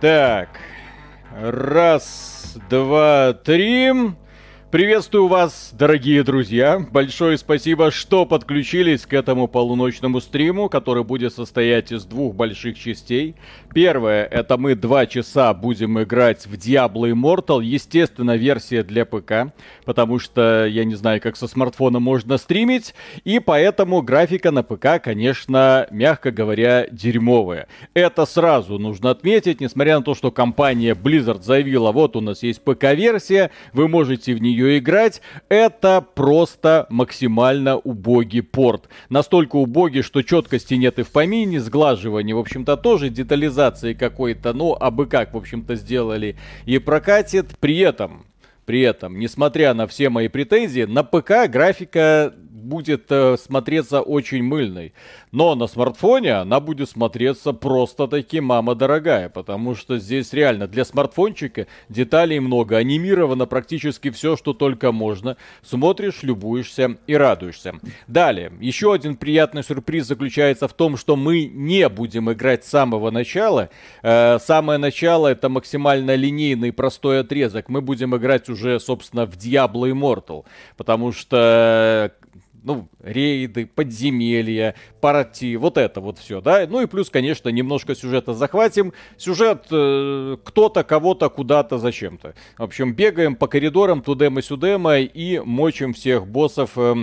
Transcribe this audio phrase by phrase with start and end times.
[0.00, 0.48] Так,
[1.42, 3.92] раз, два, три.
[4.70, 6.86] Приветствую вас, дорогие друзья.
[6.92, 13.34] Большое спасибо, что подключились к этому полуночному стриму, который будет состоять из двух больших частей.
[13.74, 17.64] Первое, это мы два часа будем играть в Diablo Immortal.
[17.64, 19.52] Естественно, версия для ПК,
[19.84, 22.94] потому что я не знаю, как со смартфона можно стримить.
[23.24, 27.66] И поэтому графика на ПК, конечно, мягко говоря, дерьмовая.
[27.92, 32.62] Это сразу нужно отметить, несмотря на то, что компания Blizzard заявила, вот у нас есть
[32.62, 38.88] ПК-версия, вы можете в нее нее играть, это просто максимально убогий порт.
[39.08, 44.76] Настолько убогий, что четкости нет и в помине, сглаживания, в общем-то, тоже детализации какой-то, ну,
[44.78, 46.36] абы как, в общем-то, сделали
[46.66, 47.58] и прокатит.
[47.58, 48.24] При этом,
[48.70, 54.92] при этом, несмотря на все мои претензии, на ПК графика будет э, смотреться очень мыльной.
[55.32, 61.66] Но на смартфоне она будет смотреться просто-таки мама дорогая, потому что здесь реально для смартфончика
[61.88, 65.36] деталей много, анимировано практически все, что только можно.
[65.62, 67.74] Смотришь, любуешься и радуешься.
[68.06, 73.10] Далее, еще один приятный сюрприз заключается в том, что мы не будем играть с самого
[73.10, 73.70] начала.
[74.02, 77.68] Э, самое начало это максимально линейный простой отрезок.
[77.68, 80.44] Мы будем играть уже, собственно, в Diablo Immortal,
[80.76, 82.12] потому что
[82.62, 86.66] ну, рейды, подземелья, партии, вот это вот все, да.
[86.68, 88.92] Ну и плюс, конечно, немножко сюжета захватим.
[89.16, 92.34] Сюжет э, кто-то кого-то куда-то зачем-то.
[92.58, 96.94] В общем, бегаем по коридорам тудема сюдема и мочим всех боссов э,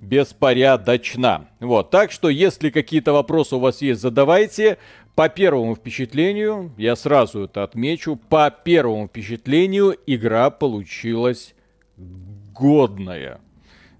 [0.00, 1.48] беспорядочно.
[1.60, 4.78] Вот, так что, если какие-то вопросы у вас есть, задавайте.
[5.14, 11.54] По первому впечатлению, я сразу это отмечу, по первому впечатлению игра получилась
[11.96, 13.40] годная.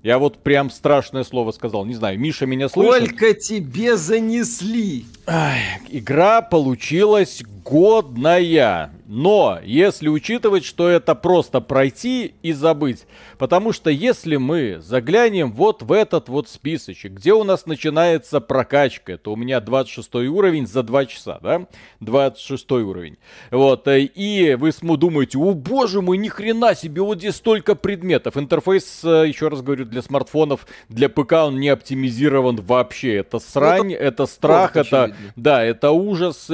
[0.03, 1.87] Я вот прям страшное слово сказал.
[1.87, 3.07] Не знаю, Миша меня слышит?
[3.07, 5.07] Сколько тебе занесли?
[5.27, 8.91] Ай, игра получилась годная.
[9.07, 13.07] Но если учитывать, что это просто пройти и забыть,
[13.39, 19.19] потому что если мы заглянем вот в этот вот списочек, где у нас начинается прокачка,
[19.19, 21.67] то у меня 26 уровень за 2 часа, да?
[22.01, 23.19] 26 уровень.
[23.51, 28.37] Вот, э, и вы думаете, о боже мой, ни хрена себе, вот здесь столько предметов.
[28.39, 33.17] Интерфейс, э, еще раз говорю, для смартфонов, для ПК он не оптимизирован вообще.
[33.17, 36.49] Это срань, ну, это, это страх, это, да, это ужас.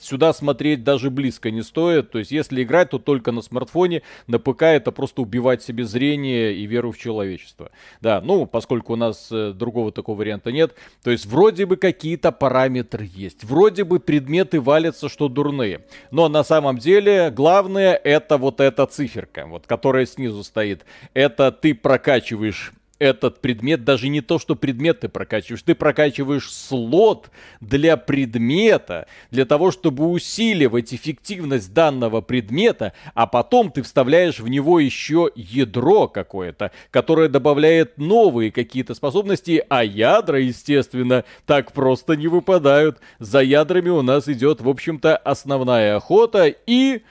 [0.00, 2.10] Сюда смотреть даже близко не стоит.
[2.10, 4.02] То есть, если играть, то только на смартфоне.
[4.26, 7.70] На ПК это просто убивать себе зрение и веру в человечество.
[8.00, 10.74] Да, ну, поскольку у нас э, другого такого варианта нет.
[11.02, 13.44] То есть, вроде бы какие-то параметры есть.
[13.44, 15.84] Вроде бы предметы валятся, что дурные.
[16.10, 20.84] Но на самом деле, главное это вот эта циферка, вот, которая снизу стоит.
[21.14, 27.30] Это ты прокачиваешь этот предмет, даже не то, что предмет ты прокачиваешь, ты прокачиваешь слот
[27.60, 34.80] для предмета, для того, чтобы усиливать эффективность данного предмета, а потом ты вставляешь в него
[34.80, 42.98] еще ядро какое-то, которое добавляет новые какие-то способности, а ядра, естественно, так просто не выпадают.
[43.18, 47.02] За ядрами у нас идет, в общем-то, основная охота и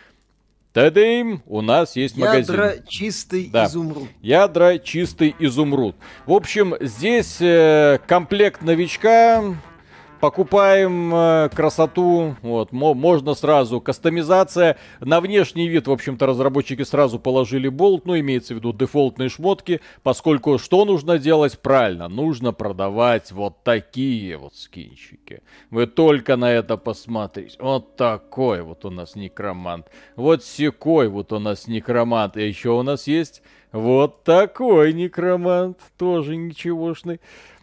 [0.78, 2.54] Тадым, у нас есть Ядра магазин.
[2.54, 3.66] Ядра чистый да.
[3.66, 4.08] изумруд.
[4.22, 5.96] Ядра чистый изумруд.
[6.28, 9.44] В общем, здесь э, комплект новичка
[10.20, 17.68] покупаем э, красоту, вот, можно сразу, кастомизация, на внешний вид, в общем-то, разработчики сразу положили
[17.68, 21.60] болт, ну, имеется в виду дефолтные шмотки, поскольку что нужно делать?
[21.60, 25.42] Правильно, нужно продавать вот такие вот скинчики.
[25.70, 27.58] Вы только на это посмотрите.
[27.60, 32.84] Вот такой вот у нас некромант, вот секой вот у нас некромант, и еще у
[32.84, 33.42] нас есть
[33.72, 37.20] вот такой некромант, тоже ничегошный.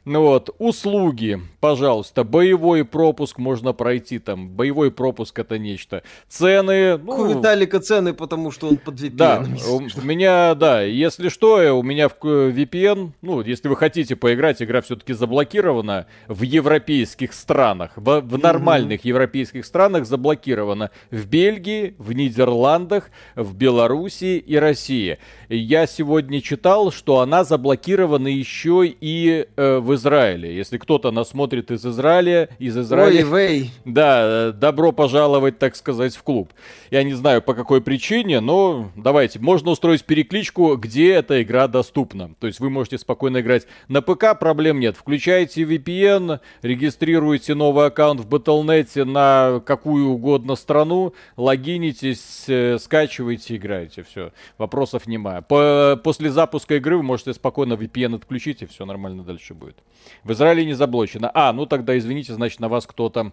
[0.06, 6.02] Ну вот, услуги, пожалуйста, боевой пропуск можно пройти там, боевой пропуск это нечто.
[6.28, 7.14] Цены, ну...
[7.14, 9.16] У Виталика цены, потому что он под VPN.
[9.16, 14.14] Да, у, у меня, да, если что, у меня в VPN, ну, если вы хотите
[14.14, 19.08] поиграть, игра все-таки заблокирована в европейских странах, в, в нормальных mm-hmm.
[19.08, 20.90] европейских странах заблокирована.
[21.10, 25.16] В Бельгии, в Нидерландах, в Белоруссии и России.
[25.48, 30.54] Я сегодня читал, что она заблокирована еще и э, в Израиле.
[30.54, 33.26] Если кто-то нас смотрит из Израиля, из Израиля...
[33.26, 36.52] Ой, да, добро пожаловать, так сказать, в клуб.
[36.90, 42.34] Я не знаю по какой причине, но давайте, можно устроить перекличку, где эта игра доступна.
[42.40, 44.96] То есть вы можете спокойно играть на ПК, проблем нет.
[44.96, 54.02] Включаете VPN, регистрируете новый аккаунт в Battle.net на какую угодно страну, логинитесь, э, скачиваете, играете,
[54.02, 54.32] все.
[54.58, 55.40] Вопросов нема.
[55.42, 59.76] По, после запуска игры вы можете спокойно VPN отключить, и все нормально дальше будет.
[60.22, 61.30] В Израиле не заблочено.
[61.34, 63.32] А, ну тогда извините, значит на вас кто-то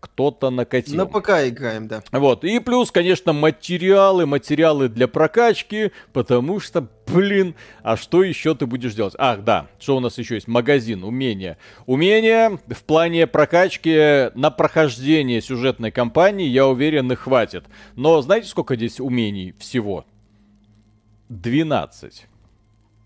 [0.00, 0.96] кто-то накатил.
[0.96, 2.02] На ПК играем, да.
[2.10, 2.44] Вот.
[2.44, 8.94] И плюс, конечно, материалы, материалы для прокачки, потому что, блин, а что еще ты будешь
[8.94, 9.14] делать?
[9.18, 10.48] Ах, да, что у нас еще есть?
[10.48, 11.58] Магазин, умения.
[11.86, 17.66] Умения в плане прокачки на прохождение сюжетной кампании, я уверен, и хватит.
[17.94, 20.06] Но знаете, сколько здесь умений всего?
[21.28, 22.26] 12.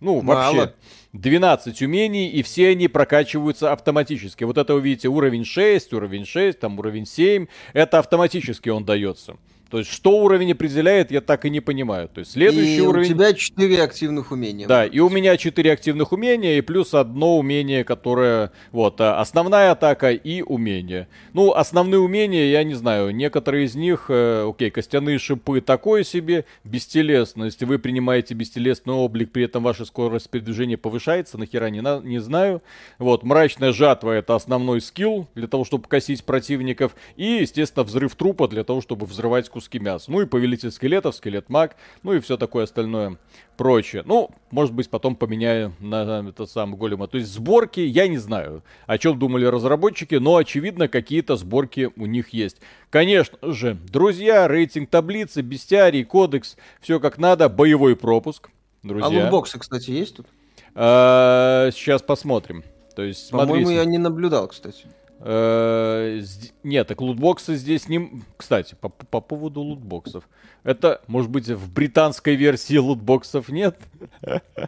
[0.01, 0.57] Ну, Мало.
[0.57, 0.75] вообще.
[1.13, 4.45] 12 умений, и все они прокачиваются автоматически.
[4.45, 7.47] Вот это вы видите уровень 6, уровень 6, там уровень 7.
[7.73, 9.37] Это автоматически он дается.
[9.71, 12.09] То есть, что уровень определяет, я так и не понимаю.
[12.09, 13.07] То есть, следующий и уровень...
[13.07, 14.67] у тебя 4 активных умения.
[14.67, 18.53] Да, и у меня 4 активных умения, и плюс одно умение, которое...
[18.73, 21.09] Вот, а, основная атака и умение.
[21.33, 24.07] Ну, основные умения, я не знаю, некоторые из них...
[24.09, 27.63] Э, окей, костяные шипы такое себе, бестелесность.
[27.63, 32.01] Вы принимаете бестелесный облик, при этом ваша скорость передвижения повышается, нахера не, на...
[32.01, 32.63] не знаю.
[32.99, 36.95] Вот, мрачная жатва это основной скилл для того, чтобы косить противников.
[37.17, 40.11] И, естественно, взрыв трупа для того, чтобы взрывать куски мяса.
[40.11, 43.19] Ну и повелитель скелетов, скелет маг, ну и все такое остальное
[43.57, 44.03] прочее.
[44.05, 47.07] Ну, может быть, потом поменяю на этот самый голема.
[47.07, 52.07] То есть сборки, я не знаю, о чем думали разработчики, но очевидно, какие-то сборки у
[52.07, 52.57] них есть.
[52.91, 58.51] Конечно же, друзья, рейтинг таблицы, бестиарий, кодекс, все как надо, боевой пропуск.
[58.83, 59.07] Друзья.
[59.07, 60.27] А лутбоксы, кстати, есть тут?
[60.75, 62.65] А, сейчас посмотрим.
[62.97, 64.87] То есть, По-моему, я не наблюдал, кстати.
[65.27, 66.21] Э,
[66.63, 68.23] нет, так лутбоксы здесь не...
[68.37, 70.29] Кстати, по, по поводу лутбоксов.
[70.65, 73.79] Это, может быть, в британской версии лутбоксов нет?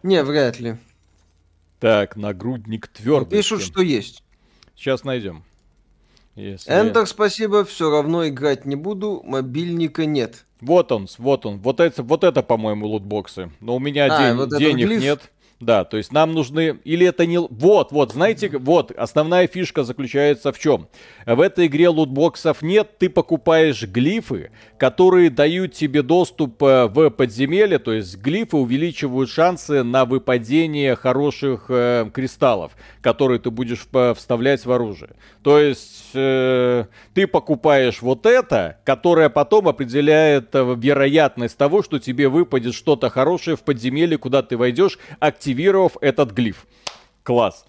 [0.03, 0.77] Не, вряд ли.
[1.79, 3.39] Так, нагрудник твердый.
[3.39, 4.23] Пишут, что есть.
[4.75, 5.45] Сейчас найдем.
[6.37, 6.73] Если...
[6.73, 10.47] Enter, спасибо, все равно играть не буду, мобильника нет.
[10.63, 13.51] Вот он, вот он, вот это, вот это, по-моему, лутбоксы.
[13.61, 15.31] Но у меня а, день, вот денег нет.
[15.59, 16.79] Да, то есть нам нужны...
[16.85, 17.39] Или это не...
[17.39, 20.89] Вот, вот, знаете, вот, основная фишка заключается в чем?
[21.25, 27.79] В этой игре лутбоксов нет, ты покупаешь глифы, которые дают тебе доступ э, в подземелье,
[27.79, 34.71] то есть глифы увеличивают шансы на выпадение хороших э, кристаллов, которые ты будешь вставлять в
[34.71, 35.13] оружие.
[35.43, 42.29] То есть э, ты покупаешь вот это, которое потом определяет э, вероятность того, что тебе
[42.29, 46.67] выпадет что-то хорошее в подземелье, куда ты войдешь, активно активировав этот глиф.
[47.23, 47.65] Класс.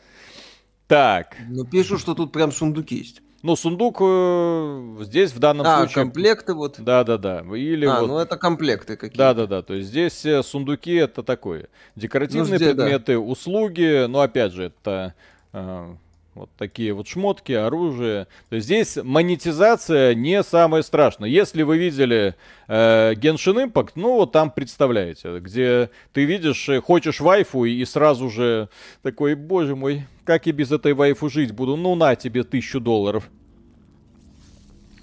[0.88, 1.36] Так.
[1.50, 3.22] Ну, пишут, что тут прям сундуки есть.
[3.44, 6.06] Ну, сундук э, здесь в данном а, случае...
[6.06, 6.78] комплекты вот.
[6.80, 7.44] Да-да-да.
[7.56, 8.08] Или а, вот...
[8.08, 9.18] ну это комплекты какие-то.
[9.18, 9.62] Да-да-да.
[9.62, 11.68] То есть здесь э, сундуки это такое.
[11.96, 13.20] Декоративные ну, здесь, предметы, да.
[13.20, 14.08] услуги.
[14.08, 15.14] Но опять же, это...
[15.54, 15.96] Э,
[16.38, 18.28] вот такие вот шмотки, оружие.
[18.50, 21.30] То есть здесь монетизация не самое страшное.
[21.30, 22.36] Если вы видели
[22.68, 28.30] э, Genshin Impact, ну вот там представляете, где ты видишь, э, хочешь вайфу и сразу
[28.30, 28.70] же
[29.02, 31.76] такой, боже мой, как я без этой вайфу жить буду?
[31.76, 33.30] Ну на тебе тысячу долларов.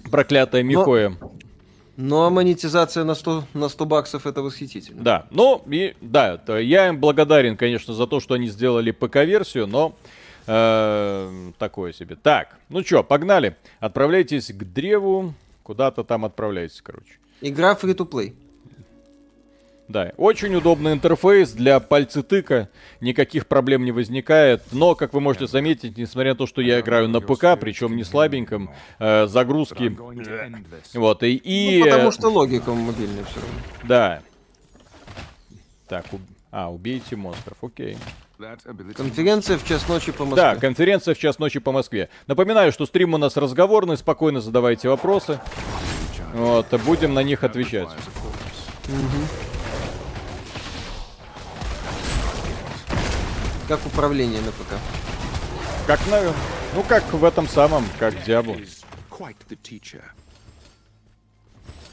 [0.09, 1.09] Проклятая Михоя.
[1.09, 1.35] Но...
[1.97, 5.01] Ну а монетизация на 100, на 100 баксов это восхитительно.
[5.01, 9.95] Да, ну и да, я им благодарен, конечно, за то, что они сделали ПК-версию, но
[10.47, 12.15] Э, такое себе.
[12.15, 13.55] Так, ну что, погнали.
[13.79, 15.33] Отправляйтесь к древу.
[15.63, 17.13] Куда-то там отправляйтесь, короче.
[17.41, 18.35] Игра free-to-play.
[19.87, 22.69] Да, очень удобный интерфейс для пальцы тыка,
[23.01, 27.07] никаких проблем не возникает, но, как вы можете заметить, несмотря на то, что я играю
[27.07, 29.95] на ПК, причем не слабеньком, э, загрузки,
[30.95, 31.35] вот, и...
[31.35, 31.79] и...
[31.79, 33.59] Ну, потому что логика мобильная все равно.
[33.83, 34.21] Да.
[35.87, 36.19] Так, у...
[36.51, 37.95] а, убейте монстров, окей.
[38.95, 40.43] Конференция в час ночи по Москве.
[40.43, 42.09] Да, конференция в час ночи по Москве.
[42.27, 45.39] Напоминаю, что стрим у нас разговорный, спокойно задавайте вопросы.
[46.33, 47.87] Вот, будем на них отвечать.
[47.87, 49.53] Угу.
[53.67, 54.75] Как управление на ПК?
[55.87, 56.21] Как на...
[56.73, 58.57] Ну, как в этом самом, как Диабло.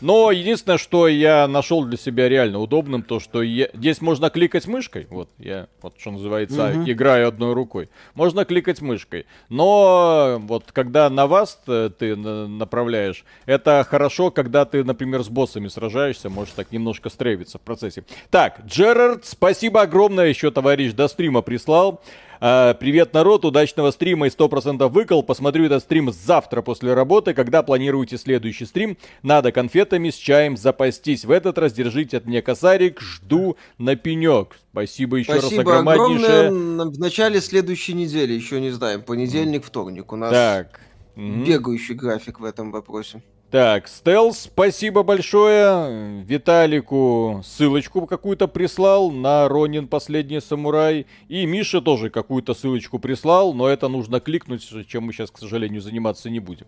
[0.02, 3.68] Но единственное, что я нашел для себя реально удобным, то что я...
[3.72, 5.06] здесь можно кликать мышкой.
[5.08, 6.90] Вот я, вот что называется, угу.
[6.90, 7.88] играю одной рукой.
[8.14, 9.26] Можно кликать мышкой.
[9.48, 16.28] Но вот когда на вас ты направляешь, это хорошо, когда ты, например, с боссами сражаешься,
[16.28, 18.02] можешь так немножко стрейвиться в процессе.
[18.30, 22.02] Так, Джерард, спасибо огромное, еще товарищ до стрима прислал.
[22.44, 25.22] А, привет, народ, удачного стрима и 100% выкол.
[25.22, 27.34] Посмотрю этот стрим завтра после работы.
[27.34, 31.24] Когда планируете следующий стрим, надо конфетами с чаем запастись.
[31.24, 34.56] В этот раз держите от меня косарик, жду на пенек.
[34.72, 36.46] Спасибо еще Спасибо раз огромнейшее.
[36.48, 36.86] огромное.
[36.86, 40.12] В начале следующей недели, еще не знаем, понедельник, вторник.
[40.12, 40.80] У нас так.
[41.14, 43.22] бегающий график в этом вопросе.
[43.52, 46.22] Так, Стелс, спасибо большое.
[46.22, 51.04] Виталику ссылочку какую-то прислал на Ронин Последний Самурай.
[51.28, 55.82] И Миша тоже какую-то ссылочку прислал, но это нужно кликнуть, чем мы сейчас, к сожалению,
[55.82, 56.64] заниматься не будем.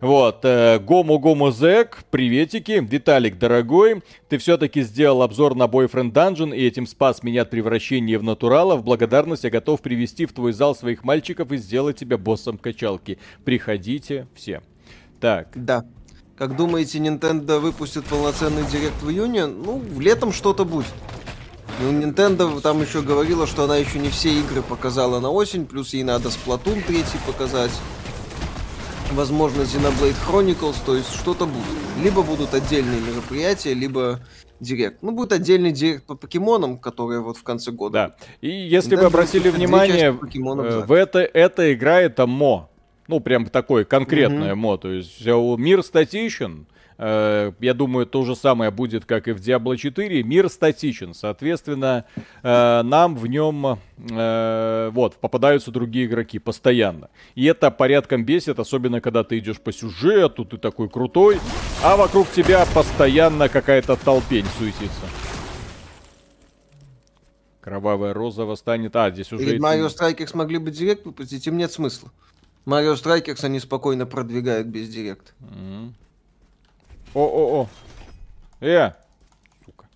[0.00, 2.84] Вот, э, Гомо Гомо Зек, приветики.
[2.84, 8.18] Виталик, дорогой, ты все-таки сделал обзор на Boyfriend Dungeon и этим спас меня от превращения
[8.18, 8.74] в натурала.
[8.74, 13.20] В благодарность я готов привести в твой зал своих мальчиков и сделать тебя боссом качалки.
[13.44, 14.62] Приходите все.
[15.20, 15.50] Так.
[15.54, 15.84] Да.
[16.36, 19.46] Как думаете, Nintendo выпустит полноценный директ в июне?
[19.46, 20.92] Ну, летом что-то будет.
[21.80, 25.94] Ну, Nintendo там еще говорила, что она еще не все игры показала на осень, плюс
[25.94, 27.70] ей надо Splatoon 3 показать.
[29.12, 31.64] Возможно, Xenoblade Chronicles, то есть что-то будет.
[32.02, 34.18] Либо будут отдельные мероприятия, либо
[34.58, 35.02] директ.
[35.02, 37.92] Ну, будет отдельный директ по покемонам, которые вот в конце года.
[38.18, 38.26] Да.
[38.40, 42.70] И если Nintendo вы обратили внимание, э, в это, эта игра это мо.
[43.06, 44.56] Ну, прям такой конкретное mm-hmm.
[44.56, 44.76] мо.
[44.76, 46.66] То есть мир статичен.
[46.96, 50.22] Э, я думаю, то же самое будет, как и в Diablo 4.
[50.22, 51.14] Мир статичен.
[51.14, 52.04] Соответственно,
[52.42, 57.10] э, нам в нем э, вот, попадаются другие игроки постоянно.
[57.34, 61.40] И это порядком бесит, особенно когда ты идешь по сюжету, ты такой крутой,
[61.82, 65.02] а вокруг тебя постоянно какая-то толпень суетится.
[67.60, 68.94] Кровавая роза восстанет.
[68.94, 69.44] А, здесь уже...
[69.44, 72.10] Перед Марио Страйкер смогли бы Direct выпустить, им нет смысла.
[72.64, 75.34] Mario Strikers они спокойно продвигают без Direct.
[77.12, 77.68] О-о-о.
[78.60, 78.92] Э!
[79.64, 79.86] Сука.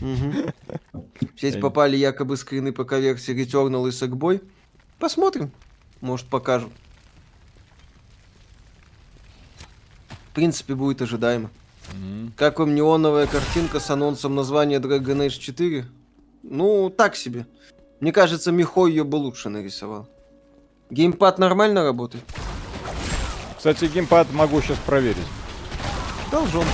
[0.00, 1.02] Угу.
[1.34, 4.42] В сеть попали якобы скрины по версии Returnal и Sackboy.
[4.98, 5.52] Посмотрим.
[6.00, 6.72] Может покажут.
[10.30, 11.50] В принципе, будет ожидаемо.
[11.92, 12.32] Mm-hmm.
[12.36, 15.86] Как вам неоновая картинка с анонсом названия Dragon Age 4?
[16.42, 17.46] Ну, так себе.
[18.00, 20.08] Мне кажется, Михо ее бы лучше нарисовал.
[20.90, 22.24] Геймпад нормально работает?
[23.56, 25.16] Кстати, геймпад могу сейчас проверить.
[26.30, 26.64] Должен.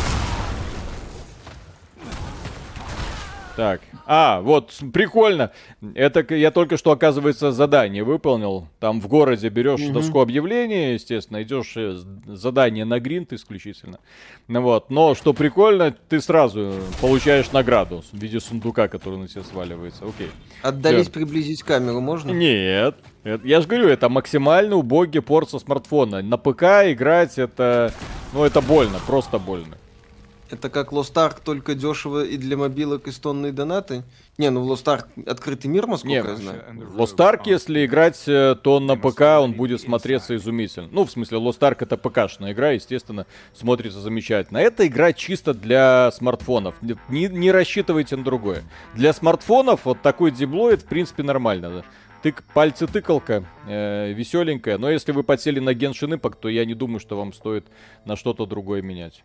[3.56, 3.80] Так.
[4.06, 5.52] А, вот, прикольно.
[5.94, 8.68] Это я только что, оказывается, задание выполнил.
[8.80, 9.92] Там в городе берешь угу.
[9.92, 11.96] доску объявления, естественно, идешь э,
[12.26, 13.99] задание на гринт исключительно.
[14.49, 14.90] Ну вот.
[14.90, 20.04] Но что прикольно, ты сразу получаешь награду в виде сундука, который на тебя сваливается.
[20.04, 20.30] Окей.
[20.62, 21.12] Отдались Всё.
[21.12, 22.32] приблизить камеру можно?
[22.32, 22.96] Нет.
[23.23, 26.23] Это, я же говорю, это максимально убогий порт со смартфона.
[26.23, 27.92] На ПК играть это,
[28.32, 29.76] ну это больно, просто больно.
[30.51, 34.03] Это как Lost Ark, только дешево и для мобилок и стонные донаты?
[34.37, 36.63] Не, ну в Lost Ark открытый мир, насколько Не, я знаю.
[36.97, 40.89] Lost Ark, если играть, э, то на ПК он будет смотреться изумительно.
[40.91, 44.59] Ну, в смысле, Lost Ark это ПКшная игра, естественно, смотрится замечательно.
[44.59, 46.75] Эта игра чисто для смартфонов.
[47.09, 48.65] Не, не рассчитывайте на другое.
[48.95, 51.71] Для смартфонов вот такой диблоид, в принципе, нормально.
[51.71, 51.85] Да?
[52.23, 54.79] Тык, пальцы тыкалка, э, веселенькая.
[54.79, 57.67] Но если вы подсели на Genshin Impact, то я не думаю, что вам стоит
[58.05, 59.23] на что-то другое менять.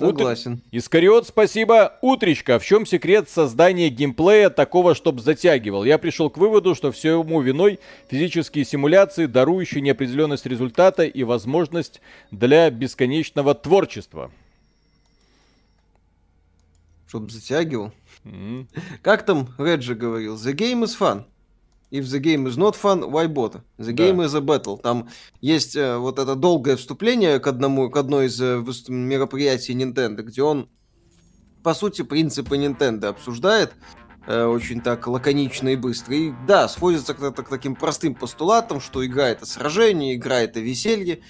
[0.00, 0.52] Согласен.
[0.54, 0.62] Утр...
[0.72, 1.98] Искариот, спасибо.
[2.00, 2.58] Утречка.
[2.58, 5.84] В чем секрет создания геймплея такого, чтобы затягивал?
[5.84, 7.78] Я пришел к выводу, что всему виной
[8.08, 14.30] физические симуляции, дарующие неопределенность результата и возможность для бесконечного творчества.
[17.06, 17.92] Чтоб затягивал?
[18.24, 18.66] Mm-hmm.
[19.02, 20.36] Как там Реджи говорил?
[20.36, 21.24] The game is fun.
[21.90, 23.62] If the game is not fun, why bother?
[23.78, 24.24] The game да.
[24.24, 24.80] is a battle.
[24.80, 25.08] Там
[25.40, 30.42] есть э, вот это долгое вступление к одному, к одной из э, мероприятий Nintendo, где
[30.42, 30.68] он,
[31.64, 33.72] по сути, принципы Nintendo обсуждает
[34.28, 36.14] э, очень так лаконично и быстро.
[36.14, 40.60] И да, сходится к, к, к таким простым постулатам, что игра это сражение, игра это
[40.60, 41.20] веселье.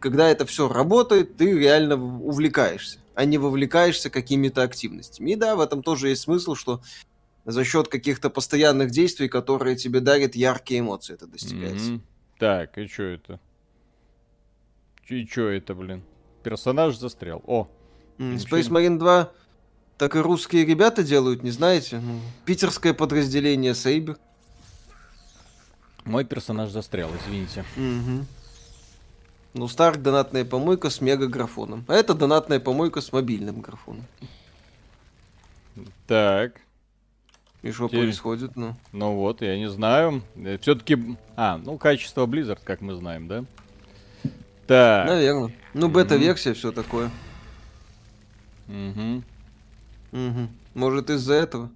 [0.00, 5.32] Когда это все работает, ты реально увлекаешься, а не вовлекаешься какими-то активностями.
[5.32, 6.80] И да, в этом тоже есть смысл, что
[7.46, 11.92] за счет каких-то постоянных действий, которые тебе дарят яркие эмоции, это достигается.
[11.92, 12.00] Mm-hmm.
[12.38, 13.40] Так, и что это?
[15.06, 16.02] И что это, блин?
[16.42, 17.42] Персонаж застрял.
[17.46, 17.68] О!
[18.18, 19.32] Mm, Space Marine 2
[19.98, 22.00] так и русские ребята делают, не знаете?
[22.00, 24.18] Ну, питерское подразделение Сейбер.
[26.04, 27.64] Мой персонаж застрял, извините.
[27.76, 28.26] Угу.
[29.54, 31.84] Ну, Старк донатная помойка с мега-графоном.
[31.88, 34.04] А это донатная помойка с мобильным графоном.
[36.06, 36.60] Так.
[37.66, 38.02] И что Теперь...
[38.02, 38.76] происходит, ну?
[38.92, 40.22] Ну вот, я не знаю.
[40.36, 40.96] Э, Все-таки...
[41.34, 43.44] А, ну, качество Blizzard, как мы знаем, да?
[44.68, 45.08] Так.
[45.08, 45.52] Наверное.
[45.74, 46.54] Ну, бета-версия, mm-hmm.
[46.54, 47.10] все такое.
[48.68, 49.22] Угу.
[50.12, 50.48] Угу.
[50.74, 51.70] Может, из-за этого?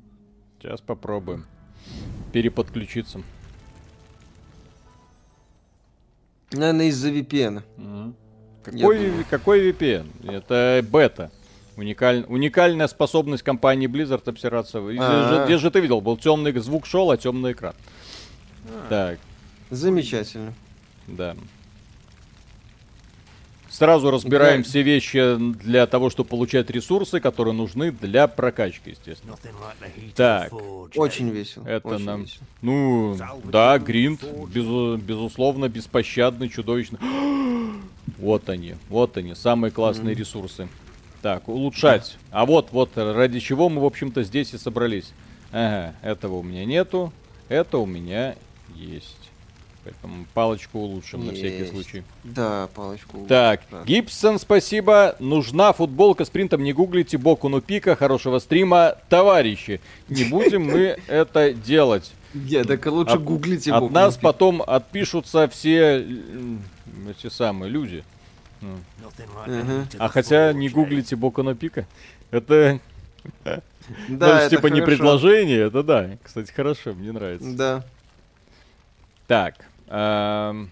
[0.61, 1.45] Сейчас попробуем.
[2.33, 3.21] Переподключиться.
[6.53, 7.63] Наверное, из-за VPN.
[7.79, 8.15] Угу.
[8.63, 10.33] Какой, какой VPN?
[10.33, 11.33] Это бета.
[11.81, 12.27] Уникаль...
[12.29, 14.79] Уникальная способность компании Blizzard обсираться.
[14.79, 15.47] А-а-а.
[15.47, 16.03] Где же ты видел?
[16.03, 17.75] Был темный звук шел, а темный экран.
[18.67, 18.89] А-а-а.
[18.89, 19.19] Так.
[19.71, 20.53] Замечательно.
[21.07, 21.37] Да.
[23.71, 29.37] Сразу разбираем все вещи для того, чтобы получать ресурсы, которые нужны для прокачки, естественно.
[30.15, 30.53] Так.
[30.97, 31.67] Очень весело.
[31.67, 32.23] Это очень нам...
[32.23, 32.45] весело.
[32.61, 36.99] Ну, да, Гринд, безу- безусловно, беспощадный, чудовищный.
[38.19, 40.69] Вот они, вот они, самые классные ресурсы.
[41.23, 42.17] Так, улучшать.
[42.31, 45.13] А вот, вот, ради чего мы, в общем-то, здесь и собрались.
[45.53, 47.13] Ага, этого у меня нету,
[47.49, 48.37] это у меня
[48.75, 49.17] есть.
[49.83, 51.71] Поэтому палочку улучшим на всякий Есть.
[51.73, 52.03] случай.
[52.23, 53.25] Да, палочку.
[53.27, 53.83] Так, Да.
[53.85, 55.17] Гибсон, спасибо.
[55.21, 57.97] Нужна футболка с принтом, не гуглите Боку ну пика.
[57.97, 59.81] Хорошего стрима, товарищи.
[60.11, 62.13] Не будем мы это делать.
[62.35, 63.73] Я, так лучше От- гуглите.
[63.73, 66.07] От нас потом отпишутся все
[67.09, 68.05] эти самые люди.
[69.99, 71.87] А хотя не гуглите Боку ну пика.
[72.31, 72.81] Это,
[74.09, 76.11] Да, ну, это типа не предложение, это да.
[76.23, 77.57] Кстати, хорошо, мне нравится.
[77.57, 77.85] Да.
[79.27, 79.55] Так.
[79.89, 80.71] эм,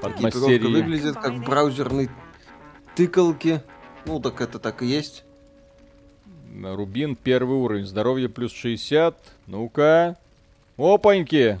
[0.00, 0.68] Подмастерье.
[0.68, 2.10] выглядит как в браузерной
[2.94, 3.62] тыкалке.
[4.06, 5.24] Ну, так это так и есть.
[6.62, 7.86] Рубин первый уровень.
[7.86, 9.16] Здоровье плюс 60.
[9.46, 10.16] Ну-ка.
[10.76, 11.60] Опаньки.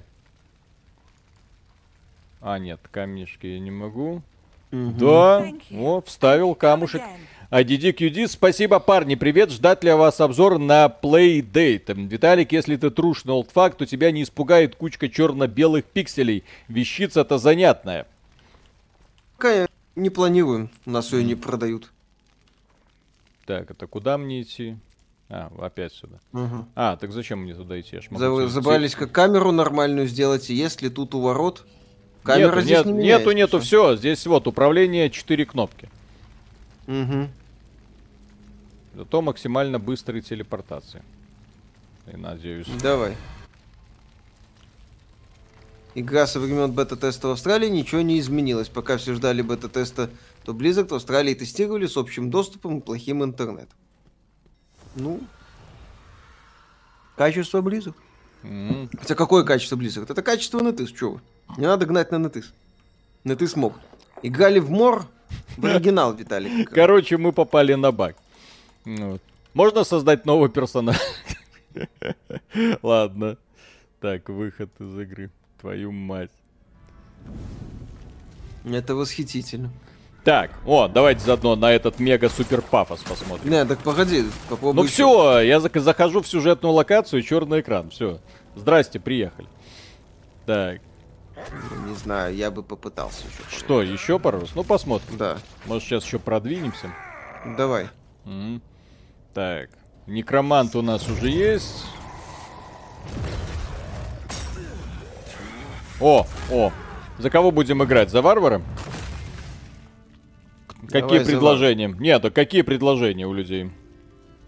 [2.46, 4.20] А, нет, камешки я не могу.
[4.70, 7.00] Да, о, вставил камушек.
[7.48, 11.94] А DDQD, спасибо, парни, привет, ждать ли вас обзор на Playdate?
[12.06, 16.44] Виталик, если ты трушный олдфак, то тебя не испугает кучка черно-белых пикселей.
[16.68, 18.06] Вещица-то занятная.
[19.38, 20.68] Пока не планируем.
[20.84, 21.92] У нас ее не продают.
[23.46, 24.76] Так, это куда мне идти?
[25.30, 26.18] А, опять сюда.
[26.32, 26.68] Мгм.
[26.74, 28.00] А, так зачем мне туда идти?
[28.10, 30.50] За- Забрались как камеру нормальную сделать.
[30.50, 31.64] И если тут у ворот,
[32.24, 33.34] камера нету, здесь нет- не нету, меняется.
[33.34, 33.96] нету, все.
[33.96, 35.88] Здесь вот управление 4 кнопки.
[36.86, 37.30] Мгм.
[38.94, 41.02] Зато максимально быстрой телепортации.
[42.12, 42.66] И надеюсь.
[42.82, 43.16] Давай.
[45.96, 48.68] Игра со времен бета-теста в Австралии ничего не изменилось.
[48.68, 50.10] Пока все ждали бета-теста,
[50.44, 53.78] то Blizzard в Австралии тестировали с общим доступом и плохим интернетом.
[54.96, 55.20] Ну,
[57.16, 57.94] качество Blizzard.
[58.44, 60.10] М, Хотя какое качество Blizzard?
[60.10, 61.20] Это качество чё вы?
[61.56, 62.52] Не надо гнать на NetEase.
[63.24, 63.74] NetEase мог.
[64.22, 65.06] Играли в Мор,
[65.56, 66.70] в оригинал, Виталик.
[66.74, 68.16] Короче, мы попали на баг.
[68.84, 69.22] Ну вот.
[69.54, 71.00] Можно создать нового персонажа?
[72.82, 73.36] Ладно.
[74.00, 75.30] Так, выход из игры.
[75.60, 76.30] Твою мать.
[78.64, 79.70] Это восхитительно.
[80.24, 83.50] Так, о, давайте заодно на этот мега-супер пафос посмотрим.
[83.50, 84.82] Не, так погоди, попробуй.
[84.82, 87.90] Ну все, я захожу в сюжетную локацию, черный экран.
[87.90, 88.20] Все.
[88.54, 89.48] Здрасте, приехали.
[90.46, 90.80] Так,
[91.70, 93.56] Ну, Не знаю, я бы попытался еще.
[93.58, 94.54] что, еще пару раз?
[94.54, 95.16] Ну посмотрим.
[95.16, 96.92] Да, Может сейчас еще продвинемся.
[97.56, 97.88] давай.
[98.24, 98.62] М.
[99.32, 99.70] Так,
[100.06, 101.84] некромант у нас уже есть.
[106.00, 106.72] О, о,
[107.18, 108.10] за кого будем играть?
[108.10, 108.62] За варвара?
[110.82, 111.88] Давай Какие предложения?
[111.88, 113.70] Нет, а какие предложения у людей?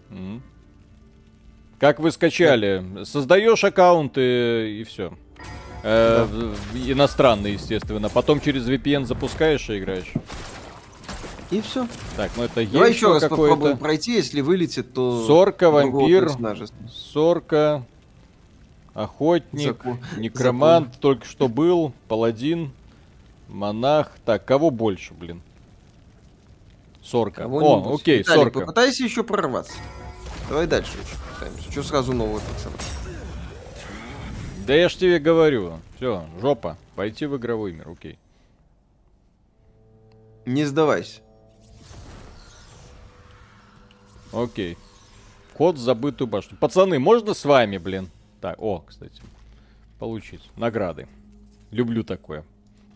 [0.09, 0.41] М.
[1.79, 2.83] Как вы скачали?
[3.03, 5.13] Создаешь аккаунты и все.
[5.83, 8.09] Иностранные, естественно.
[8.09, 10.11] Потом через VPN запускаешь и играешь.
[11.49, 11.87] И все.
[12.17, 15.25] Так, ну это Давай еще раз попробуем пройти, если вылетит, то...
[15.25, 16.29] Сорка, вампир.
[16.91, 17.85] Сорка,
[18.93, 22.73] охотник, Закон- некромант только что был, паладин,
[23.47, 24.11] монах.
[24.25, 25.41] Так, кого больше, блин?
[27.01, 27.43] Сорка.
[27.43, 27.85] Кого-нибудь.
[27.87, 28.59] О, окей, Виталик, сорка.
[28.59, 29.73] попытайся еще прорваться.
[30.49, 31.71] Давай дальше еще попытаемся.
[31.71, 32.75] Че сразу нового пацана?
[34.65, 35.79] Да я ж тебе говорю.
[35.97, 36.77] Все, жопа.
[36.95, 38.17] Пойти в игровой мир, окей.
[40.45, 41.21] Не сдавайся.
[44.31, 44.77] Окей.
[45.53, 46.57] Код в забытую башню.
[46.57, 48.09] Пацаны, можно с вами, блин?
[48.41, 49.21] Так, о, кстати.
[49.99, 50.41] Получить.
[50.55, 51.07] Награды.
[51.71, 52.43] Люблю такое.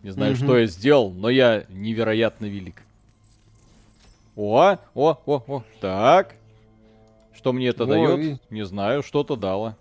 [0.02, 0.44] Не знаю, Мгм.
[0.44, 2.82] что я сделал, но я невероятно велик.
[4.36, 5.64] О, о, о, о.
[5.80, 6.34] Так.
[7.42, 7.88] Что мне это Ой.
[7.88, 8.40] дает?
[8.50, 9.76] Не знаю, что-то дало.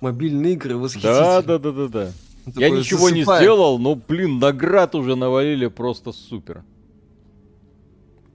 [0.00, 1.14] Мобильные игры восхитительны.
[1.14, 2.12] Да, да, да, да, да.
[2.46, 3.42] Я Такое ничего не засыпает.
[3.42, 6.64] сделал, но, блин, наград уже навалили просто супер.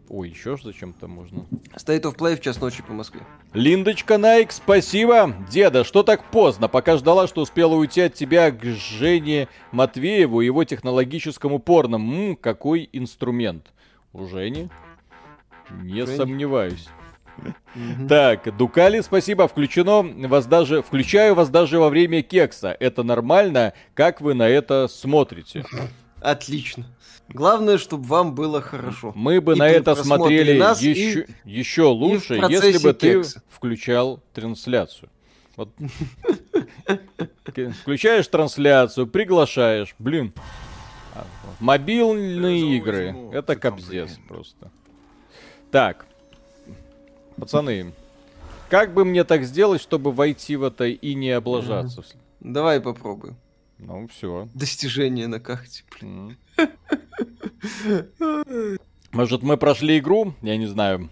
[0.08, 1.48] Ой, еще ж зачем-то можно.
[1.76, 3.22] State of Play в час ночи по Москве.
[3.54, 5.34] Линдочка Найк, спасибо.
[5.50, 6.68] Деда, что так поздно?
[6.68, 11.98] Пока ждала, что успела уйти от тебя к Жене Матвееву и его технологическому порно.
[11.98, 13.74] Ммм, какой инструмент.
[14.14, 14.70] У Жени?
[15.82, 16.18] Не Жень.
[16.18, 16.88] сомневаюсь.
[18.10, 19.48] Так, Дукали, спасибо.
[19.48, 22.76] Включено вас даже, включаю вас даже во время кекса.
[22.80, 23.74] Это нормально?
[23.94, 25.66] Как вы на это смотрите?
[26.22, 26.86] Отлично.
[27.30, 29.14] Главное, чтобы вам было хорошо.
[29.16, 33.14] Мы бы И на это смотрели нас, и- еще, еще лучше, процессе если бы ты
[33.14, 33.42] кекса.
[33.50, 35.10] включал трансляцию.
[35.56, 35.70] Вот.
[37.82, 39.96] Включаешь трансляцию, приглашаешь.
[40.00, 40.34] Блин.
[41.16, 41.26] А,
[41.60, 43.16] Мобильные игры.
[43.34, 44.72] Это кобздец просто.
[45.72, 46.06] Так.
[47.42, 47.92] Пацаны,
[48.70, 52.04] как бы мне так сделать, чтобы войти в это и не облажаться?
[52.40, 53.36] Давай попробуем.
[53.80, 54.48] Ну, все.
[54.54, 55.84] Достижение на карте.
[59.12, 60.36] Может, мы прошли игру?
[60.44, 61.10] Я не знаю.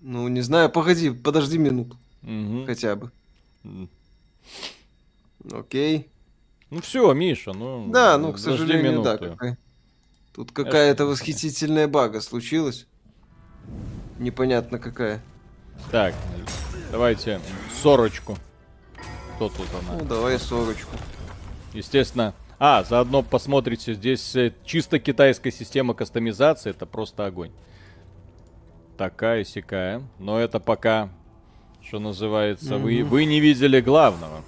[0.00, 1.98] Ну, не знаю, погоди, подожди минуту.
[2.22, 2.64] Угу.
[2.66, 3.12] Хотя бы.
[5.52, 6.08] Окей.
[6.70, 7.90] Ну все, Миша, ну...
[7.92, 9.04] Да, ну, к сожалению, минуту.
[9.04, 9.18] да.
[9.18, 9.58] Какая...
[10.34, 12.86] Тут какая-то восхитительная бага случилась.
[14.18, 15.22] Непонятно какая.
[15.90, 16.14] Так,
[16.90, 17.40] давайте
[17.82, 18.36] сорочку.
[19.36, 19.98] Кто тут она?
[19.98, 20.96] Ну, давай сорочку.
[21.72, 22.34] Естественно.
[22.58, 27.50] А, заодно посмотрите, здесь э, чисто китайская система кастомизации, это просто огонь.
[28.96, 30.02] Такая сякая.
[30.20, 31.08] Но это пока,
[31.84, 32.78] что называется, mm-hmm.
[32.78, 34.42] вы, вы не видели главного.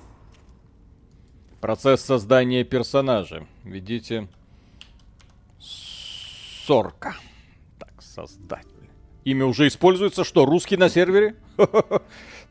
[1.61, 3.47] Процесс создания персонажа.
[3.65, 4.29] Видите?
[5.59, 7.17] Сорка.
[7.79, 8.67] Так, создать.
[9.25, 10.25] Имя уже используется.
[10.25, 11.37] Что, русский на сервере?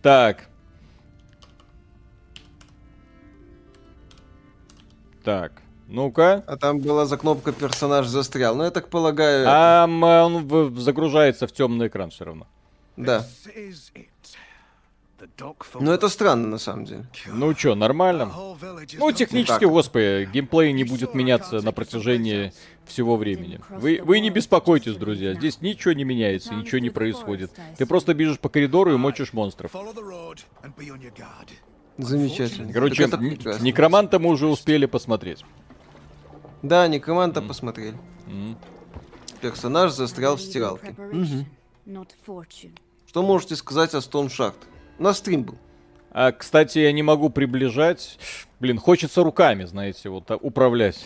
[0.01, 0.49] Так.
[5.23, 5.53] Так,
[5.87, 6.43] ну-ка.
[6.45, 8.53] А там была за кнопка персонаж застрял.
[8.55, 9.45] Ну, я так полагаю...
[9.47, 12.47] А он загружается в темный экран все равно.
[12.97, 13.25] Да.
[15.79, 17.05] Ну, это странно, на самом деле.
[17.27, 18.31] Ну чё, нормально.
[18.97, 22.53] Ну, технически, господи, геймплей не будет меняться на протяжении
[22.85, 23.59] всего времени.
[23.69, 25.33] Вы, вы не беспокойтесь, друзья.
[25.33, 27.51] Здесь ничего не меняется, ничего не происходит.
[27.77, 29.71] Ты просто бежишь по коридору и мочишь монстров.
[31.97, 32.73] Замечательно.
[32.73, 33.05] Короче,
[33.61, 35.45] некроманта мы уже успели посмотреть.
[36.63, 37.47] Да, некроманта mm.
[37.47, 37.97] посмотрели.
[38.25, 38.55] Mm.
[39.41, 40.95] Персонаж застрял в стиралке.
[40.97, 41.45] Mm-hmm.
[43.05, 44.55] Что можете сказать о Stone Shard?
[44.99, 45.57] На стрим был.
[46.11, 48.19] А, кстати, я не могу приближать.
[48.59, 51.05] Блин, хочется руками, знаете, вот управлять.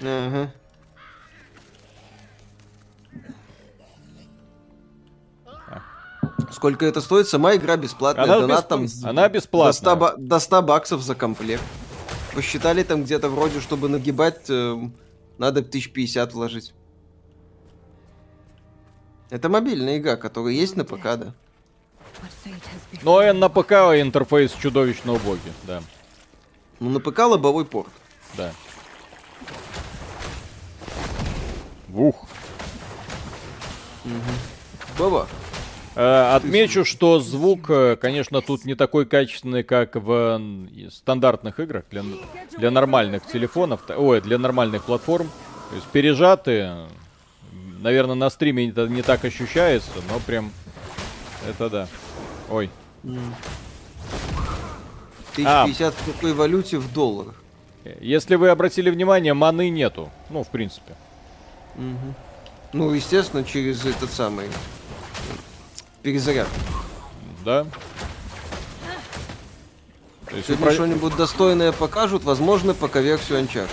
[0.00, 0.52] Ага.
[6.52, 7.28] Сколько это стоит?
[7.28, 8.24] Сама игра бесплатная.
[8.24, 9.96] Она, Донат, там, она бесплатная.
[9.96, 11.62] До 100, до 100 баксов за комплект.
[12.34, 14.76] Посчитали там где-то вроде, чтобы нагибать, э,
[15.38, 16.74] надо 1050 вложить.
[19.30, 21.34] Это мобильная игра, которая есть на ПК, да.
[23.02, 25.82] Но ну, на ПК интерфейс чудовищно убогий, да.
[26.80, 27.90] Ну, на ПК лобовой порт.
[28.36, 28.52] Да.
[31.92, 32.26] Ух.
[34.04, 34.98] Угу.
[34.98, 35.28] Баба.
[35.94, 40.40] Э, отмечу, что звук, э, конечно, тут не такой качественный, как в
[40.90, 42.02] стандартных играх для,
[42.56, 45.30] для нормальных телефонов, ой, для нормальных платформ.
[45.68, 46.70] То есть пережаты,
[47.80, 50.50] наверное, на стриме это не так ощущается, но прям
[51.48, 51.88] это да.
[52.52, 52.70] Ой.
[55.32, 55.90] 1050 а.
[55.90, 57.34] в какой валюте в долларах?
[58.00, 60.10] Если вы обратили внимание, маны нету.
[60.28, 60.94] Ну, в принципе.
[61.76, 62.14] Угу.
[62.74, 64.50] Ну, естественно, через этот самый
[66.02, 66.48] перезаряд.
[67.42, 67.66] Да.
[70.30, 70.72] Если про...
[70.72, 73.70] что-нибудь достойное покажут, возможно, пока версию Uncharted.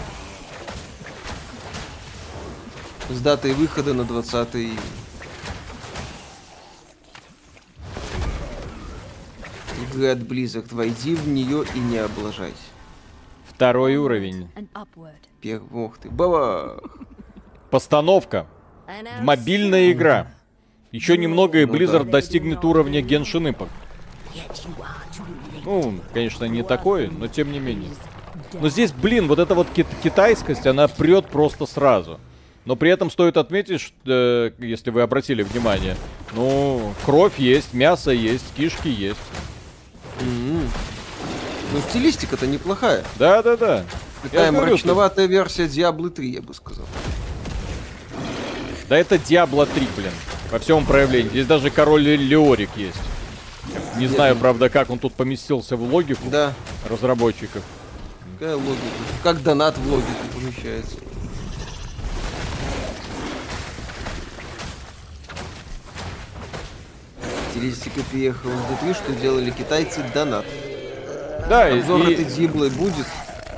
[3.10, 4.80] С датой выхода на 20 июня.
[9.90, 12.56] От Blizzard, войди в нее и не облажайся.
[13.48, 14.50] Второй уровень.
[15.42, 16.82] Первый, ух ты, баба!
[17.70, 18.46] Постановка.
[19.22, 20.32] Мобильная игра.
[20.92, 23.70] Еще немного и Blizzard достигнет уровня Genshin Impact.
[25.66, 27.90] Ну, конечно, не такой, но тем не менее.
[28.54, 32.20] Но здесь, блин, вот эта вот кит китайскость, она прет просто сразу.
[32.66, 35.96] Но при этом стоит отметить, что, э, если вы обратили внимание,
[36.34, 39.20] ну, кровь есть, мясо есть, кишки есть.
[40.20, 40.68] Mm -hmm.
[41.74, 43.04] Ну, стилистика-то неплохая.
[43.18, 43.84] Да-да-да.
[44.24, 46.86] Такая мрачноватая версия Diablo 3, я бы сказал.
[48.90, 50.12] Да это Diablo 3, блин.
[50.52, 51.30] Во всем проявлении.
[51.30, 52.98] Здесь даже король Леорик есть.
[53.98, 54.12] Не Нет.
[54.12, 56.54] знаю, правда, как он тут поместился в логику да.
[56.90, 57.62] разработчиков.
[58.40, 58.82] Какая логика?
[59.22, 60.96] Как донат в логику помещается?
[67.60, 70.46] Стилистика приехала в D3, что делали китайцы донат.
[71.50, 73.06] Да, Обзор и, этой диблы будет.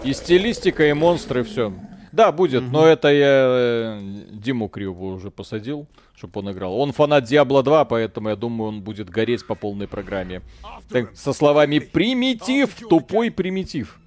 [0.04, 1.72] И стилистика, и монстры, все.
[2.12, 2.72] Да, будет, угу.
[2.72, 4.00] но это я э,
[4.32, 5.86] Диму Криву уже посадил,
[6.16, 6.80] чтобы он играл.
[6.80, 10.42] Он фанат Diablo 2, поэтому я думаю, он будет гореть по полной программе.
[10.90, 14.00] Так, со словами «примитив», тупой примитив.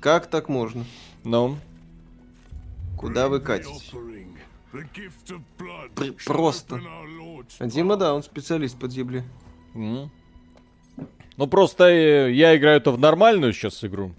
[0.00, 0.84] Как так можно?
[1.22, 1.58] Ну?
[2.96, 3.92] Куда вы катитесь?
[5.94, 6.80] Пр просто.
[7.58, 9.24] А Дима, да, он специалист по Дибле.
[9.74, 10.08] Mm.
[11.36, 14.12] Ну просто э, я играю-то в нормальную сейчас игру.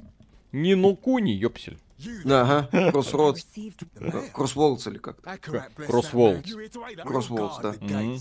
[0.52, 1.78] Ни нуку, ни ёпсель.
[2.26, 3.46] Ага, Crossroads.
[4.34, 5.18] Crossworlds или как?
[5.20, 6.46] Crossworlds.
[7.06, 7.74] Crossworlds, да.
[7.82, 8.20] Мгм.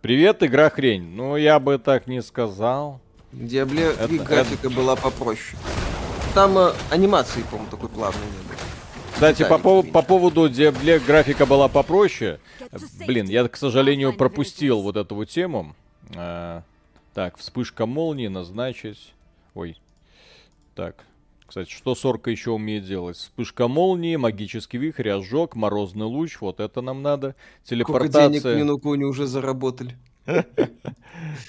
[0.00, 1.14] Привет, игра хрень.
[1.14, 3.00] Ну, я бы так не сказал.
[3.32, 5.56] Диабле Это- 3 графика была попроще.
[6.34, 8.71] Там э, анимации, по-моему, такой плавной не было.
[9.22, 12.40] Кстати, по, пов- по поводу Диабле графика была попроще.
[13.06, 15.76] Блин, я, к сожалению, пропустил вот эту вот тему.
[16.16, 16.62] А,
[17.14, 19.14] так, вспышка молнии назначить.
[19.54, 19.76] Ой.
[20.74, 21.04] Так.
[21.46, 23.16] Кстати, что сорка еще умеет делать?
[23.16, 26.38] Вспышка молнии, магический вихрь, ожог, морозный луч.
[26.40, 27.36] Вот это нам надо.
[27.62, 28.56] Сколько денег Телепортация.
[28.56, 29.96] Минукуни уже заработали.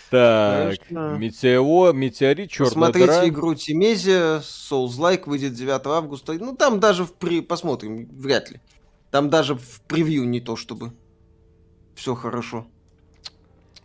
[0.10, 1.18] Так, Конечно.
[1.18, 6.34] метео, метеорит, черная Посмотрите игру Тимезия, Souls-like выйдет 9 августа.
[6.34, 7.42] Ну, там даже в при...
[7.42, 8.62] Посмотрим, вряд ли.
[9.12, 10.94] Там даже в превью не то, чтобы
[11.96, 12.68] все хорошо.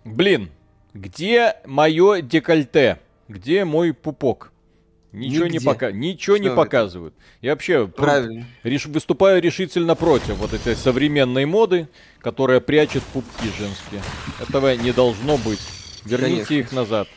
[0.05, 0.51] Блин,
[0.95, 3.01] где мое декольте?
[3.29, 4.53] Где мой пупок?
[5.13, 5.65] Ничего не Нигде.
[5.67, 7.15] пока, ничего не Всё показывают.
[7.41, 8.47] Я вообще Правильно.
[8.63, 11.89] реш- выступаю решительно против вот этой современной моды,
[12.21, 14.03] которая прячет пупки женские.
[14.39, 15.61] Этого не должно быть.
[16.05, 16.55] Верните Конечно.
[16.55, 17.09] их назад.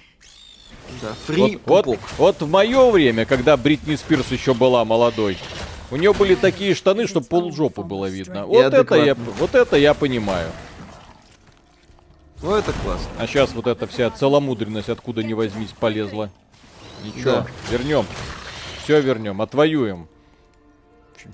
[1.02, 1.14] Да.
[1.28, 2.00] Фри Вот, вот, пупок.
[2.18, 5.38] вот в мое время, когда Бритни Спирс еще была молодой,
[5.90, 8.46] у нее были такие штаны, что полжопы было видно.
[8.46, 9.34] Вот это, я, адекватно.
[9.38, 10.50] вот это я понимаю.
[12.42, 13.08] Ну, это классно.
[13.20, 16.32] А сейчас вот эта вся целомудренность откуда ни возьмись полезла.
[17.04, 17.48] Ничего, Да.
[17.70, 18.06] вернем.
[18.84, 20.08] Все вернем, отвоюем.
[21.16, 21.28] Вч-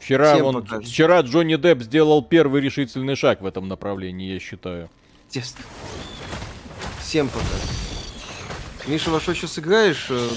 [0.00, 4.88] Вчера, Всем он, вчера Джонни Депп сделал первый решительный шаг в этом направлении, я считаю.
[5.28, 5.60] Тесно.
[7.00, 7.44] Всем пока.
[8.86, 10.06] Миша, во что сейчас играешь?
[10.10, 10.28] Э,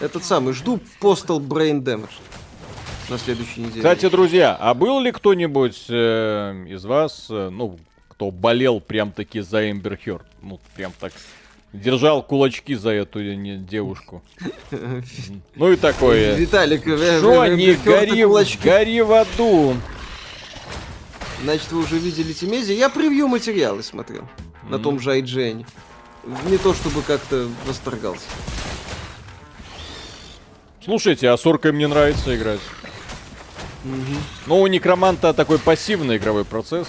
[0.00, 2.08] Этот самый, жду Postal Brain Damage
[3.10, 3.76] на следующей неделе.
[3.80, 9.70] Кстати, друзья, а был ли кто-нибудь э, из вас, э, ну, кто болел прям-таки за
[9.70, 10.26] Эмбер Хёрд?
[10.40, 11.12] Ну, прям так
[11.72, 14.22] держал кулачки за эту не- девушку.
[15.54, 16.34] Ну и такое.
[16.34, 19.76] Виталик, Что э, не э, чёрты гори, гори в аду.
[21.42, 22.72] Значит, вы уже видели Тимези.
[22.72, 24.24] Я превью материалы смотрел
[24.64, 24.82] на Мгм.
[24.82, 25.64] том же IGN.
[26.46, 28.26] Не то чтобы как-то восторгался.
[30.84, 32.60] Слушайте, а с оркой мне нравится играть.
[34.46, 36.88] Ну, у Некроманта такой пассивный игровой процесс.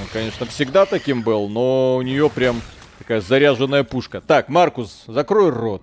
[0.00, 2.60] Он, конечно, всегда таким был, но у нее прям
[3.04, 4.20] такая заряженная пушка.
[4.20, 5.82] Так, Маркус, закрой рот.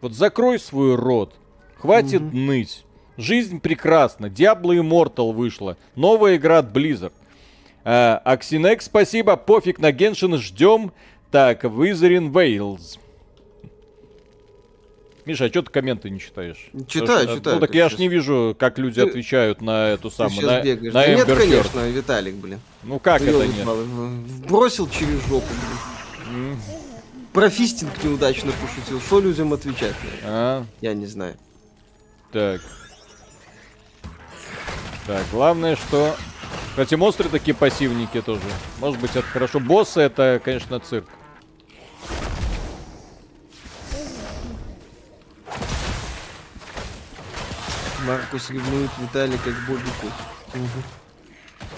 [0.00, 1.34] Вот закрой свой рот.
[1.78, 2.84] Хватит ныть.
[3.16, 4.26] Жизнь прекрасна.
[4.26, 5.76] Diablo Immortal вышла.
[5.94, 7.12] Новая игра от Blizzard.
[7.84, 9.36] А, Аксинекс, спасибо.
[9.36, 10.92] Пофиг на Геншин, ждем.
[11.30, 12.98] Так, Wizarding Wales.
[15.26, 16.70] Миша, а что ты комменты не читаешь?
[16.88, 20.08] Читаю, что- читаю, Ну так я ж не вижу, как люди Ты- отвечают на эту
[20.10, 20.92] Ты самую, на, бегаешь.
[20.94, 21.38] на Да нет, Хёрд.
[21.38, 22.60] конечно, Виталик, блин.
[22.82, 23.64] Ну как это нет?
[23.66, 25.78] В- Бросил через жопу, блин.
[27.32, 29.00] Про фистинг неудачно пошутил.
[29.00, 29.94] Что людям отвечать?
[30.24, 31.36] А, Я не знаю.
[32.32, 32.60] так.
[35.06, 36.16] Так, главное, что...
[36.70, 38.42] Кстати, монстры такие пассивненькие тоже.
[38.78, 39.58] Может быть, это хорошо.
[39.58, 41.06] Боссы это, конечно, цирк.
[48.06, 50.12] Маркус ревнует Виталий как Бобби Кот.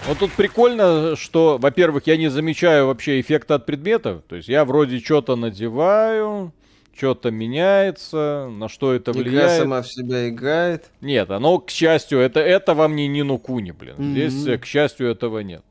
[0.09, 4.23] Вот тут прикольно, что, во-первых, я не замечаю вообще эффекта от предметов.
[4.29, 6.53] То есть я вроде что-то надеваю,
[6.97, 9.62] что-то меняется, на что это Игра влияет.
[9.62, 10.91] сама в себя играет.
[11.01, 13.95] Нет, оно, к счастью, это, это вам не Нину Куни, блин.
[13.97, 14.11] Мгм.
[14.12, 15.62] Здесь, э, к счастью, этого нет.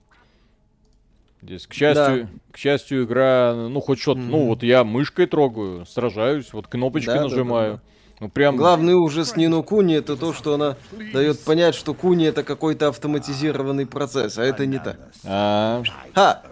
[1.42, 4.48] Здесь, к счастью, к счастью, игра, ну, хоть что-то, ну, Мгм.
[4.50, 7.72] вот я мышкой трогаю, сражаюсь, вот кнопочки Да, да, нажимаю.
[7.74, 7.84] да, да.
[8.20, 8.56] Ну, прям...
[8.56, 10.76] Главный ужас Нину Куни это то, что она
[11.12, 15.00] дает понять, что Куни это какой-то автоматизированный процесс, а это не так.
[15.26, 15.82] А,
[16.14, 16.44] Ха!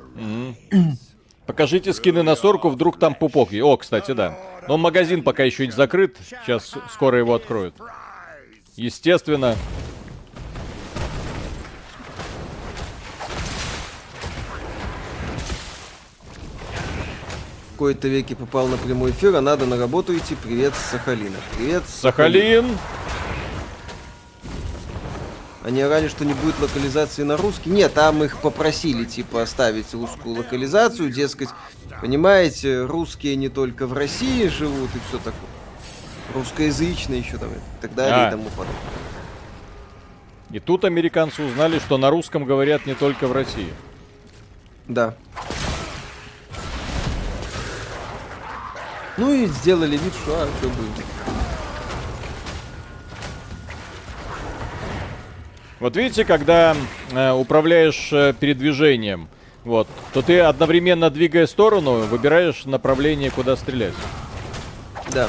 [1.46, 3.54] Покажите скины на сорку, вдруг там пупок.
[3.54, 4.38] О, кстати, да.
[4.68, 7.76] Но магазин пока еще не закрыт, сейчас скоро его откроют.
[8.76, 9.56] Естественно.
[17.80, 20.36] Кои-то веки попал на прямой эфир, а надо на работу идти.
[20.36, 21.38] Привет Сахалина.
[21.56, 22.78] Привет Сахалин.
[25.64, 27.70] Они орали, что не будет локализации на русский.
[27.70, 31.50] Нет, там их попросили, типа, оставить русскую локализацию, дескать,
[32.02, 35.50] понимаете, русские не только в России живут и все такое.
[36.36, 38.28] Русскоязычные еще там и так далее А.
[38.28, 38.76] и тому подобное.
[40.52, 43.72] И тут американцы узнали, что на русском говорят не только в России.
[44.90, 45.16] Да.
[49.20, 51.06] Ну и сделали вид, что а, что будет.
[55.82, 56.76] Вот видите, когда
[57.12, 59.28] э, управляешь э, передвижением,
[59.66, 63.94] вот, то ты одновременно, двигая сторону, выбираешь направление, куда стрелять.
[65.12, 65.28] Да.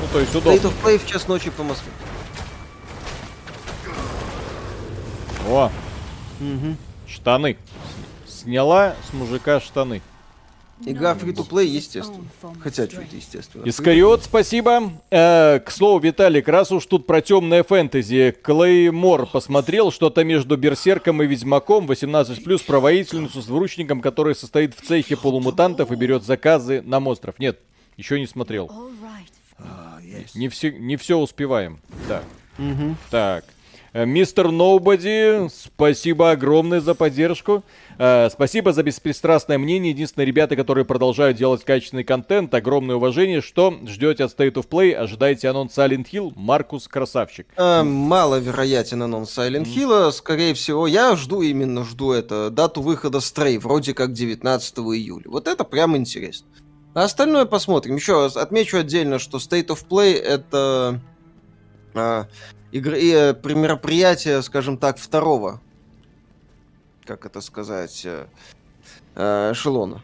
[0.00, 0.56] Ну, то есть удобно.
[0.56, 1.90] State of Play в час ночи по Москве.
[5.48, 5.70] О,
[6.40, 6.76] Угу.
[7.08, 7.56] штаны.
[8.26, 10.00] Сняла с мужика штаны.
[10.86, 12.24] Игра free-to-play, естественно.
[12.60, 13.62] Хотя, что это естественно.
[13.64, 14.92] Искариот, спасибо.
[15.10, 21.22] Э, к слову, Виталик, раз уж тут про темное фэнтези, Клеймор посмотрел что-то между Берсерком
[21.22, 26.82] и Ведьмаком, 18+, про воительницу с двуручником, который состоит в цехе полумутантов и берет заказы
[26.82, 27.38] на монстров.
[27.38, 27.60] Нет,
[27.96, 28.70] еще не смотрел.
[30.34, 31.80] Не все, не все успеваем.
[32.08, 32.24] Так.
[32.58, 32.96] Мгм.
[33.10, 33.44] Так.
[33.94, 37.62] Э, Мистер Ноубоди, спасибо огромное за поддержку.
[37.96, 39.92] Э, спасибо за беспристрастное мнение.
[39.92, 43.40] Единственные ребята, которые продолжают делать качественный контент, огромное уважение.
[43.40, 44.92] Что ждете от State of Play?
[44.92, 46.32] Ожидаете анонс Silent Hill?
[46.34, 47.46] Маркус красавчик.
[47.56, 50.10] А, маловероятен анонс Silent Hill.
[50.10, 55.24] Скорее всего, я жду именно жду это дату выхода Stray, вроде как 19 июля.
[55.26, 56.48] Вот это прям интересно.
[56.94, 57.94] А остальное посмотрим.
[57.94, 61.00] Еще раз отмечу отдельно, что State of Play это
[61.94, 62.26] а,
[62.74, 65.60] игры, и, э, при- мероприятие, скажем так, второго,
[67.04, 68.26] как это сказать, э,
[69.14, 70.02] э, эшелона.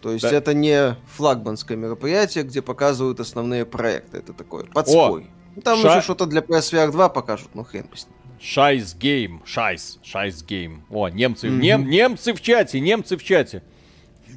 [0.00, 0.30] То есть Да.
[0.32, 4.18] это не флагманское мероприятие, где показывают основные проекты.
[4.18, 5.26] Это такое подспорье.
[5.56, 8.14] Ну, Там Ша- еще что-то для PSVR 2 покажут, ну хрен бы с ним.
[8.40, 9.42] Scheiß game.
[9.46, 9.98] Scheiß.
[10.02, 10.84] Scheiß game.
[10.90, 11.48] О, немцы.
[11.48, 11.60] Мгм.
[11.60, 12.78] нем- немцы в чате.
[12.80, 13.62] Немцы в чате.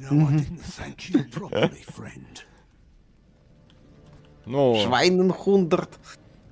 [4.46, 5.98] Ну, Швайненхундерт.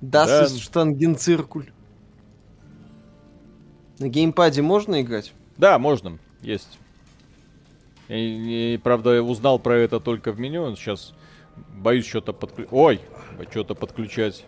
[0.01, 0.43] Das Да.
[0.45, 1.65] ist Штангенциркуль.
[3.99, 5.33] На геймпаде можно играть?
[5.57, 6.17] да, можно.
[6.41, 6.79] Есть.
[8.07, 10.73] Я, я, правда, узнал про это только в меню.
[10.77, 11.13] Сейчас
[11.75, 12.71] боюсь что-то подключать.
[12.73, 13.01] Ой,
[13.51, 14.45] что-то подключать.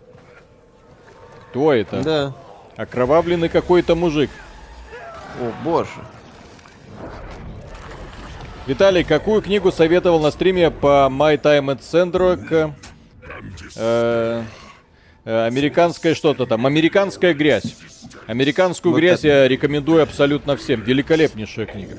[1.50, 2.02] Кто это?
[2.02, 2.34] Да.
[2.76, 4.30] Окровавленный какой-то мужик.
[5.38, 5.90] О, боже.
[8.66, 12.72] Виталий, какую книгу советовал на стриме по My Time at Sandrock?
[13.76, 14.44] Э,
[15.24, 16.66] э, американская что-то там.
[16.66, 17.76] Американская грязь.
[18.26, 19.28] Американскую Вот грязь это.
[19.28, 20.82] я рекомендую абсолютно всем.
[20.82, 21.96] Великолепнейшая книга.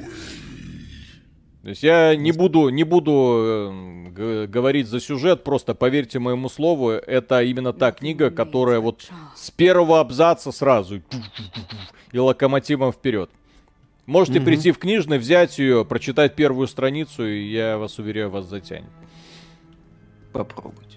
[1.63, 3.71] То есть я не буду, не буду
[4.15, 9.49] э, говорить за сюжет, просто поверьте моему слову, это именно та книга, которая вот с
[9.49, 11.01] первого абзаца сразу
[12.12, 13.29] и локомотивом вперед.
[14.05, 18.89] Можете прийти в книжный, взять ее, прочитать первую страницу, и я вас уверяю, вас затянет.
[20.33, 20.92] Попробуйте.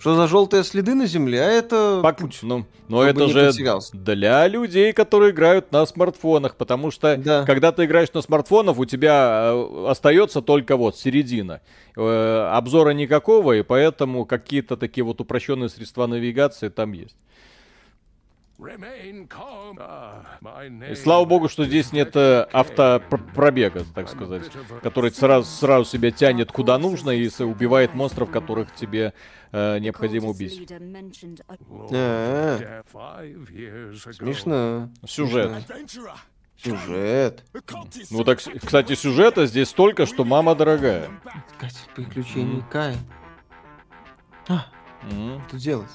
[0.00, 1.42] Что за желтые следы на земле?
[1.42, 2.38] А это Пак- путь.
[2.40, 3.94] ну, но это же потерялся.
[3.94, 7.44] для людей, которые играют на смартфонах, потому что Да.
[7.44, 11.60] когда ты играешь на смартфонах, у тебя э, остается только вот середина.
[11.98, 17.16] Э, обзора никакого, и поэтому какие-то такие вот упрощенные средства навигации там есть.
[18.60, 19.26] И name
[20.94, 24.50] слава богу, что здесь нет э, автопробега, так сказать,
[24.82, 29.14] который сразу, сразу себя тянет куда нужно и убивает монстров, которых тебе
[29.52, 30.70] э, необходимо убить.
[31.92, 32.82] А.
[34.12, 34.90] Смешно.
[35.06, 35.52] Сюжет.
[36.56, 37.44] Сюжет.
[38.10, 41.08] Ну так, кстати, сюжета здесь столько, что мама дорогая.
[41.52, 42.96] Искать приключений Кая.
[44.48, 44.66] А,
[45.48, 45.90] что делать?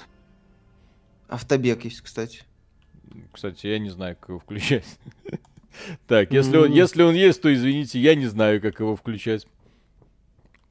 [1.28, 2.42] Автобег есть, кстати.
[3.32, 4.84] Кстати, я не знаю, как его включать.
[6.06, 9.46] Так, если он, если он есть, то извините, я не знаю, как его включать.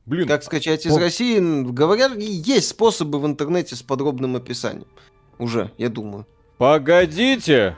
[0.07, 0.97] Блин, Как скачать из.
[0.97, 1.39] России?
[1.39, 4.87] Говорят, есть способы в интернете с подробным описанием.
[5.37, 6.25] Уже, я думаю.
[6.57, 7.75] погодите!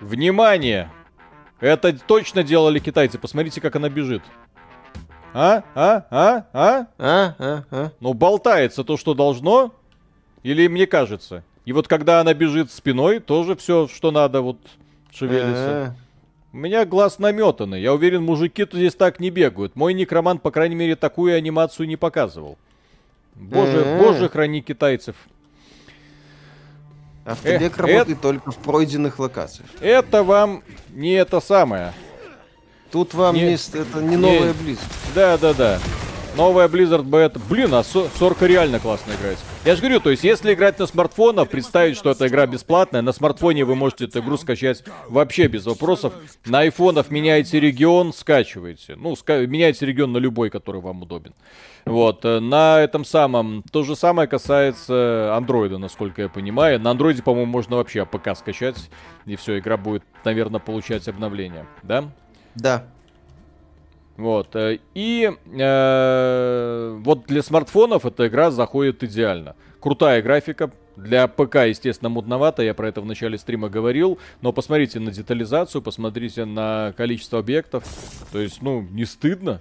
[0.00, 0.90] Внимание!
[1.60, 3.18] Это точно делали китайцы.
[3.18, 4.22] Посмотрите, как она бежит.
[5.32, 5.62] А?
[5.74, 6.06] А?
[6.10, 6.46] А?
[6.52, 6.86] А?
[6.98, 7.92] А, а, а.
[8.00, 9.72] Ну, болтается то, что должно?
[10.42, 11.44] Или мне кажется?
[11.64, 14.58] И вот когда она бежит спиной, тоже все, что надо, вот
[15.12, 15.96] шевелится.
[16.52, 17.80] У меня глаз наметанный.
[17.80, 19.74] Я уверен, мужики-то здесь так не бегают.
[19.74, 22.58] Мой некромант, по крайней мере, такую анимацию не показывал.
[23.34, 25.16] Боже, боже, храни китайцев.
[27.24, 29.68] Автобег Э, работает только в пройденных локациях.
[29.80, 31.92] Это вам не это самое.
[32.90, 34.78] Тут вам Не- не, это не не- новая близ.
[35.14, 35.78] Да-да-да.
[36.36, 37.38] Новая Blizzard Beta.
[37.50, 39.44] Блин, а Со- Сорка реально классно играется.
[39.66, 43.12] Я же говорю, то есть, если играть на смартфонах, представить, что эта игра бесплатная, на
[43.12, 46.14] смартфоне вы можете эту игру скачать вообще без вопросов.
[46.46, 48.96] На айфонах меняете регион, скачиваете.
[48.96, 51.34] Ну, ска- меняете регион на любой, который вам удобен.
[51.84, 56.80] Вот, э, на этом самом, то же самое касается андроида, насколько я понимаю.
[56.80, 58.76] На андроиде, по-моему, можно вообще APK скачать,
[59.26, 62.04] и все, игра будет, наверное, получать обновления, да?
[62.54, 62.84] Да.
[64.22, 64.54] Вот.
[64.54, 69.56] э, И э, вот для смартфонов эта игра заходит идеально.
[69.80, 70.70] Крутая графика.
[70.94, 74.18] Для ПК, естественно, мудновато, я про это в начале стрима говорил.
[74.42, 77.82] Но посмотрите на детализацию, посмотрите на количество объектов.
[78.30, 79.60] То есть, ну, не стыдно.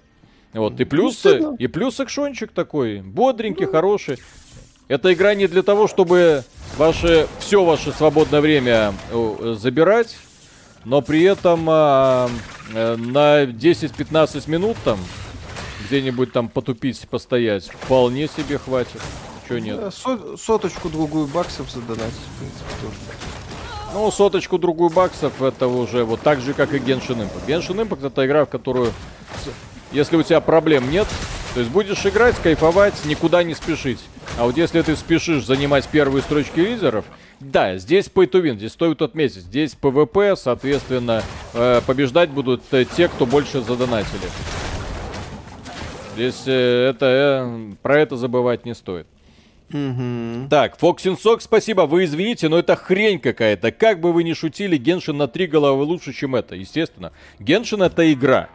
[0.54, 1.26] Вот, и плюс,
[1.58, 4.18] и плюс экшончик такой, бодренький, хороший.
[4.90, 6.44] эта игра не для того, чтобы
[6.78, 10.18] ваше, все ваше свободное время э, забирать,
[10.86, 12.28] но при этом э,
[12.74, 15.00] э, на 10-15 минут там
[15.88, 19.02] где-нибудь там потупить, постоять, вполне себе хватит.
[19.48, 19.78] Чего нет?
[19.80, 22.96] Да, со- соточку другую баксов задонатить, в принципе, тоже.
[23.94, 27.46] Ну, соточку другую баксов это уже вот так же, как и Genshin Impact.
[27.48, 28.94] Genshin Impact это игра, в которую,
[29.92, 31.08] если у тебя проблем нет,
[31.54, 34.00] то есть будешь играть, кайфовать, никуда не спешить.
[34.40, 37.04] А вот если ты спешишь занимать первые строчки лидеров,
[37.42, 39.42] да, здесь pay to win, здесь стоит отметить.
[39.42, 41.24] Здесь PvP, соответственно,
[41.54, 44.22] э, побеждать будут э, те, кто больше задонатили.
[46.14, 47.50] Здесь э, это,
[47.82, 49.08] про это забывать не стоит.
[49.70, 50.50] Мгм.
[50.50, 51.84] Так, Фоксин Сок, спасибо.
[51.84, 53.72] Вы извините, но это хрень какая-то.
[53.72, 57.12] Как бы вы ни шутили, Геншин на три головы лучше, чем это, естественно.
[57.40, 58.50] Геншин это игра.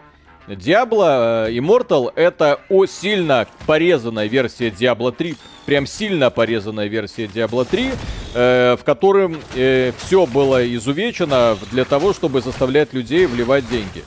[0.48, 5.34] Диабло э, Immortal это о сильно порезанная версия Diablo 3.
[5.66, 7.90] Прям сильно порезанная версия Diablo 3,
[8.34, 14.04] э, в котором все было изувечено для того, чтобы заставлять людей вливать деньги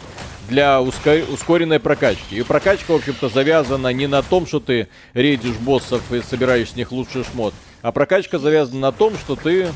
[0.50, 2.38] для ускор- ускоренной прокачки.
[2.38, 6.76] И прокачка, в общем-то, завязана не на том, что ты рейдишь боссов и собираешь с
[6.76, 9.68] них лучший шмот, а прокачка завязана на том, что ты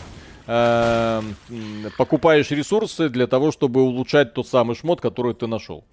[0.47, 1.21] э,
[1.97, 5.83] покупаешь ресурсы для того, чтобы улучшать тот самый шмот, который ты нашел.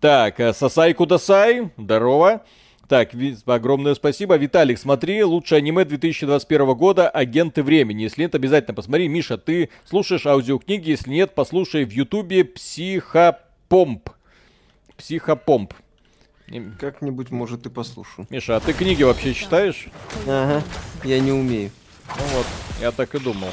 [0.00, 2.44] Так, э, Сасай Кудасай, здорово.
[2.86, 3.10] Так,
[3.46, 4.36] огромное спасибо.
[4.36, 8.04] Виталик, смотри, лучшее аниме 2021 года «Агенты времени».
[8.04, 9.08] Если нет, обязательно посмотри.
[9.08, 10.90] Миша, ты слушаешь аудиокниги?
[10.90, 14.08] Если нет, послушай в ютубе «Психопомп».
[14.96, 15.74] «Психопомп».
[16.78, 18.26] Как-нибудь, может, и послушаю.
[18.30, 19.88] Миша, а ты книги вообще читаешь?
[20.26, 20.62] Ага,
[21.02, 21.70] я не умею.
[22.16, 22.46] Ну вот,
[22.80, 23.48] я так и думал.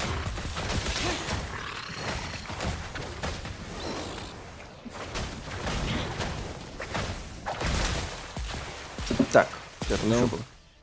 [9.87, 10.29] Сейчас Ну.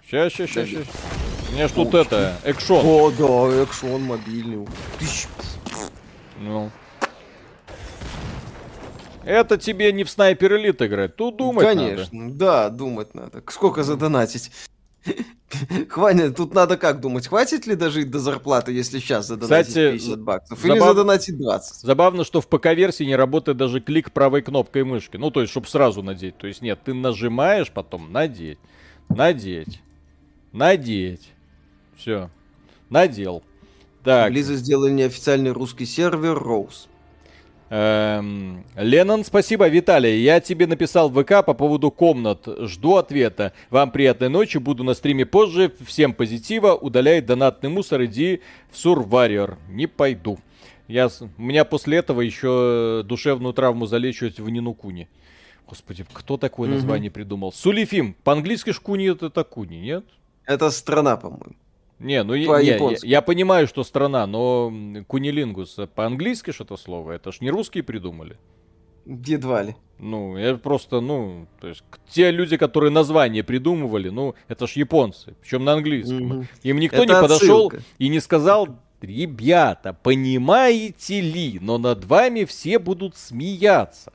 [0.07, 0.86] Сейчас, сейчас, сейчас, сейчас.
[1.50, 2.84] У меня ж тут это, экшон.
[2.84, 4.66] О, да, экшон мобильный.
[6.40, 6.70] Ну.
[9.24, 11.16] Это тебе не в снайпер элит играть.
[11.16, 11.78] Тут думать надо.
[11.78, 13.42] Конечно, да, думать надо.
[13.48, 14.50] Сколько задонатить?
[15.88, 20.20] Хватит, тут надо как думать, хватит ли дожить до зарплаты, если сейчас задонатить Кстати, 50
[20.20, 20.64] баксов?
[20.64, 21.74] Или забав- задонатить 20?
[21.82, 25.16] Забавно, что в ПК-версии не работает даже клик правой кнопкой мышки.
[25.16, 26.38] Ну, то есть, чтобы сразу надеть.
[26.38, 28.59] То есть, нет, ты нажимаешь, потом надеть,
[29.16, 29.80] надеть,
[30.52, 31.30] надеть.
[31.96, 32.30] Все.
[32.90, 33.42] Надел.
[34.02, 36.88] Так, Близо сделали неофициальный русский сервер Роуз.
[37.70, 39.68] эм, Леннон, спасибо.
[39.68, 42.46] Виталий, я тебе написал в ВК по поводу комнат.
[42.62, 43.52] Жду ответа.
[43.70, 44.58] Вам приятной ночи.
[44.58, 45.72] Буду на стриме позже.
[45.86, 46.74] Всем позитива.
[46.74, 48.04] Удаляй донатный мусор.
[48.04, 48.40] Иди
[48.70, 49.58] в Сурвариор.
[49.68, 50.38] Не пойду.
[50.88, 51.08] Я,
[51.38, 55.08] у меня после этого еще душевную травму залечивать в Нинукуне.
[55.73, 56.77] Господи, кто такое Мгм.
[56.77, 57.51] название придумал?
[57.51, 58.14] Сулифим.
[58.25, 60.05] По-английски шкуни это такуни, нет?
[60.45, 61.57] Это страна, по-моему.
[61.99, 64.70] Не, ну я, я, я понимаю, что страна, но
[65.07, 68.37] кунилингус по-английски что-то слово, это ж не русские придумали.
[69.07, 69.75] Едва ли.
[69.99, 75.35] Ну, я просто, ну, то есть те люди, которые название придумывали, ну, это ж японцы,
[75.41, 76.23] причем на английском.
[76.27, 76.49] Мгм.
[76.64, 77.83] Им никто Это не подошел отсылка.
[77.99, 78.68] и не сказал,
[79.01, 84.12] ребята, понимаете ли, но над вами все будут смеяться.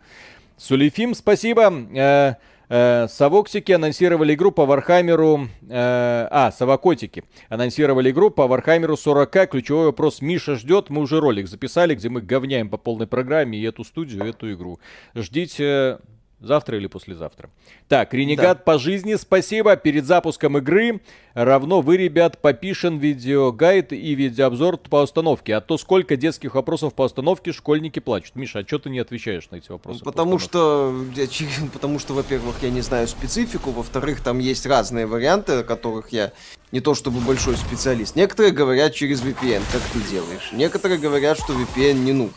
[0.57, 1.71] Сулифим, спасибо.
[1.93, 2.33] Э,
[2.67, 5.49] э, Совокотики анонсировали игру по Вархаммеру...
[5.61, 10.89] э, а, Совокотики анонсировали игру по Вархаммеру 40 Ключевой вопрос Миша ждет.
[10.89, 14.51] Мы уже ролик записали, где мы говняем по полной программе и эту студию, и эту
[14.51, 14.79] игру.
[15.13, 15.99] Ждите
[16.39, 17.49] завтра или послезавтра.
[17.87, 19.75] Так, Ренегат по жизни, спасибо.
[19.75, 21.01] Перед запуском игры
[21.33, 25.55] равно вы, ребят, попишем видеогайд и видеообзор по установке.
[25.55, 28.35] А то сколько детских вопросов по установке школьники плачут.
[28.35, 29.99] Миша, а что ты не отвечаешь на эти вопросы?
[29.99, 31.27] по Потому установке?
[31.27, 36.09] что, потому что, во-первых, я не знаю специфику, во-вторых, там есть разные варианты, о которых
[36.09, 36.31] я
[36.71, 38.15] не то чтобы большой специалист.
[38.15, 40.49] Некоторые говорят через VPN, как ты делаешь.
[40.51, 42.33] Некоторые говорят, что VPN не нужен.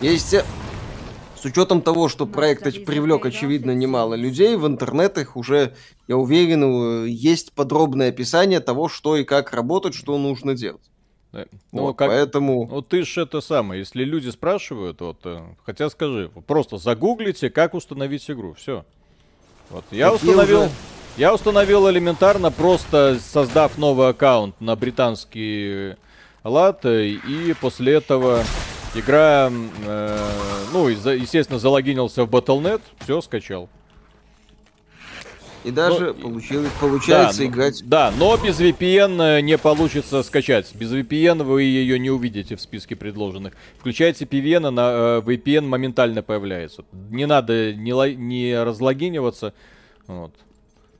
[0.00, 0.44] Есть э,
[1.44, 5.74] с учетом того, что проект оч- привлек, очевидно, немало людей, в интернетах уже,
[6.08, 10.80] я уверен, есть подробное описание того, что и как работать, что нужно делать.
[11.32, 11.44] Да.
[11.70, 12.08] Ну, Вот, как...
[12.08, 12.66] Поэтому...
[12.70, 17.74] Ну, ты ж это самое, если люди спрашивают, вот, э, хотя скажи, просто загуглите, как
[17.74, 18.86] установить игру, все.
[19.68, 20.70] Вот, я Такие установил, уже-
[21.18, 25.96] я установил элементарно, просто создав новый аккаунт на британский
[26.42, 28.42] лад, э, и после этого
[28.94, 29.50] игра,
[29.86, 30.18] э,
[30.72, 33.68] ну, естественно, залогинился в Battle.net, все, скачал.
[35.64, 40.22] И даже Ну, получилось, получается да, но- играть Да, но без VPN э, не получится
[40.22, 40.74] скачать.
[40.74, 43.54] Без VPN вы ее не увидите в списке предложенных.
[43.80, 46.84] Включайте PVN, на э, VPN моментально появляется.
[47.10, 49.54] Не надо не, не разлогиниваться.
[50.06, 50.34] Вот.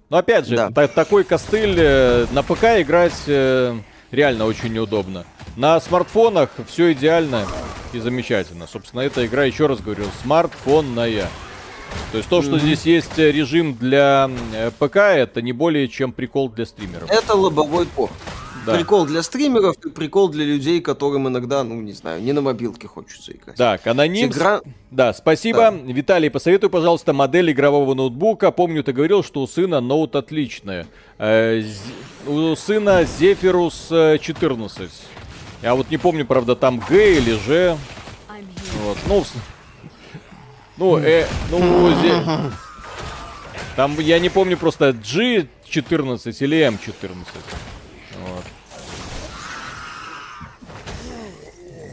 [0.08, 0.70] Но опять же, Да.
[0.70, 3.12] та- такой костыль э, на ПК играть
[4.10, 5.26] реально очень неудобно.
[5.56, 7.46] На смартфонах все идеально
[7.92, 8.66] и замечательно.
[8.66, 11.28] Собственно, эта игра, еще раз говорю, смартфонная.
[12.10, 16.12] То есть то, что здесь есть э, режим для э, ПК, это не более чем
[16.12, 17.08] прикол для стримеров.
[17.08, 18.12] Это лобовой порт.
[18.66, 18.74] Да.
[18.74, 22.88] Прикол для стримеров и прикол для людей, которым иногда, ну, не знаю, не на мобилке
[22.88, 23.56] хочется играть.
[23.56, 24.30] Так, аноним.
[24.30, 24.62] Игра...
[24.90, 25.70] Да, спасибо.
[25.70, 28.50] Виталий, посоветуй, пожалуйста, модель игрового ноутбука.
[28.50, 30.86] Помню, ты говорил, что у сына ноут отличная.
[31.18, 31.62] Э,
[32.26, 34.90] у сына Zephyrus э, 14.
[35.64, 37.78] Я вот не помню, правда, там Г или Ж.
[38.82, 38.98] Вот.
[39.08, 39.24] Ну,
[40.76, 41.58] ну, э, ну,
[42.02, 42.52] зе-
[43.74, 47.16] там я не помню просто G14 или M14.
[48.20, 48.44] Вот.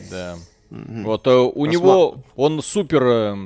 [0.10, 0.36] Да.
[0.70, 3.38] Вот э, у него он супер э,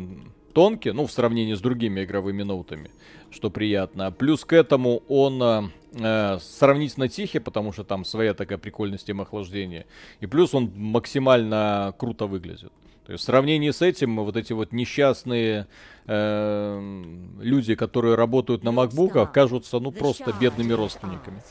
[0.53, 2.89] тонкий, ну в сравнении с другими игровыми ноутами,
[3.29, 4.11] что приятно.
[4.11, 9.23] Плюс к этому он э, э, сравнительно тихий, потому что там своя такая прикольная система
[9.23, 9.85] охлаждения.
[10.19, 12.71] И плюс он максимально круто выглядит.
[13.05, 15.67] То есть в сравнении с этим вот эти вот несчастные
[16.07, 17.03] э,
[17.39, 21.41] люди, которые работают на макбуках, кажутся ну просто бедными родственниками.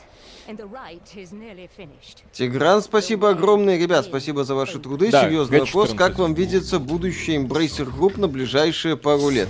[2.31, 3.77] Тигран, спасибо огромное.
[3.77, 5.09] Ребят, спасибо за ваши труды.
[5.09, 5.65] Да, Серьезный Г14.
[5.65, 5.93] вопрос.
[5.93, 9.47] Как вам видится будущее Embracer Group на ближайшие пару лет?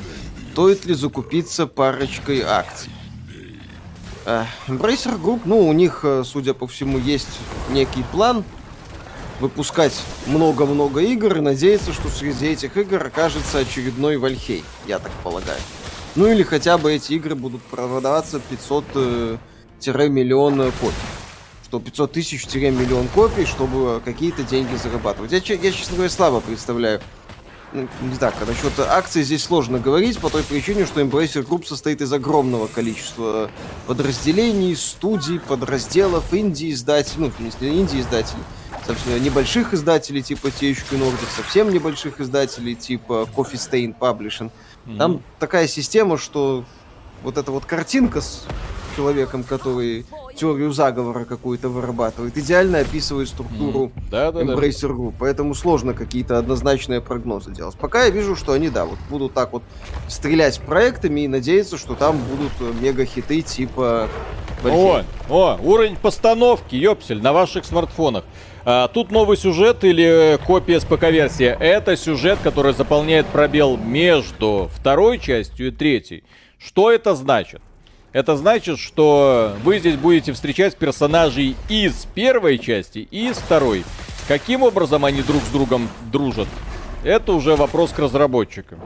[0.53, 2.91] Стоит ли закупиться парочкой акций?
[4.25, 8.43] Э, Embracer Group, ну, у них, э, судя по всему, есть некий план
[9.39, 15.59] выпускать много-много игр и надеяться, что среди этих игр окажется очередной Вальхей, я так полагаю.
[16.15, 20.95] Ну или хотя бы эти игры будут продаваться 500-миллион копий.
[21.65, 25.33] Что 500 тысяч-миллион копий, чтобы какие-то деньги зарабатывать.
[25.33, 27.01] Я, я, честно говоря, слабо представляю.
[27.75, 32.01] Ну, не так, насчет акций здесь сложно говорить, по той причине, что Embracer Group состоит
[32.01, 33.51] из огромного количества
[33.85, 38.43] подразделений, студий, подразделов, инди-издателей, ну, смысле, инди-издателей,
[38.87, 44.51] совсем небольших издателей типа THQ Nordic, совсем небольших издателей типа Coffee Stain Publishing.
[44.97, 46.63] Там такая система, что
[47.25, 48.45] вот эта вот картинка с
[48.95, 50.05] человеком, который
[50.35, 54.41] теорию заговора какую-то вырабатывает, идеально описывает структуру да, да.
[54.41, 57.75] Embracer Group, поэтому сложно какие-то однозначные прогнозы делать.
[57.75, 59.63] Пока я вижу, что они, да, вот будут так вот
[60.07, 64.07] стрелять проектами и надеяться, что там будут э, мега-хиты типа
[64.63, 68.23] О, о, уровень постановки, ёпсель, на ваших смартфонах.
[68.67, 71.45] А, тут новый сюжет или э, копия с ПК-версии.
[71.45, 76.23] Это сюжет, который заполняет пробел между второй частью и третьей.
[76.65, 77.61] Что это значит?
[78.11, 83.83] Это значит, что вы здесь будете встречать персонажей из первой части и из второй.
[84.27, 86.47] Каким образом они друг с другом дружат?
[87.03, 88.79] Это уже вопрос к разработчикам.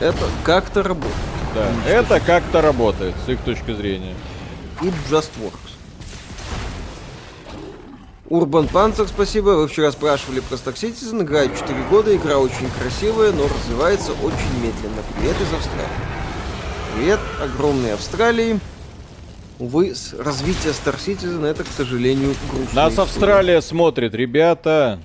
[0.00, 1.14] Это как-то работает.
[1.54, 4.14] Да, это как-то работает с их точки зрения.
[4.82, 5.79] It just works.
[8.30, 9.50] Урбан Панцер, спасибо.
[9.56, 11.24] Вы вчера спрашивали про Star Citizen.
[11.24, 15.02] Играет 4 года, игра очень красивая, но развивается очень медленно.
[15.16, 15.88] Привет из Австралии.
[16.94, 18.60] Привет, огромной Австралии.
[19.58, 23.08] Увы, развитие Star Citizen это, к сожалению, грустная Нас история.
[23.08, 25.00] Австралия смотрит, ребята.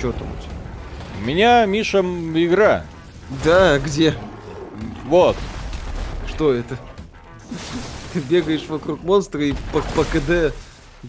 [0.00, 0.54] Чё там у тебя?
[1.20, 2.84] У меня, Миша, игра.
[3.44, 4.14] Да, где?
[5.06, 5.36] Вот.
[6.28, 6.76] Что это?
[8.12, 10.54] Ты бегаешь вокруг монстра и по, по КД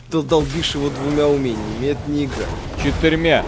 [0.10, 1.88] дол- долбишь его двумя умениями.
[1.88, 2.46] Это не игра.
[2.84, 3.44] Четырьмя.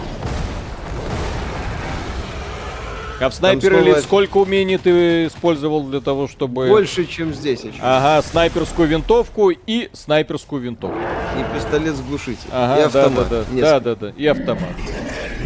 [3.20, 6.68] А в снайпере снова ли это- сколько умений ты использовал для того, чтобы...
[6.68, 7.98] Больше, чем здесь, очевидно.
[7.98, 10.96] Ага, снайперскую винтовку и снайперскую винтовку.
[11.38, 12.48] И пистолет с глушителем.
[12.50, 13.28] Ага, и автомат.
[13.28, 14.70] да, да, да, да, да, и автомат.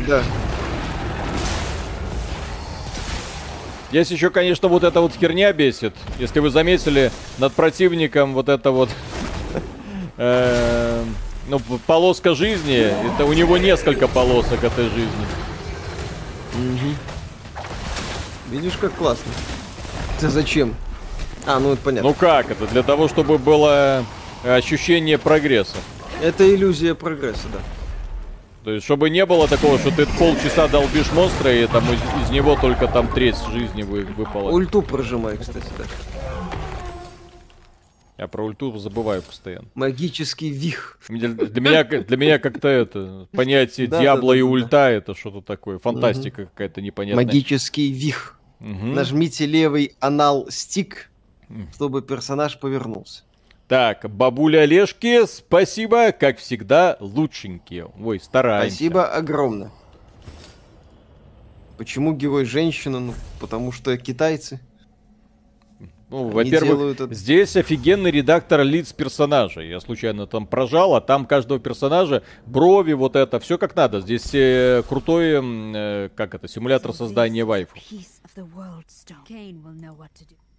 [0.06, 0.22] Да.
[3.94, 5.94] Здесь еще, конечно, вот эта вот херня бесит.
[6.18, 8.90] Если вы заметили, над противником вот это вот...
[10.16, 11.14] эм,
[11.46, 15.26] Ну, полоска жизни, это у него несколько полосок этой жизни.
[18.50, 19.30] Видишь, как классно.
[20.18, 20.74] Это зачем?
[21.46, 22.08] А, ну это понятно.
[22.08, 22.66] Ну как это?
[22.66, 24.04] Для того, чтобы было
[24.42, 25.76] ощущение прогресса.
[26.20, 27.60] Это иллюзия прогресса, да.
[28.64, 32.30] То есть, чтобы не было такого, что ты полчаса долбишь монстра, и там из, из
[32.30, 34.50] него только там треть жизни вы, выпала.
[34.50, 35.84] Ульту прожимай, кстати, да.
[38.16, 39.68] Я про ульту забываю постоянно.
[39.74, 40.98] Магический вих.
[41.08, 44.90] Для, для меня, для меня как-то это понятие Да, Диабло да, да, и да, ульта
[44.90, 45.78] это что-то такое.
[45.78, 47.22] Фантастика какая-то непонятная.
[47.22, 48.38] Магический вих.
[48.60, 51.10] Нажмите левый анал стик,
[51.74, 53.24] чтобы персонаж повернулся.
[53.68, 57.86] Так, бабуля Олежки, спасибо, как всегда, лучшенькие.
[57.98, 58.76] Ой, стараемся.
[58.76, 59.70] Спасибо огромное.
[61.78, 63.00] Почему герой женщина?
[63.00, 64.60] Ну, потому что китайцы.
[66.10, 69.70] Ну, во-первых, это- здесь офигенный редактор лиц персонажей.
[69.70, 74.00] Я случайно там прожал, а там каждого персонажа брови, вот это, все как надо.
[74.02, 77.74] Здесь э, крутой, э, как это, симулятор создания вайфу.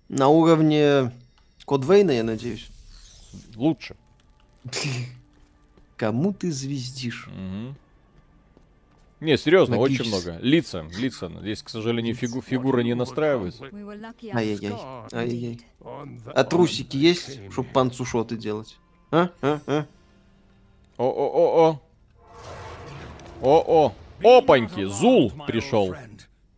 [0.10, 1.12] На уровне
[1.64, 2.68] Код Вейна, я надеюсь.
[3.55, 3.95] Лучше.
[5.97, 7.27] Кому ты звездишь?
[7.27, 7.75] Мгм.
[9.21, 10.38] Не, серьезно, очень много.
[10.41, 11.31] Лица, лица.
[11.39, 13.63] Здесь, к сожалению, фигу, фигура не настраивается.
[14.33, 14.75] Ай-яй-яй.
[15.13, 15.61] Ай-яй-яй.
[15.81, 18.77] А трусики есть, чтобы панцушоты делать?
[19.11, 19.29] А?
[19.41, 19.61] А?
[19.67, 19.86] А?
[20.97, 21.81] О-о-о-о.
[23.41, 23.93] О-о.
[24.23, 25.95] Опаньки, Зул пришел.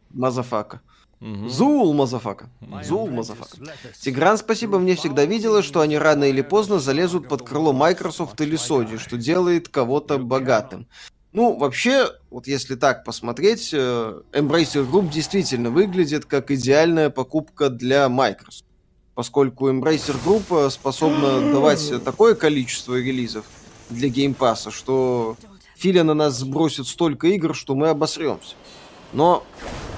[0.09, 0.81] Motherfucker.
[1.19, 1.49] Мгм.
[1.49, 2.49] Зул, motherfucker.
[2.83, 3.57] Зул, motherfucker.
[3.99, 8.57] Тигран, спасибо, мне всегда виделось, что они рано или поздно залезут под крыло Microsoft или
[8.57, 10.87] Sony, что делает кого-то богатым.
[11.33, 18.09] Ну, вообще, вот если так посмотреть, э, Embracer Group действительно выглядит как идеальная покупка для
[18.09, 18.65] Microsoft.
[19.13, 23.45] Поскольку Embracer Group э, способна давать такое количество релизов
[23.89, 25.35] для Game Pass, что
[25.75, 28.55] Филя на нас сбросит столько игр, что мы обосремся.
[29.13, 29.43] Но,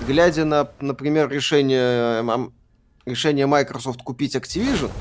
[0.07, 2.53] глядя на, например, решение, эм, ам-
[3.05, 4.91] решение Microsoft купить Activision,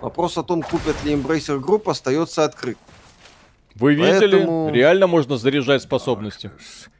[0.00, 2.78] вопрос о том, купят ли Embracer Group, остается открыт.
[3.78, 4.36] Вы видели?
[4.36, 6.50] Поэтому- Реально можно заряжать способности.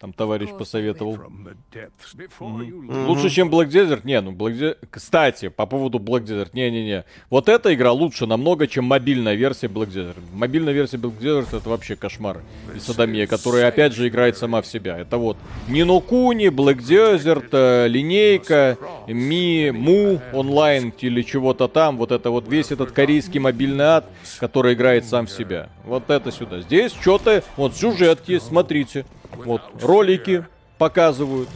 [0.00, 1.18] Там товарищ посоветовал.
[1.18, 3.08] Мгм.
[3.08, 4.00] Лучше, чем Black Desert?
[4.04, 4.76] Не, ну Black Desert...
[4.90, 6.50] Кстати, по поводу Black Desert.
[6.52, 7.04] Не-не-не.
[7.30, 10.16] Вот эта игра лучше намного, чем мобильная версия Black Desert.
[10.32, 12.42] Мобильная версия Black Desert это вообще кошмар.
[12.74, 14.98] И садомия, которая опять же играет сама в себя.
[14.98, 15.36] Это вот
[15.68, 18.76] Нино Куни, Black Desert, э, линейка,
[19.08, 21.96] Ми, Му, онлайн или чего-то там.
[21.96, 24.06] Вот это вот весь этот корейский мобильный ад,
[24.38, 25.70] который играет сам в себя.
[25.84, 26.60] Вот это сюда.
[26.68, 29.06] Здесь что-то, вот сюжет есть, смотрите.
[29.32, 30.44] Вот, ролики
[30.76, 31.48] показывают.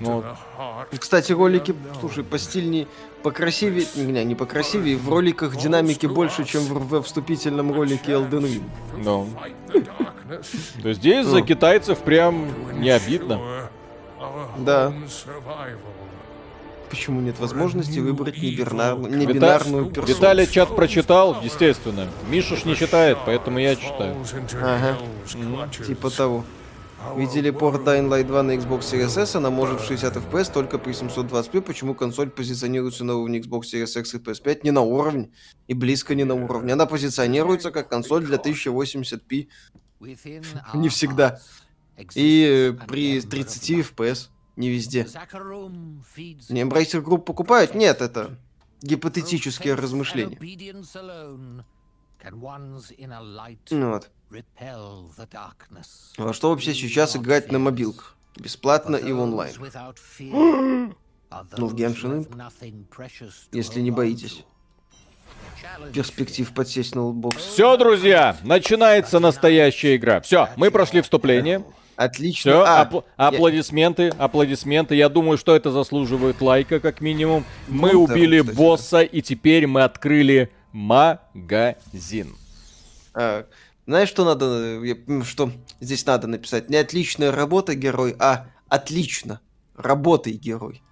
[0.00, 0.24] Вот.
[0.98, 2.86] Кстати, ролики, слушай, постильнее,
[3.24, 8.62] покрасивее, не, не покрасивее, в роликах динамики больше, чем в, во вступительном ролике Elden Ring.
[9.68, 10.82] Darkness.
[10.82, 12.48] то здесь за китайцев прям
[12.80, 13.68] не обидно.
[14.58, 14.92] Да.
[16.92, 20.14] Почему нет возможности выбрать небинарную, Вита- небинарную персону?
[20.14, 22.06] Виталий чат прочитал, естественно.
[22.28, 24.14] Миша ж не читает, поэтому я читаю.
[24.60, 24.98] Ага.
[25.24, 25.86] clutches.
[25.86, 26.44] Типа того.
[27.16, 30.78] Видели порт Dying Light 2 на Xbox Series S, она может в 60 FPS только
[30.78, 35.30] при 720p, почему консоль позиционируется на уровне Xbox Series X и PS5 не на уровне,
[35.68, 36.74] и близко не на уровне.
[36.74, 39.48] Она позиционируется как консоль для 1080p
[40.74, 41.40] не всегда,
[42.14, 45.06] и э, при 30 FPS, не везде.
[46.48, 47.74] Не Embracer Group покупают?
[47.74, 48.36] Нет, это
[48.82, 50.38] гипотетические размышления.
[53.70, 54.10] Ну вот.
[56.18, 58.16] Во что вообще сейчас играть на мобилках?
[58.36, 59.54] Бесплатно и в онлайн.
[61.56, 62.28] Ну, в Genshin
[63.52, 64.44] Если не боитесь.
[65.94, 67.36] Перспектив подсесть на лутбокс.
[67.38, 70.20] Все, друзья, начинается настоящая игра.
[70.20, 71.64] Все, мы прошли вступление.
[72.04, 72.52] Отлично.
[72.52, 74.94] Все, А, аплодисменты, аплодисменты.
[74.94, 77.44] Я думаю, что это заслуживает лайка, как минимум.
[77.68, 78.56] Мы Ну, да, убили кстати.
[78.56, 82.34] босса, и теперь мы открыли магазин.
[83.14, 83.46] а,
[83.86, 84.80] знаешь, что надо,
[85.24, 85.50] что
[85.80, 86.70] здесь надо написать?
[86.70, 89.40] Не отличная работа, герой, а отлично.
[89.76, 90.82] Работай, герой.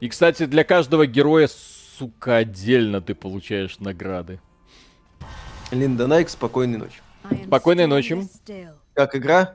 [0.00, 1.48] И, кстати, для каждого героя,
[1.98, 4.40] сука, отдельно ты получаешь награды.
[5.70, 7.00] Линда Найк, спокойной ночи.
[7.46, 8.26] Спокойной ночи.
[8.98, 9.54] Как игра?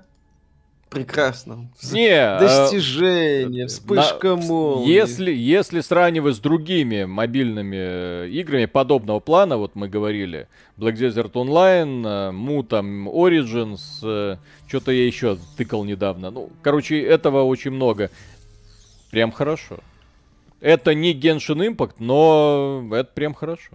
[0.89, 1.69] Прекрасно.
[1.91, 4.89] Не, э, Достижение, вспышка на- молнии.
[4.89, 11.33] Если, если сравнивать с другими мобильными э, играми подобного плана, вот мы говорили, Black Desert
[11.33, 14.37] Online, э, Mu там, Origins,
[14.69, 16.31] что-то я еще тыкал недавно.
[16.31, 18.11] Ну, короче, этого очень много.
[19.11, 19.79] Прям хорошо.
[20.61, 23.71] Это не Genshin Impact, но это прям хорошо.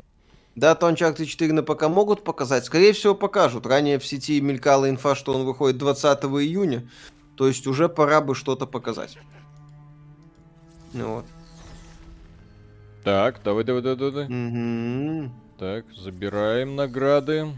[0.59, 2.65] Дату Uncharted 4 на ПК могут показать?
[2.65, 3.67] Скорее всего, покажут.
[3.67, 6.89] Ранее в сети мелькала инфа, что он выходит 20 июня.
[7.37, 9.19] То есть уже пора бы что-то показать.
[10.93, 11.25] Ну вот.
[13.05, 14.29] Так, давай, давай, давай, давай.
[14.29, 15.33] Мгм.
[15.59, 17.53] Так, забираем награды.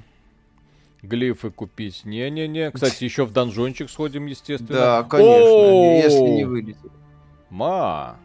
[1.02, 2.04] Глифы купить.
[2.04, 2.70] Не-не-не.
[2.70, 4.78] Кстати, еще в донжончик сходим, естественно.
[4.78, 6.92] Да, конечно, если не вылетит.
[7.48, 8.16] Ма,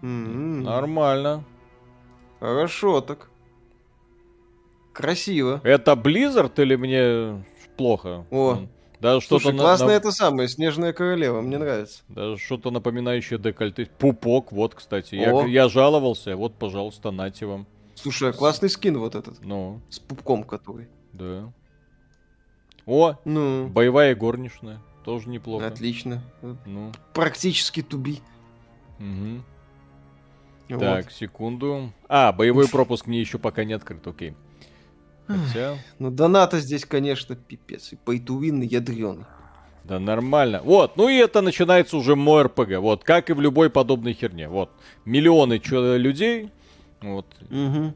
[0.00, 1.44] нормально.
[2.38, 3.29] Хорошо так.
[4.92, 5.60] Красиво.
[5.64, 7.44] Это Blizzard или мне
[7.76, 8.26] плохо?
[8.30, 8.58] О,
[9.00, 12.02] Даже что-то Слушай, классно на- это самое, Снежная Королева, мне нравится.
[12.08, 13.86] Даже что-то напоминающее декольте.
[13.98, 15.14] Пупок, вот, кстати.
[15.14, 15.46] Я, О.
[15.46, 17.66] я жаловался, вот, пожалуйста, нате вам.
[17.94, 20.88] Слушай, а классный скин вот этот, Ну, с пупком который.
[21.12, 21.50] да.
[22.86, 24.80] О, Ну, боевая горничная.
[25.04, 25.66] Тоже неплохо.
[25.66, 26.22] отлично.
[26.66, 28.20] Ну, Практически туби.
[28.98, 29.44] мгм.
[30.68, 30.78] Вот.
[30.80, 31.90] Так, секунду.
[32.08, 34.34] А, боевой пропуск мне еще пока не открыт, окей.
[35.46, 37.92] Хотя, Ну, доната здесь, конечно, пипец.
[37.92, 39.24] И пейтувин ядреный.
[39.84, 40.60] да нормально.
[40.64, 42.78] Вот, ну и это начинается уже мой РПГ.
[42.78, 44.48] Вот, как и в любой подобной херне.
[44.48, 44.70] Вот,
[45.04, 46.50] миллионы чё- людей.
[47.02, 47.94] Вот, Угу.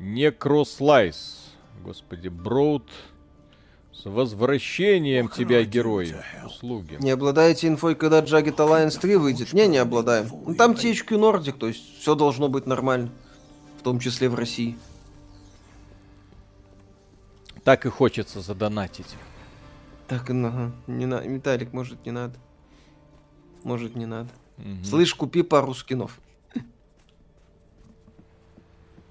[0.00, 1.44] Некрослайс.
[1.84, 2.88] Господи, Броуд.
[3.92, 6.14] С возвращением тебя, герой.
[6.44, 6.96] Услуги.
[7.00, 9.52] Не обладаете инфой, когда Jagged Alliance 3 выйдет?
[9.52, 10.28] Не, не обладаем.
[10.56, 13.10] Там THQ Nordic, то есть все должно быть нормально.
[13.80, 14.76] В том числе в России.
[17.66, 19.16] Так и хочется задонатить.
[20.06, 21.26] Так, ну, не надо.
[21.26, 22.34] Металлик, может, не надо.
[23.64, 24.28] Может, не надо.
[24.58, 24.84] Мгм.
[24.84, 26.20] Слышь, купи пару скинов.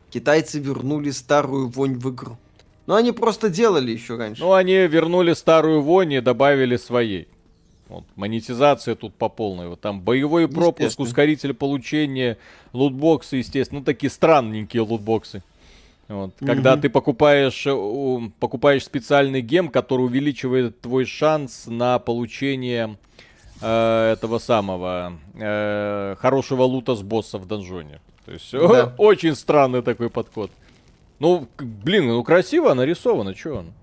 [0.10, 2.38] Китайцы вернули старую вонь в игру.
[2.86, 4.42] Но они просто делали еще раньше.
[4.42, 7.28] Ну, они вернули старую вонь и добавили своей.
[7.90, 9.68] Вот, монетизация тут по полной.
[9.68, 12.38] Вот там боевой пропуск, ускоритель получения,
[12.72, 13.82] лутбоксы, естественно.
[13.82, 15.44] Ну, такие странненькие лутбоксы.
[16.08, 16.36] Вот.
[16.40, 16.82] Когда Мгм.
[16.82, 22.98] ты покупаешь, э, покупаешь специальный гем, который увеличивает твой шанс на получение
[23.62, 28.02] э, этого самого э, хорошего лута с босса в донжоне.
[28.26, 28.94] То есть Да.
[28.98, 30.52] очень странный такой подход.
[31.20, 33.74] Ну, блин, ну красиво нарисовано, что он?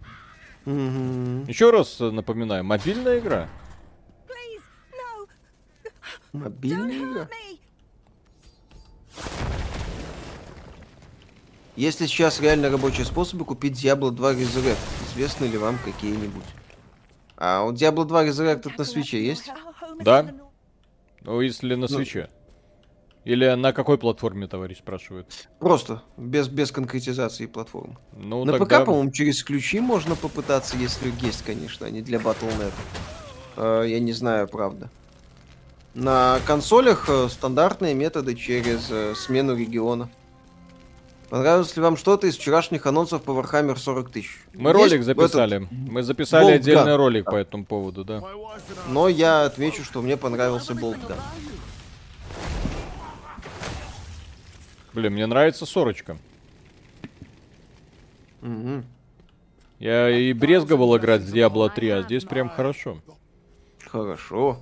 [0.66, 1.44] Мгм.
[1.48, 3.48] Еще раз напоминаю, мобильная игра.
[4.28, 4.62] Please,
[4.92, 5.28] no,
[6.32, 7.28] Мобильная игра.
[11.76, 14.78] Есть ли сейчас реально рабочие способы купить Diablo 2 Resurrect?
[15.10, 16.44] Известны ли вам какие-нибудь?
[17.36, 19.50] А у Diablo 2 Resurrected на свече есть?
[20.00, 20.34] Да.
[21.22, 22.28] Ну, если на свече.
[23.24, 25.48] Или на какой платформе, товарищ спрашивает?
[25.60, 27.96] Просто, без, без конкретизации платформы.
[28.16, 28.80] Ну, на тогда...
[28.80, 32.72] ПК, по-моему, через ключи можно попытаться, если есть, конечно, а не для Battle.net.
[33.56, 34.90] Э, я не знаю, правда.
[35.94, 40.10] На консолях э, стандартные методы через э, смену региона.
[41.32, 44.38] Понравилось ли вам что-то из вчерашних анонсов по Warhammer 40 тысяч?
[44.52, 45.66] Мы Есть ролик этот- записали.
[45.70, 46.60] Мы записали Болтган.
[46.60, 48.22] отдельный ролик по этому поводу, да.
[48.88, 51.16] Но я отмечу, что мне понравился Болтган.
[54.92, 56.18] Блин, мне нравится сорочка.
[58.42, 58.84] Мгм.
[59.78, 62.98] Я и брезговал играть с Diablo 3, а здесь прям хорошо.
[63.86, 64.60] Хорошо.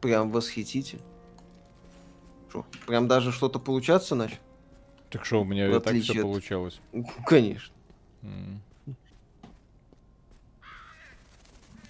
[0.00, 1.00] Прям восхититель.
[2.62, 4.36] Что, прям даже что-то получаться начал?
[5.10, 6.80] Так что у меня и так все от- получалось.
[7.26, 7.74] Конечно.
[8.22, 8.60] М.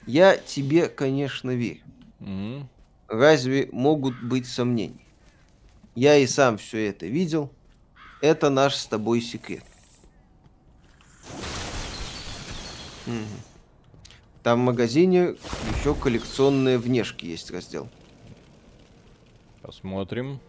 [0.07, 1.81] Я тебе, конечно, верю.
[2.21, 2.69] М.
[3.09, 4.99] Разве могут быть сомнения?
[5.95, 7.51] Я и сам все это видел.
[8.21, 9.65] Это наш с тобой секрет.
[13.07, 13.25] Мгм.
[14.43, 15.35] Там в магазине
[15.79, 17.89] еще коллекционные внешки есть раздел.
[19.63, 20.41] Посмотрим.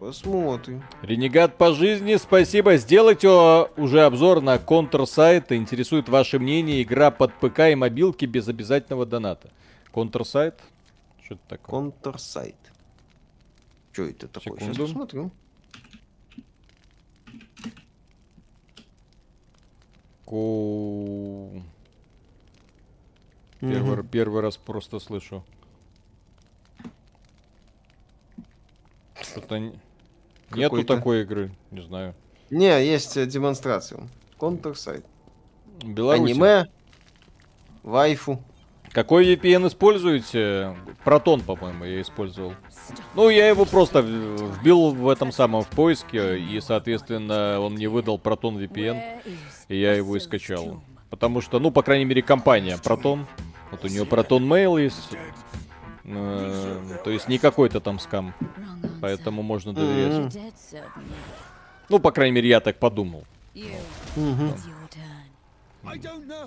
[0.00, 0.82] Посмотрим.
[1.02, 2.78] Ренегат по жизни, спасибо.
[2.78, 5.52] Сделайте о, уже обзор на контр-сайт.
[5.52, 6.82] Интересует ваше мнение.
[6.82, 9.50] Игра под ПК и мобилки без обязательного доната.
[9.92, 10.58] Контр-сайт?
[11.22, 11.70] Что это такое?
[11.70, 12.56] Контр-сайт.
[13.92, 14.58] Что это такое?
[14.58, 14.86] Сейчас Секунду.
[14.86, 15.30] посмотрю.
[20.24, 21.62] Ку...
[23.60, 24.08] Первый, Мгм.
[24.08, 25.44] первый раз просто слышу.
[29.20, 29.72] Что-то...
[30.54, 32.14] Нету такой игры, не знаю.
[32.50, 34.08] Не, есть э, демонстрация.
[34.36, 35.04] Контр-сайт.
[35.84, 36.30] Беларусь.
[36.30, 36.66] Аниме.
[37.82, 38.42] Вайфу.
[38.92, 40.76] Какой VPN используете?
[41.04, 42.54] Протон, по-моему, я использовал.
[43.14, 48.18] Ну, я его просто вбил в этом самом в поиске, и, соответственно, он мне выдал
[48.18, 49.22] Протон VPN,
[49.68, 50.82] и я его и скачал.
[51.08, 53.26] Потому что, ну, по крайней мере, компания Протон.
[53.70, 55.10] Вот у нее Протон Mail есть.
[57.04, 58.34] То есть не какой-то там скам.
[59.00, 60.36] Поэтому можно доверять.
[61.88, 63.24] Ну, по крайней мере, я так подумал.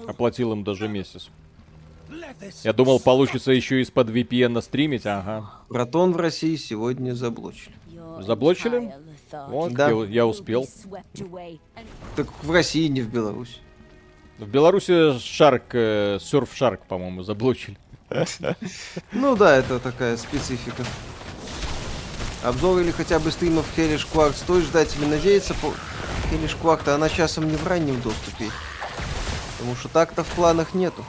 [0.08, 1.30] Оплатил им даже месяц.
[2.64, 5.52] Я думал, получится еще из-под VPN стримить, ага.
[5.70, 7.76] Протон в России сегодня заблочили.
[8.20, 8.94] Заблочили?
[9.48, 9.90] Вот, Да.
[9.90, 10.68] я, я успел.
[12.16, 13.58] Так в России, не в Беларуси.
[14.38, 17.78] В Беларуси Шарк, э, Surf Shark, по-моему, заблочили.
[19.12, 20.84] Ну да, это такая специфика.
[22.44, 25.68] Обзор или хотя бы стримов Hellish Quark стоит ждать или надеяться по...
[26.32, 28.50] Hellish Quark-то она часом не в раннем доступе.
[29.58, 31.06] Потому что так-то в планах нету.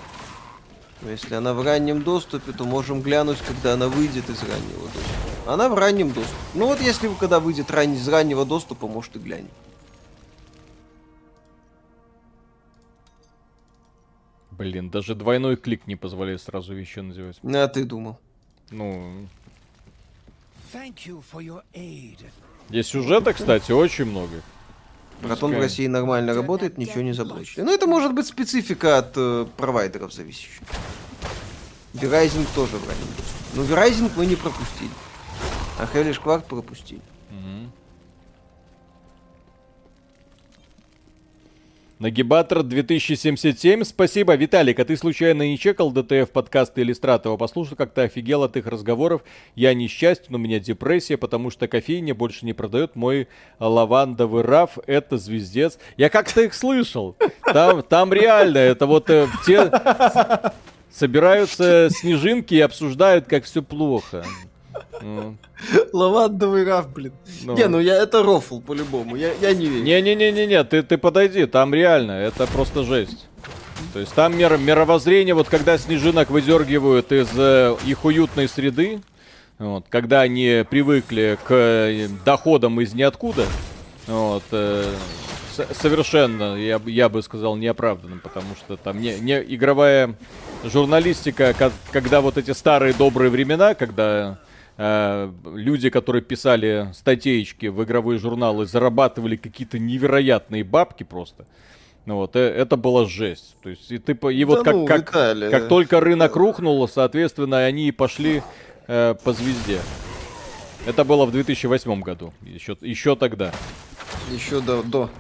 [1.03, 5.53] Но Если она в раннем доступе, то можем глянуть, когда она выйдет из раннего доступа.
[5.53, 6.37] Она в раннем доступе.
[6.55, 7.95] Ну вот если когда выйдет ран...
[7.95, 9.51] из раннего доступа, может и глянем.
[14.59, 17.39] Блин, даже двойной клик не позволяет сразу вещи надевать.
[17.43, 18.19] А ты думал.
[18.71, 19.27] Ну,
[20.73, 22.19] Thank you for your aid.
[22.69, 24.43] здесь сюжета, кстати, очень много.
[25.21, 25.59] Протон в.
[25.59, 27.63] России нормально работает, ничего не заблочили.
[27.63, 30.67] Ну это может быть специфика от э, провайдеров зависящая.
[31.95, 33.57] Verizon тоже в.
[33.57, 34.91] Но Verizon мы не пропустили.
[35.79, 37.01] А Hellish Quart пропустили.
[37.31, 37.71] Мгм.
[42.01, 44.35] Нагибатор 2077, спасибо.
[44.35, 47.37] Виталик, а ты случайно не чекал ДТФ подкасты Иллюстратова?
[47.37, 49.23] Послушал, как-то офигел от их разговоров.
[49.55, 53.29] Я несчастен, у меня депрессия, потому что кофейня больше не продает мой
[53.61, 54.77] лавандовый раф.
[54.89, 55.79] Это звездец.
[55.97, 57.17] Я как-то их слышал.
[57.45, 59.71] Там, там реально, это вот э, те
[60.91, 64.25] собираются снежинки и обсуждают, как все плохо.
[65.03, 65.37] Ну.
[65.93, 67.13] Лавандовый раф, блин.
[67.43, 67.57] Ну.
[67.57, 69.17] Не, ну я это рофл по-любому.
[69.17, 69.83] Я, я не верю.
[69.85, 73.27] Не-не-не-не-не, ты, ты подойди, там реально, это просто жесть.
[73.93, 79.01] То есть там мир, мировоззрение, вот когда снежинок выдергивают из э, их уютной среды,
[79.59, 83.45] вот, когда они привыкли к э, доходам из ниоткуда,
[84.07, 84.93] вот, э,
[85.81, 90.15] совершенно, я, я бы сказал, неоправданным, потому что там не, не игровая
[90.65, 94.39] журналистика, ко- когда вот эти старые добрые времена, когда
[94.77, 101.47] э, люди, которые писали статейки в игровые журналы, зарабатывали какие-то невероятные бабки просто.
[102.07, 103.57] Ну вот, э, это была жесть.
[103.63, 106.87] То есть, и ты, и вот Да как, ну, как, Виталий, как только рынок рухнул,
[106.89, 108.43] соответственно, они и пошли
[108.87, 109.81] э, по звезде.
[110.87, 113.53] Это было в 2008 году, еще, еще тогда.
[114.31, 114.83] Еще до...
[114.83, 115.11] до.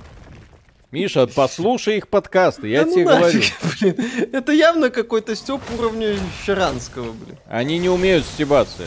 [0.90, 3.24] Миша, послушай их подкасты, я Да ну тебе говорю.
[3.24, 4.30] нафиг, блин.
[4.32, 7.36] Это явно какой-то степ уровня Щеранского, блин.
[7.48, 8.84] Они не умеют стебаться.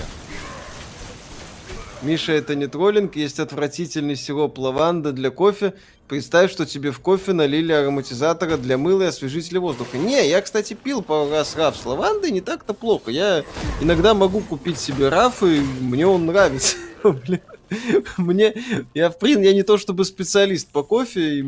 [2.02, 5.74] Миша, это не троллинг, есть отвратительный сироп лаванда для кофе.
[6.08, 9.98] Представь, что тебе в кофе налили ароматизатора для мыла и освежителя воздуха.
[9.98, 13.12] Не, я, кстати, пил пару раз раф с лавандой, не так-то плохо.
[13.12, 13.44] Я
[13.82, 16.78] иногда могу купить себе раф, и мне он нравится.
[18.18, 18.54] Мне,
[18.94, 21.44] я в принципе, я не то чтобы специалист по кофе,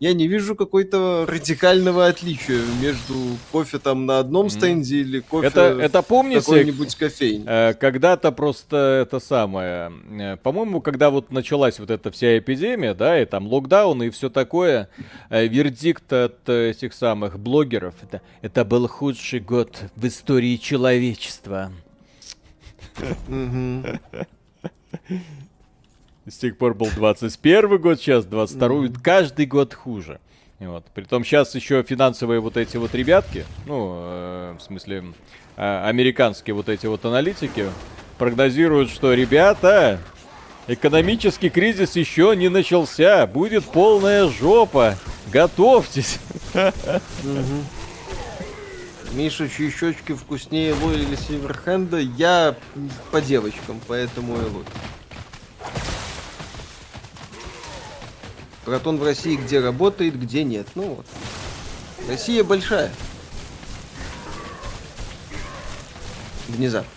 [0.00, 3.14] я не вижу какой-то радикального отличия между
[3.52, 7.44] кофе там на одном стенде или кофе Это, это помните, какой-нибудь кофейне.
[7.46, 13.20] Э, Когда-то просто это самое, э, по-моему, когда вот началась вот эта вся эпидемия, да,
[13.20, 14.88] и там локдаун и все такое,
[15.30, 21.70] э, вердикт от этих самых блогеров, это, это был худший год в истории человечества.
[26.26, 30.20] С тех пор был 21 год, сейчас 22 каждый год хуже.
[30.60, 30.84] Вот.
[30.94, 35.04] Притом сейчас еще финансовые вот эти вот ребятки, ну, э, в смысле,
[35.56, 37.66] э, американские вот эти вот аналитики,
[38.18, 39.98] прогнозируют, что, ребята,
[40.68, 44.94] экономический кризис еще не начался, будет полная жопа,
[45.32, 46.20] готовьтесь.
[49.12, 52.54] Миша, чьи щечки вкуснее Лой или Сильверхенда, я
[53.10, 54.66] по девочкам, поэтому и вот.
[58.64, 60.68] Протон в России где работает, где нет.
[60.74, 61.06] Ну вот.
[62.08, 62.92] Россия большая.
[66.48, 66.90] Внезапно.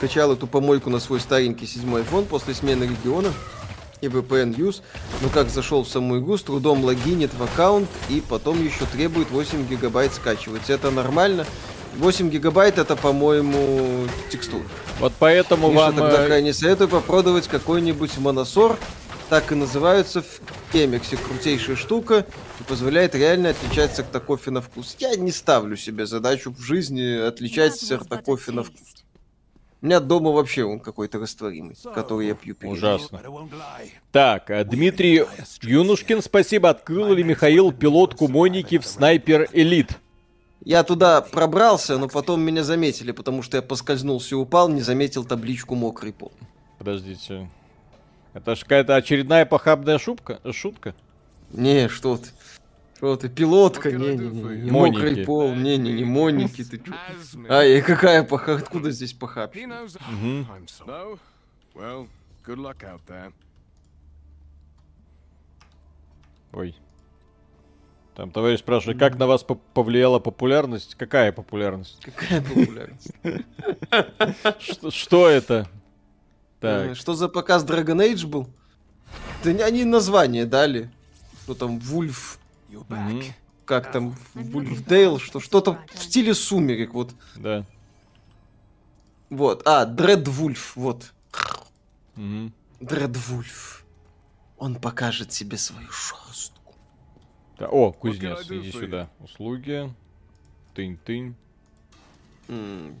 [0.00, 3.32] Качал эту помойку на свой старенький седьмой iPhone после смены региона
[4.00, 4.80] и VPN Use,
[5.22, 9.30] но как зашел в саму игру, с трудом логинит в аккаунт и потом еще требует
[9.30, 10.70] 8 гигабайт скачивать.
[10.70, 11.44] Это нормально?
[11.96, 14.64] 8 гигабайт это, по-моему, текстура.
[15.00, 15.96] Вот поэтому Миша вам...
[15.96, 18.78] тогда э, крайне советую попробовать какой-нибудь моносор.
[19.28, 20.40] Так и называются в
[20.72, 21.16] Кемексе.
[21.16, 22.24] Крутейшая штука
[22.60, 24.96] и позволяет реально отличать сортокофе на вкус.
[24.98, 29.04] Я не ставлю себе задачу в жизни отличать сортокофе на вкус.
[29.80, 33.22] У меня дома вообще он какой-то растворимый, который я пью перед Ужасно.
[34.10, 35.24] Так, э, Дмитрий
[35.62, 36.70] Юнушкин, спасибо.
[36.70, 39.98] Открыл ли Михаил пилотку Моники в Снайпер Элит?
[40.64, 45.24] Я туда пробрался, но потом меня заметили, потому что я поскользнулся и упал, не заметил
[45.24, 46.32] табличку «Мокрый пол».
[46.78, 47.48] Подождите.
[48.34, 50.40] Это ж какая-то очередная похабная шутка?
[50.52, 50.94] Шутка?
[51.50, 52.28] Не, что ты.
[52.96, 54.96] Что ты, пилотка, не-не-не, не Моники.
[54.96, 56.92] мокрый пол, не-не-не, Моники, ты чё?
[57.34, 57.46] Me.
[57.48, 59.54] Ай, какая паха, откуда здесь пахаб?
[59.54, 59.96] He knows.
[68.18, 70.96] Там товарищ спрашивает, как на вас по- повлияла популярность?
[70.96, 72.00] Какая популярность?
[72.04, 73.12] Какая популярность?
[74.90, 75.68] Что, это?
[76.60, 78.48] Э, Так, Что за показ Dragon Age был?
[79.44, 80.90] Да не- они название дали.
[81.44, 82.40] Что там, Вульф,
[83.64, 87.12] как там, Вульфдейл, что что-то в стиле сумерек, вот.
[87.36, 87.64] Да.
[89.30, 91.12] Вот, а, Дредвульф, вот.
[92.16, 92.52] Мгм.
[92.80, 93.84] Дредвульф.
[94.58, 96.57] Он покажет себе свою шерстку.
[97.58, 99.08] Да, О, кузнец, иди сюда.
[99.20, 99.92] Услуги.
[100.76, 101.34] Тынь-тынь.
[102.48, 102.94] М,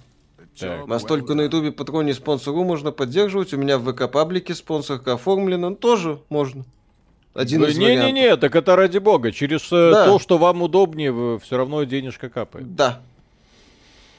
[0.56, 3.52] The job Нас well только на ютубе Патроне спонсору можно поддерживать.
[3.54, 5.74] У меня в ВК-паблике спонсорка оформлена.
[5.74, 6.64] Тоже можно.
[7.34, 8.06] Один из вариантов.
[8.12, 9.30] Не-не-не, так это ради бога.
[9.30, 10.06] Через э, Да.
[10.06, 12.74] то, что вам удобнее, все равно денежка капает.
[12.74, 13.00] Да.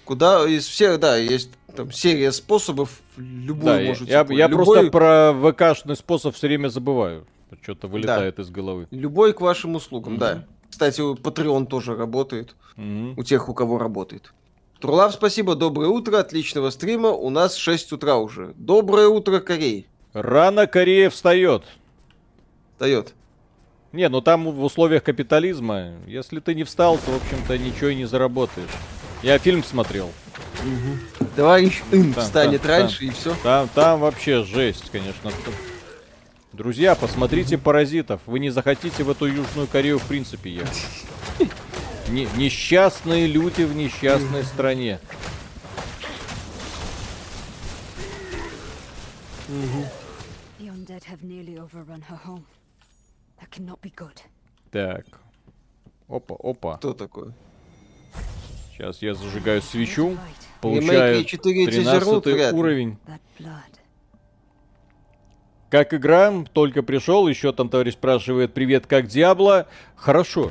[0.05, 4.11] Куда из всех, да, есть там серия способов, любой Да, я, можете.
[4.11, 7.25] я- я любой, просто про ВКшный способ все время забываю.
[7.61, 8.87] Что-то вылетает из головы.
[8.91, 10.19] любой к вашим услугам, Мгм.
[10.19, 10.45] да.
[10.69, 12.55] Кстати, Patreon тоже работает.
[12.75, 13.17] Мгм.
[13.17, 14.33] У тех, у кого работает.
[14.79, 17.09] Трулав, спасибо, доброе утро, отличного стрима.
[17.09, 18.53] У нас 6 утра уже.
[18.55, 19.87] Доброе утро, Корей.
[20.13, 21.63] Рано Корея встает.
[22.79, 23.13] Дает.
[23.91, 27.95] Не, ну там в условиях капитализма, если ты не встал, то, в общем-то, ничего и
[27.95, 28.69] не заработаешь.
[29.23, 30.09] Я фильм смотрел.
[31.35, 33.33] Товарищ Ин Там, встанет там, раньше и все.
[33.43, 35.31] Там, там вообще жесть, конечно.
[36.60, 38.20] Друзья, посмотрите «Паразитов».
[38.26, 41.05] Вы не захотите в эту Южную Корею в принципе ехать.
[42.10, 44.99] Не- несчастные люди в несчастной стране.
[54.70, 55.05] Так.
[56.10, 56.76] Опа, опа.
[56.76, 57.32] Кто такой?
[58.74, 60.18] Сейчас я зажигаю свечу.
[60.60, 62.60] Получаю Ремейк E4 тизернут 13 вряд ли.
[62.60, 62.97] уровень.
[65.70, 69.67] Как игра, только пришел, еще там товарищ спрашивает, привет, как Диабло?
[69.95, 70.49] Хорошо.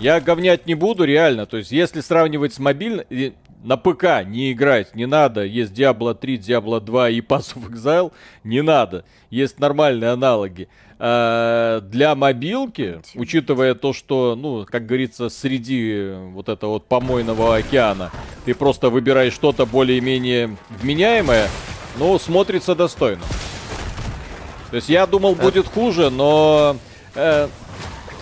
[0.00, 1.46] Я говнять не буду, реально.
[1.46, 3.04] То есть, если сравнивать с мобильным...
[3.62, 5.44] На ПК не играть не надо.
[5.44, 8.10] Есть Diablo 3, Diablo 2 и Pass of Exile.
[8.42, 9.04] Не надо.
[9.30, 10.66] Есть нормальные аналоги.
[10.98, 18.10] А, для мобилки, учитывая то, что, ну, как говорится, среди вот этого вот помойного океана,
[18.44, 21.46] ты просто выбираешь что-то более-менее вменяемое,
[22.00, 23.22] ну, смотрится достойно.
[24.72, 26.78] То есть я думал будет хуже, но
[27.14, 27.46] э,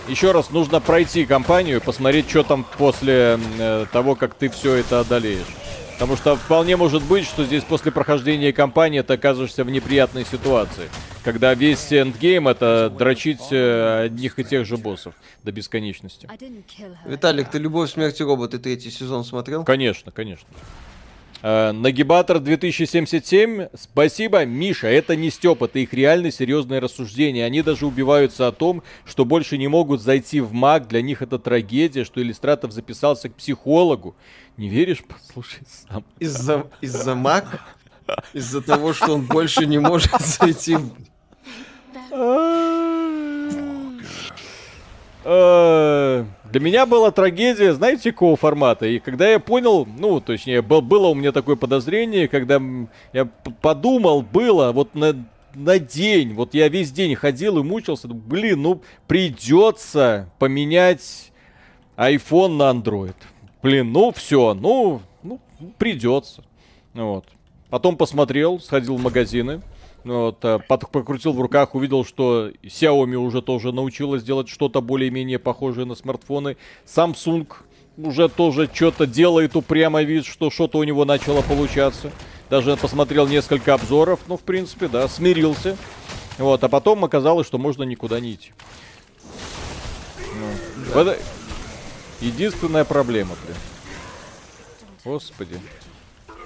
[0.09, 4.73] еще раз нужно пройти кампанию и посмотреть, что там после э, того, как ты все
[4.73, 5.47] это одолеешь.
[5.93, 10.89] Потому что вполне может быть, что здесь после прохождения кампании ты оказываешься в неприятной ситуации.
[11.23, 16.27] Когда весь эндгейм это дрочить э, одних и тех же боссов до бесконечности.
[17.05, 19.63] Виталик, ты «Любовь, смерть и роботы» третий сезон смотрел?
[19.63, 20.49] Конечно, конечно.
[21.43, 27.45] Э, Нагибатор 2077, спасибо, Миша, это не Степ, это их реально серьезные рассуждения.
[27.45, 31.39] Они даже убиваются о том, что больше не могут зайти в маг, для них это
[31.39, 34.15] трагедия, что Иллюстратов записался к психологу.
[34.57, 35.03] Не веришь?
[35.07, 36.05] Послушай сам.
[36.19, 37.61] Из-за из-за маг?
[38.33, 40.91] Из-за того, что он больше не может зайти в
[45.23, 48.85] Для меня была трагедия, знаете, какого формата?
[48.85, 52.61] И когда я понял, ну, точнее, был- было у меня такое подозрение, когда
[53.13, 53.25] я
[53.61, 55.15] подумал, было вот на,
[55.53, 61.31] на день, вот я весь день ходил и мучился, блин, ну, придется поменять
[61.97, 63.15] iPhone на Android.
[63.61, 65.39] Блин, ну, все, ну, ну,
[65.77, 66.43] придется.
[66.93, 67.25] Вот.
[67.69, 69.61] Потом посмотрел, сходил в магазины,
[70.03, 75.39] вот, а, под- покрутил в руках, увидел, что Xiaomi уже тоже научилась делать что-то более-менее
[75.39, 76.57] похожее на смартфоны.
[76.85, 77.47] Samsung
[77.97, 82.11] уже тоже что-то делает упрямо вид, что что-то у него начало получаться.
[82.49, 85.77] Даже посмотрел несколько обзоров, ну, в принципе, да, смирился.
[86.37, 88.51] Вот, а потом оказалось, что можно никуда не идти.
[90.35, 91.17] Ну, в это-
[92.21, 93.57] Единственная проблема, блин.
[95.03, 95.59] Господи.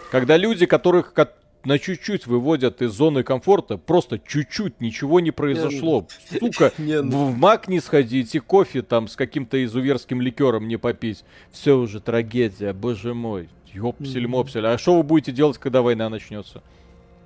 [0.09, 1.33] Когда люди, которых ко-
[1.65, 6.07] на чуть-чуть выводят из зоны комфорта, просто чуть-чуть, ничего не произошло.
[6.39, 7.27] Сука, Не, ну.
[7.27, 11.23] в мак не сходить и кофе там с каким-то изуверским ликером не попить.
[11.51, 13.49] Все уже трагедия, боже мой.
[13.73, 14.65] Ёпсель-мопсель.
[14.67, 16.61] А что вы будете делать, когда война начнется?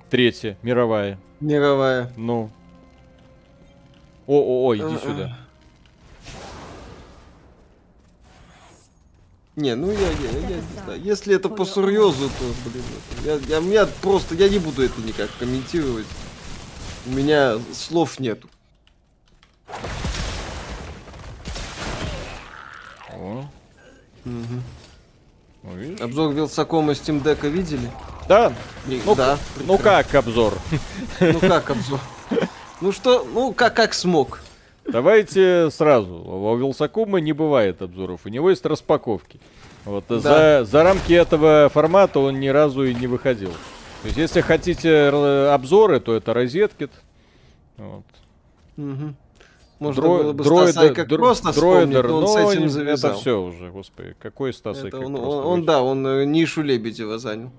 [0.10, 1.20] Третья, мировая.
[1.40, 2.12] мировая.
[2.18, 2.50] Ну.
[4.26, 4.98] О-о-о, иди А-а.
[5.00, 5.38] сюда.
[9.60, 11.02] Не, ну я, я, я не знаю.
[11.04, 12.82] Если это по серьезу, то, блин,
[13.18, 16.06] это- я, я, меня просто, я не буду это никак комментировать.
[17.06, 18.48] У меня слов нету.
[23.12, 23.44] О.
[24.24, 26.00] Ну, видишь?
[26.00, 27.92] Обзор Вилсакома Steam Deck видели?
[28.30, 28.54] Да,
[28.86, 29.38] Не- Ну, да.
[29.66, 30.54] ну как обзор?
[31.20, 32.00] Ну как обзор?
[32.80, 34.40] Ну что, ну как, как смог.
[34.92, 36.14] Давайте сразу.
[36.16, 38.22] У Вилсакума не бывает обзоров.
[38.26, 39.40] У него есть распаковки.
[39.86, 40.20] Вот Да.
[40.20, 43.52] за, за рамки этого формата он ни разу и не выходил.
[44.02, 46.92] То есть, если хотите р- обзоры, то это розеткит.
[47.78, 48.04] Вот.
[48.78, 49.16] Мгм.
[49.80, 53.12] Можно Дро- было бы дроида- Стаса как дро- просто дроидер, но он с этим завязал.
[53.12, 54.16] Это все уже, господи.
[54.20, 57.52] Какой Стас Это он, он- он, да, он э, нишу Лебедева занял.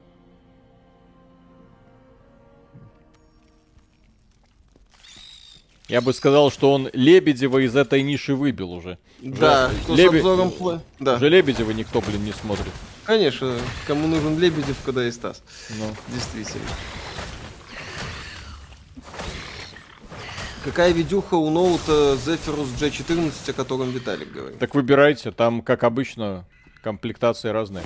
[5.90, 8.96] Я бы сказал, что он Лебедева из этой ниши выбил уже.
[9.18, 10.52] Да, что Лебе- с обзором
[11.00, 12.72] Да, Уже Лебедева никто, блин, не смотрит.
[13.04, 13.56] конечно.
[13.88, 15.42] Кому нужен Лебедев, когда и Стас.
[15.78, 15.86] Ну.
[16.14, 16.62] Действительно.
[20.64, 24.58] Какая видюха у ноута Zephyrus G14, о котором Виталик говорит?
[24.60, 26.44] Так выбирайте, там, как обычно,
[26.84, 27.82] комплектации разные.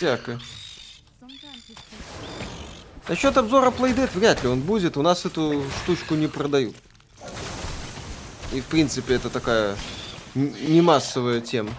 [0.00, 0.40] Think
[3.08, 4.96] Насчет обзора Playdead вряд ли он будет.
[4.96, 6.76] У нас эту штучку не продают.
[8.52, 9.76] И в принципе это такая
[10.34, 11.72] не массовая тема.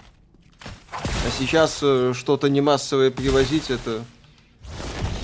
[0.90, 4.04] А сейчас э, что-то не массовое привозить это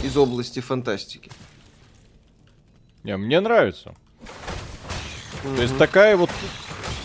[0.03, 1.31] из области фантастики.
[3.05, 3.95] Не, мне нравится.
[5.43, 6.31] То есть такая вот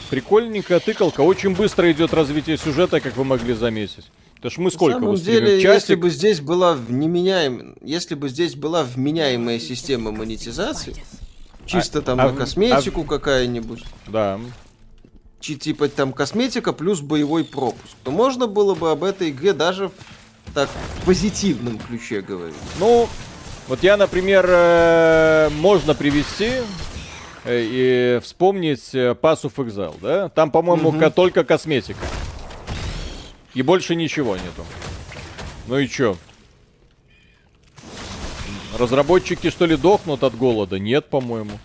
[0.10, 1.22] прикольненькая тыкалка.
[1.22, 4.06] Очень быстро идет развитие сюжета, как вы могли заметить.
[4.44, 6.00] Это ж мы сколько На самом деле, если Часик?
[6.00, 7.78] бы здесь была вменяем...
[7.82, 10.94] если бы здесь была вменяемая система монетизации,
[11.66, 14.42] чисто там а на косметику какая-нибудь, Да.
[15.40, 19.88] чи- типа там косметика плюс боевой пропуск, то можно было бы об этой игре даже
[19.88, 19.94] в,
[20.54, 20.68] так
[21.00, 22.58] в позитивном ключе говорить.
[22.82, 23.08] Ну,
[23.70, 26.50] вот я, например, э, можно привести
[27.46, 30.28] э, и вспомнить э, Pass of Exile, да?
[30.28, 32.06] Там, по-моему, ко- только косметика.
[33.54, 34.66] И больше ничего нету.
[35.68, 36.18] Ну и чё?
[38.78, 40.80] Разработчики, что ли, дохнут от голода?
[40.80, 41.60] Нет, по-моему.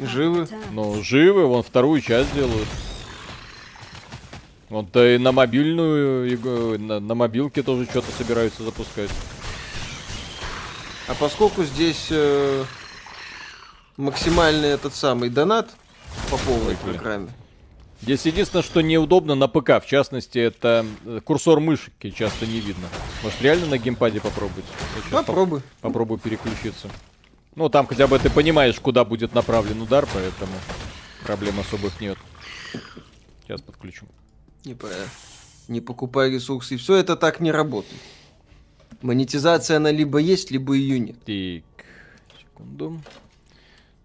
[0.00, 0.48] Живы?
[0.72, 2.68] Ну, живы, вон вторую часть делают.
[4.70, 9.10] Вот да и на мобильную, на, на мобилке тоже что-то собираются запускать.
[11.06, 12.64] А поскольку здесь э,
[13.98, 15.70] максимальный этот самый донат
[16.30, 17.28] по полной Ой, программе,
[18.04, 22.86] Здесь единственное, что неудобно на ПК, в частности, это э, курсор мышки часто не видно.
[23.22, 24.66] Может, реально на геймпаде попробовать?
[24.94, 25.62] Щас поп- попробуй.
[25.80, 26.90] попробую переключиться.
[27.54, 30.52] Ну, там хотя бы ты понимаешь, куда будет направлен удар, поэтому
[31.24, 32.18] проблем особых нет.
[33.42, 34.04] Сейчас подключу.
[34.66, 34.88] Не, по-
[35.68, 36.76] не покупай ресурсы.
[36.76, 38.02] Все это так не работает.
[39.00, 41.16] Монетизация она либо есть, либо ее нет.
[41.24, 41.86] Так,
[42.38, 43.00] секунду.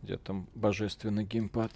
[0.03, 1.73] Где там божественный геймпад?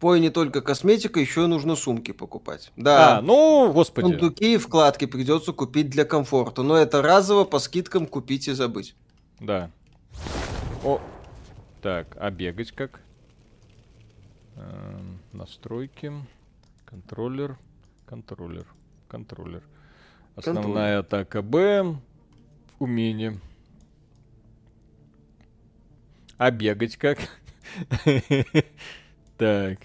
[0.00, 2.70] Пой не только косметика, еще и нужно сумки покупать.
[2.76, 4.06] Да, А, ну, господи.
[4.06, 6.62] сундуки и вкладки придется купить для комфорта.
[6.62, 8.94] Но это разово по скидкам купить и забыть.
[9.40, 9.72] Да.
[10.84, 11.00] О,
[11.82, 13.00] так, а бегать как?
[14.54, 16.12] Эм, настройки,
[16.84, 17.58] контроллер,
[18.06, 18.66] контроллер,
[19.08, 19.62] контроллер.
[20.36, 21.96] Основная атака Б,
[22.78, 23.40] умение.
[26.36, 27.18] А бегать как?
[29.36, 29.78] Так.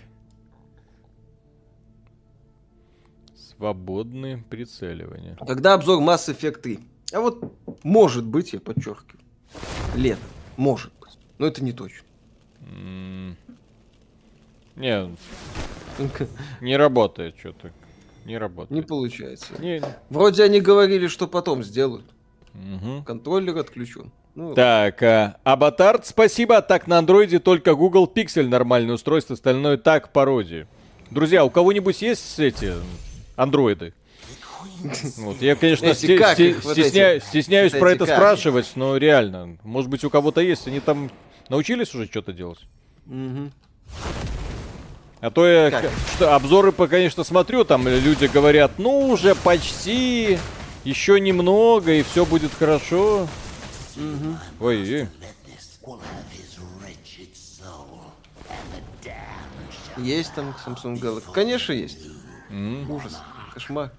[3.73, 5.37] Свободное прицеливание.
[5.47, 6.79] Когда обзор Mass Effect 3?
[7.13, 7.53] А вот
[7.83, 9.23] может быть, я подчеркиваю.
[9.95, 10.19] Лет.
[10.57, 11.17] Может быть.
[11.37, 12.05] Но это не точно.
[14.75, 15.15] Не,
[16.61, 17.71] не работает что-то.
[18.25, 18.71] Не работает.
[18.71, 19.53] Не получается.
[19.59, 22.05] Не- Вроде они говорили, что потом сделают.
[22.53, 23.05] Мгм.
[23.05, 24.11] Контроллер отключен.
[24.35, 26.61] Ну, Так, а, Абатард, спасибо.
[26.61, 30.67] Так, на андроиде только Google Pixel нормальное устройство, остальное так, пародии.
[31.11, 32.73] Друзья, у кого-нибудь есть эти
[33.35, 33.93] андроиды?
[35.17, 37.25] Вот, я, конечно, Эти как сте- их, вот стесня- эти?
[37.25, 38.15] стесняюсь Вот про эти это как?
[38.15, 41.11] спрашивать, но реально, может быть, у кого-то есть, они там
[41.49, 42.59] научились уже что-то делать?
[43.05, 43.51] мгм.
[45.19, 45.89] А то я Как?
[46.15, 50.37] что, обзоры, по, конечно, смотрю, там люди говорят, ну, уже почти,
[50.83, 53.27] еще немного, и все будет хорошо.
[54.59, 55.07] Ой, ой.
[59.97, 61.31] Есть там Samsung Galaxy?
[61.33, 61.99] Конечно, есть.
[62.53, 62.89] М.
[62.89, 63.19] Ужас.
[63.51, 63.91] Кошмар.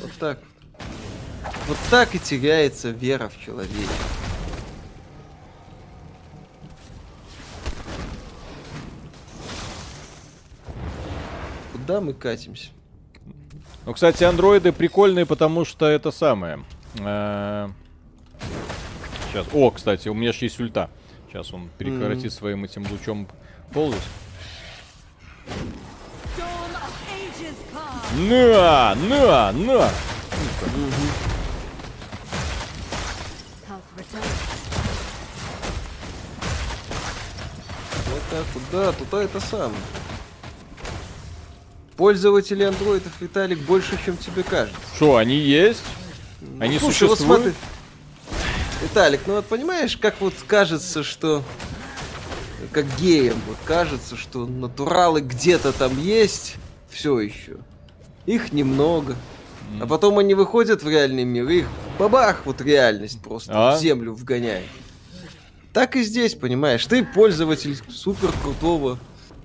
[0.00, 0.38] Вот так.
[1.66, 3.92] Вот так и теряется вера в человека.
[11.72, 12.70] Куда мы катимся?
[13.84, 16.60] Ну, кстати, андроиды прикольные, потому что это самое.
[16.94, 17.74] Сейчас.
[19.52, 20.90] О, кстати, у меня же есть ульта.
[21.28, 23.26] Сейчас он прекратит своим этим лучом
[23.72, 24.12] полностью.
[28.14, 29.90] На, на, на.
[33.66, 34.24] Health return.
[38.10, 39.72] Вот так вот, да, туда это самое.
[41.96, 44.78] Пользователей андроидов, Виталик, больше, чем тебе кажется.
[44.94, 45.82] Что, они есть?
[46.60, 47.42] Они Слушай, вот существуют?
[47.42, 47.54] смотри.
[48.82, 51.42] Виталик, ну вот понимаешь, как вот кажется, что
[52.72, 56.56] как геям, вот кажется, что натуралы где-то там есть,
[56.90, 57.56] все еще.
[58.26, 59.16] Их немного.
[59.80, 61.66] А потом они выходят в реальный мир, их
[61.98, 63.76] бабах, вот реальность просто А?
[63.76, 64.66] в землю вгоняет.
[65.72, 68.98] Так и здесь, понимаешь, ты пользователь супер крутого,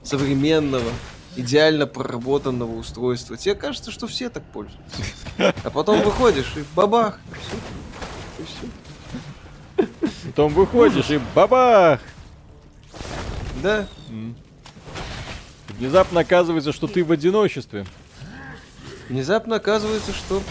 [0.03, 0.89] современного,
[1.35, 3.35] идеально проработанного устройства.
[3.35, 5.03] Тебе кажется, что все так пользуются.
[5.37, 7.19] А потом выходишь, и бабах,
[8.39, 8.65] и все.
[9.77, 10.27] И все.
[10.27, 11.99] Потом выходишь и бабах!
[13.61, 13.87] Да,
[15.77, 17.85] Внезапно оказывается, что ты в одиночестве.
[19.11, 20.41] Внезапно оказывается, что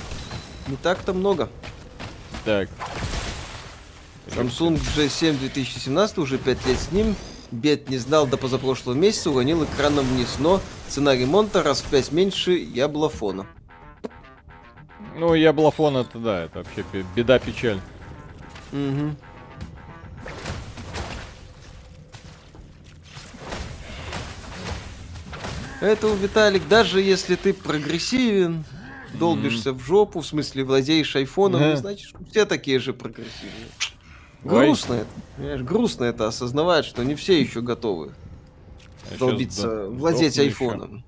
[0.69, 1.49] не так-то много.
[2.45, 2.69] Так,
[4.29, 7.17] Samsung J7 2017, уже 5 лет с ним.
[7.51, 12.13] Бед не знал до позапрошлого месяца, уронил экраном вниз, но цена ремонта раз в 5
[12.13, 13.47] меньше яблофона.
[15.17, 17.81] ну яблофон это да, это вообще бе- беда, печаль.
[18.73, 19.17] Угу.
[25.81, 28.65] Поэтому, Виталик, даже если ты прогрессивен,
[29.15, 33.67] долбишься в жопу, в смысле владеешь айфоном, не значит, все такие же прогрессивные.
[34.45, 34.67] Ой.
[34.67, 38.13] Грустно это, понимаешь, грустно это осознавать, что не все еще готовы
[39.09, 41.05] щас долбиться, да- владеть айфоном.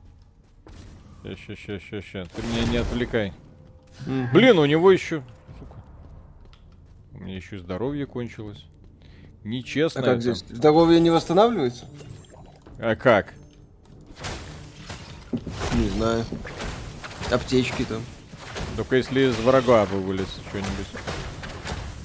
[1.24, 2.24] Ща, ща, ща, ща, ща.
[2.34, 3.32] Ты меня не отвлекай.
[4.06, 4.28] Мгм.
[4.32, 5.22] Блин, у него еще.
[5.58, 5.82] Сука.
[7.12, 8.64] У меня еще здоровье кончилось.
[9.44, 10.00] Нечестно.
[10.00, 10.34] А как это.
[10.34, 10.44] здесь?
[10.50, 11.86] Здоровье не восстанавливается?
[12.78, 13.34] А как?
[15.74, 16.24] Не знаю.
[17.30, 18.02] Аптечки там.
[18.76, 20.86] Только если из врага бы вылез что-нибудь.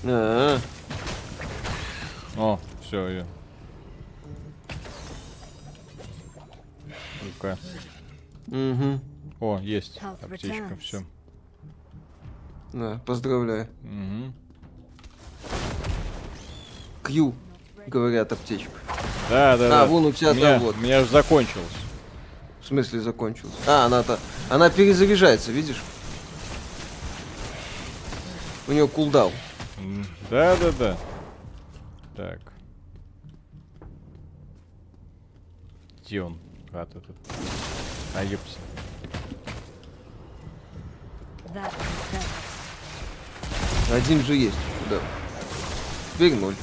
[0.03, 0.59] А,
[2.37, 3.25] О, все, я.
[7.21, 7.57] Ну-ка.
[8.47, 8.99] Угу.
[9.39, 11.03] О, есть аптечка, все.
[12.73, 13.67] Да, поздравляю.
[13.83, 14.33] Угу.
[17.03, 17.33] Q,
[17.87, 18.71] говорят, аптечка.
[19.29, 19.85] Да, да, А, да.
[19.85, 20.75] вон у тебя у меня, там вот.
[20.77, 21.65] у меня же закончилось.
[22.67, 23.53] В смысле закончилась?
[23.65, 24.19] А, она-то...
[24.49, 25.81] Она перезаряжается, видишь?
[28.67, 29.31] У нее кулдаун.
[29.77, 30.97] М, Да, да, да.
[32.17, 32.39] Так.
[36.03, 36.37] Где он?
[36.69, 37.15] Гад этот.
[38.13, 38.57] А, ёпс.
[41.53, 41.73] That is
[42.11, 43.95] better.
[43.95, 44.57] Один же есть.
[44.89, 44.99] Да.
[46.15, 46.55] Теперь ноль.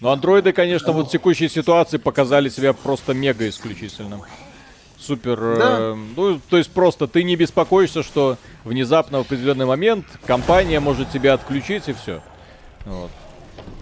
[0.00, 4.22] Но андроиды, конечно, вот в текущей ситуации показали себя просто мега исключительно.
[4.98, 5.38] Супер.
[5.38, 5.78] Да.
[5.78, 11.10] э, ну, то есть просто ты не беспокоишься, что внезапно в определенный момент компания может
[11.10, 12.22] тебя отключить и все.
[12.86, 13.10] Вот.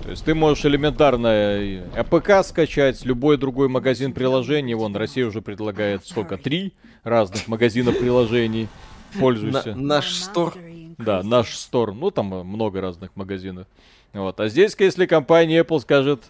[0.09, 4.72] То есть ты можешь элементарно APK скачать, любой другой магазин приложений.
[4.76, 6.39] Вон, Россия уже предлагает сколько?
[6.39, 6.72] Три
[7.05, 8.68] разных магазина приложений.
[9.12, 9.74] На- Пользуйся.
[9.74, 10.55] NashStore.
[10.97, 11.93] Да, NashStore.
[11.93, 13.66] Ну, там много разных магазинов.
[14.14, 14.40] Вот.
[14.40, 16.22] А здесь, если компания Apple скажет,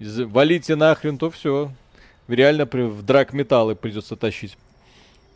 [0.00, 1.70] «Из- валите нахрен, то все.
[2.26, 4.58] Реально в драк металлы придется тащить.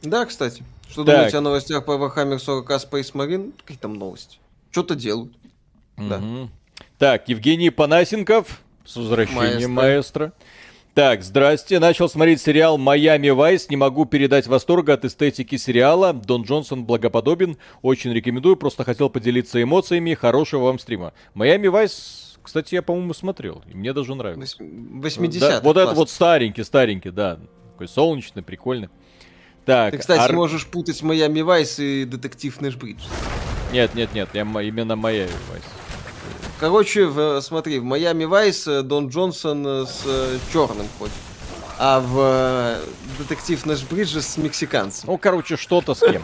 [0.02, 0.64] Да, кстати.
[0.90, 1.14] Что Так.
[1.14, 3.52] думаете о новостях по Warhammer 40k Space Marine?
[3.64, 4.38] Какие там новости?
[4.72, 5.32] Что-то делают.
[5.96, 6.20] Да.
[6.98, 8.60] Так, Евгений Панасенков.
[8.84, 10.26] С возвращением Маэстро.
[10.28, 10.32] маэстро.
[10.94, 11.78] Так, здрасте.
[11.78, 13.70] Начал смотреть сериал «Майами Вайс».
[13.70, 16.12] Не могу передать восторга от эстетики сериала.
[16.12, 17.56] Дон Джонсон благоподобен.
[17.80, 18.56] Очень рекомендую.
[18.56, 20.14] Просто хотел поделиться эмоциями.
[20.14, 21.14] Хорошего вам стрима.
[21.34, 23.62] «Майами Вайс», кстати, я, по-моему, смотрел.
[23.72, 24.56] И мне даже нравится.
[24.58, 27.38] Восьм- Да, 80 вот это вот старенький, старенький, да.
[27.72, 28.88] Такой солнечный, прикольный.
[29.64, 33.02] Так, Ты, кстати, Ар- можешь путать Майами Вайс и Детектив Нэш Бридж.
[33.72, 35.62] Нет, нет, нет, я именно Майами Вайс.
[36.62, 40.06] Короче, в, смотри, в Майами Вайс э, Дон Джонсон э, с
[40.52, 41.12] черным ходит.
[41.76, 45.08] А в э, Детектив Нэш Бридж с мексиканцем.
[45.10, 46.22] Ну, короче, что-то с кем.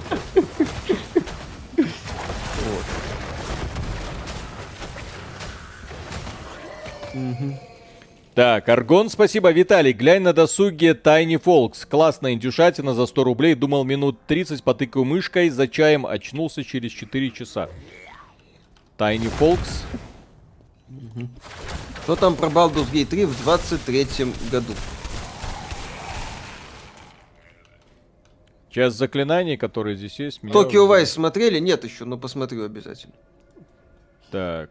[8.37, 9.51] Так, Аргон, спасибо.
[9.51, 11.85] Виталий, глянь на досуге Tiny Folks.
[11.85, 13.57] Классная индюшатина за 100 рублей.
[13.57, 17.69] Думал минут 30, потыкаю мышкой, за чаем очнулся через 4 часа.
[18.99, 19.33] Tiny
[20.99, 21.29] Folks.
[22.05, 24.07] Что там про Baldur's Gate 3 в 23
[24.51, 24.73] году?
[28.71, 30.41] Часть заклинаний, которые здесь есть.
[30.41, 31.59] Токио уже- Вайс смотрели?
[31.59, 33.15] Нет еще, но посмотрю обязательно.
[34.31, 34.71] Так.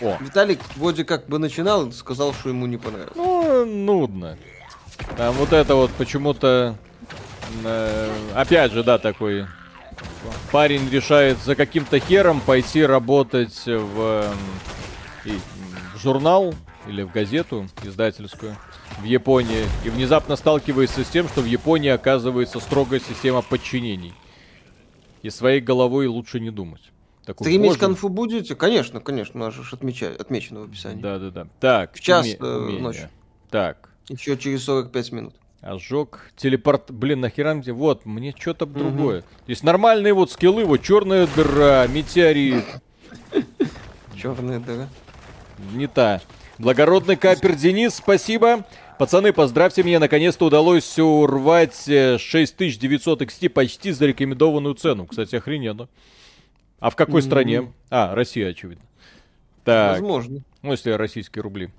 [0.00, 3.16] О, Виталик вроде как бы начинал, сказал, что ему не понравилось.
[3.16, 4.38] ну, нудно.
[5.16, 6.76] Там вот это вот почему-то
[7.64, 9.46] Э, опять же, да, такой
[10.50, 14.32] парень решает за каким-то хером пойти работать в,
[15.24, 15.32] и,
[15.94, 16.54] в журнал
[16.86, 18.56] или в газету издательскую
[19.00, 24.12] в Японии и внезапно сталкивается с тем, что в Японии оказывается строгая система подчинений.
[25.22, 26.82] И своей головой лучше не думать.
[27.24, 27.78] Такой, Стримить боже...
[27.78, 28.56] конфу будете?
[28.56, 31.00] Конечно, конечно, у нас же отмечаю, отмечено в описании.
[31.00, 31.46] Да-да-да.
[31.60, 31.94] Так.
[31.94, 32.36] В час уме...
[32.40, 33.08] э, ночи.
[33.48, 33.90] Так.
[34.08, 35.34] Еще через 45 минут.
[35.62, 38.80] Ожог, телепорт, блин, нахера мне, вот, мне что-то угу.
[38.80, 39.24] другое.
[39.44, 42.64] Здесь нормальные вот скиллы, вот черная дыра, метеорит.
[44.16, 44.88] Черная дыра.
[45.72, 46.20] Не та.
[46.58, 48.66] Благородный капер Денис, спасибо.
[48.98, 55.06] Пацаны, поздравьте меня, наконец-то удалось урвать 6900 XT почти за рекомендованную цену.
[55.06, 55.88] Кстати, охрененно.
[56.80, 57.24] А в какой mm-hmm.
[57.24, 57.72] стране?
[57.88, 58.84] А, Россия, очевидно.
[59.62, 59.92] Так.
[59.92, 60.42] Возможно.
[60.62, 61.70] Ну, если российские рубли.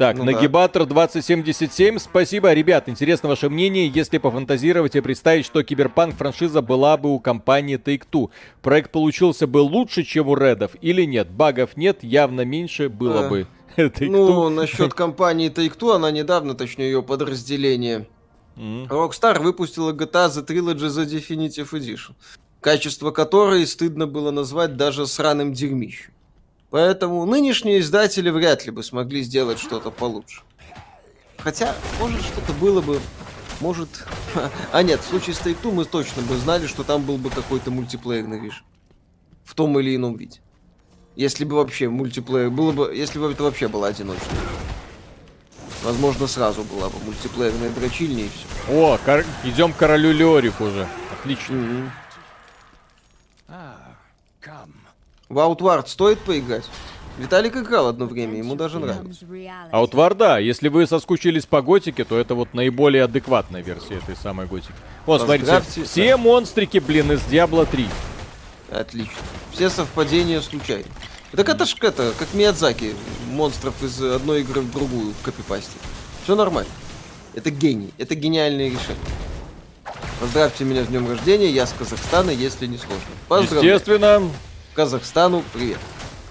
[0.00, 0.94] Так, ну, Нагибатор да.
[0.94, 2.50] 2077, спасибо.
[2.54, 7.78] Ребят, интересно ваше мнение, если пофантазировать и представить, что Киберпанк франшиза была бы у компании
[7.78, 8.30] Take-Two.
[8.62, 11.30] Проект получился бы лучше, чем у Редов или нет?
[11.30, 13.46] Багов нет, явно меньше было а, бы.
[14.00, 18.08] Ну, насчет компании Take-Two, она недавно, точнее ее подразделение,
[18.56, 22.14] Rockstar выпустила GTA The Trilogy The Definitive Edition,
[22.62, 26.12] качество которой стыдно было назвать даже сраным дерьмищем.
[26.70, 30.42] Поэтому нынешние издатели вряд ли бы смогли сделать что-то получше.
[31.38, 33.00] Хотя, может, что-то было бы...
[33.60, 33.88] Может...
[34.72, 37.70] А нет, в случае с Take-Two мы точно бы знали, что там был бы какой-то
[37.70, 38.64] мультиплеерный режим.
[39.44, 40.40] В том или ином виде.
[41.16, 42.50] Если бы вообще мультиплеер...
[42.50, 42.94] Было бы...
[42.94, 44.38] Если бы это вообще было одиночный
[45.82, 48.72] Возможно, сразу была бы мультиплеерная дрочильня и все.
[48.72, 49.24] О, кор...
[49.44, 50.86] идем к королю Леорик уже.
[51.18, 51.54] Отлично.
[51.54, 51.90] Mm-hmm.
[55.30, 56.64] В Outward стоит поиграть?
[57.16, 59.24] Виталик играл одно время, ему даже нравится.
[59.72, 60.38] Outward, да.
[60.38, 64.72] Если вы соскучились по готике, то это вот наиболее адекватная версия этой самой готики.
[65.06, 67.86] Вот, смотрите, все монстрики, блин, из Diablo 3.
[68.72, 69.12] Отлично.
[69.52, 70.86] Все совпадения случайны.
[71.30, 72.96] Так это ж это, как Миядзаки,
[73.30, 75.80] монстров из одной игры в другую копипастить.
[76.24, 76.70] Все нормально.
[77.34, 78.96] Это гений, это гениальное решение.
[80.18, 83.04] Поздравьте меня с днем рождения, я с Казахстана, если не сложно.
[83.28, 83.74] Поздравляю.
[83.74, 84.22] Естественно.
[84.74, 85.78] Казахстану привет.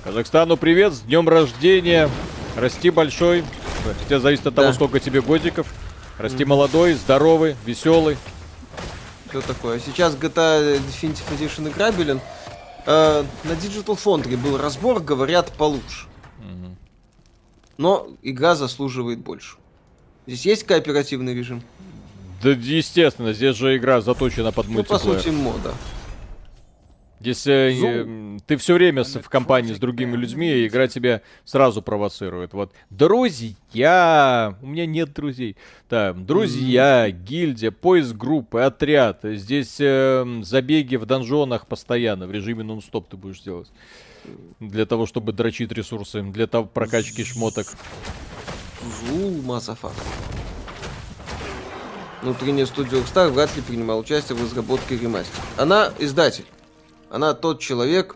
[0.03, 2.10] Казахстану привет, с днем рождения.
[2.56, 3.44] Расти большой.
[4.03, 4.61] Хотя зависит от да.
[4.61, 5.68] того, сколько тебе годиков.
[6.18, 6.48] Расти mm-hmm.
[6.48, 8.18] молодой, здоровый, веселый.
[9.30, 9.80] Что такое?
[9.80, 12.22] Сейчас GTA Definitive Edition играбелен.
[12.86, 16.07] Э, на Digital Foundry был разбор, говорят, получше.
[16.40, 16.76] Mm-hmm.
[17.78, 19.57] Но игра заслуживает больше.
[20.28, 21.61] Здесь есть кооперативный режим?
[22.41, 25.02] Да, естественно, здесь же игра заточена под мультиплеер.
[25.06, 25.74] Ну, по сути, мода.
[27.20, 31.82] Здесь э, ты все время с, в компании с другими людьми, и игра тебя сразу
[31.82, 32.54] провоцирует.
[32.54, 35.58] Вот друзья, у меня нет друзей.
[35.90, 39.20] Да, друзья, гильдия, поиск группы, отряд.
[39.24, 43.70] Здесь э, забеги в донжонах постоянно, в режиме нон-стоп ты будешь делать.
[44.60, 47.68] Для того, чтобы дрочить ресурсы, для того прокачки шмоток.
[48.82, 49.94] Зул, мазафак.
[52.22, 55.41] Внутренняя студия Rockstar вряд ли принимал участие в разработке ремастера.
[55.58, 56.46] Она издатель.
[57.10, 58.15] Она тот человек,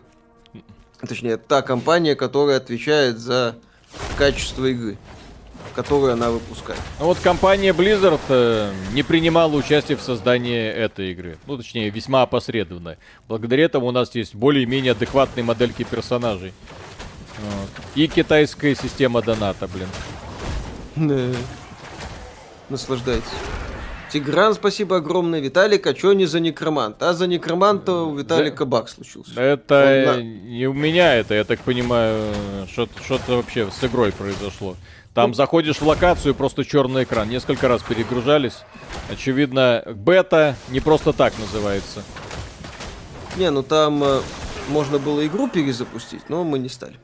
[1.00, 3.56] точнее, та компания, которая отвечает за
[4.16, 4.96] качество игры,
[5.74, 6.80] которую она выпускает.
[7.00, 11.38] А вот компания Blizzard э, не принимала участие в создании этой игры.
[11.46, 12.96] Ну, точнее, весьма опосредованно.
[13.28, 16.52] Благодаря этому у нас есть более-менее адекватные модельки персонажей.
[17.38, 17.70] Вот.
[17.96, 19.88] И китайская система доната, блин.
[20.96, 21.36] Да.
[22.68, 23.24] Наслаждайтесь.
[24.14, 25.40] Тигран, спасибо огромное.
[25.40, 27.02] Виталик, а что не за некромант?
[27.02, 28.64] А за некроманта у Виталика да.
[28.64, 29.32] баг случился.
[29.40, 30.22] Это Он, да.
[30.22, 32.32] не у меня это, я так понимаю,
[32.70, 34.76] что-то вообще с игрой произошло.
[35.14, 37.28] Там ну, заходишь в локацию, просто черный экран.
[37.28, 38.58] Несколько раз перегружались.
[39.10, 42.04] Очевидно, бета не просто так называется.
[43.36, 44.20] Не, ну там э,
[44.68, 46.94] можно было игру перезапустить, но мы не стали.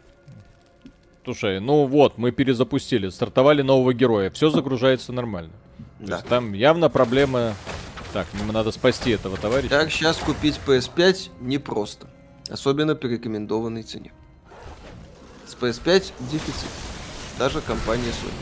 [1.25, 5.51] Слушай, ну вот, мы перезапустили, стартовали нового героя, все загружается нормально.
[6.01, 6.17] Да.
[6.17, 7.55] есть там явно проблема...
[8.13, 9.71] Так, мне надо спасти этого товарища.
[9.71, 12.09] Так, сейчас купить PS5 непросто.
[12.51, 14.13] Особенно при рекомендованной цене.
[15.47, 16.69] С PS5 дефицит.
[17.39, 18.33] Даже компания Sony.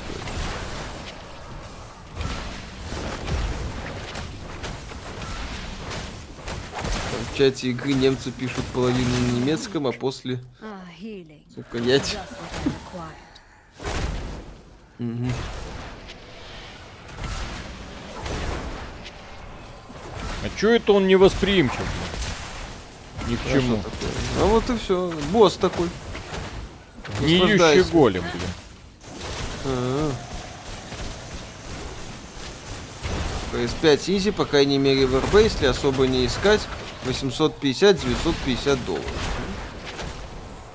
[7.30, 10.40] В чате игры немцы пишут половину на немецком, а после...
[11.70, 12.16] Понять.
[14.98, 15.28] Угу.
[20.44, 21.80] А чё это он не восприимчив?
[23.28, 23.82] Ни к а чему.
[24.40, 25.12] А вот и все.
[25.30, 25.88] Босс такой.
[27.20, 28.50] Гниющий голем, блин.
[29.64, 30.12] А-а-а.
[33.52, 36.60] PS5 Easy, по крайней мере в РБ, если особо не искать,
[37.06, 39.04] 850-950 долларов.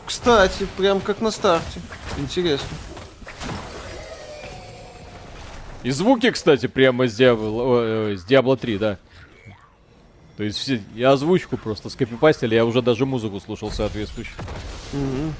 [0.05, 1.79] Кстати, прям как на старте.
[2.17, 2.67] Интересно.
[5.83, 8.97] И звуки, кстати, прямо с Diablo, э, с Diablo 3, да.
[10.37, 14.35] То есть все, я озвучку просто скопипастили, я уже даже музыку слушал соответствующую.
[14.93, 15.33] Угу.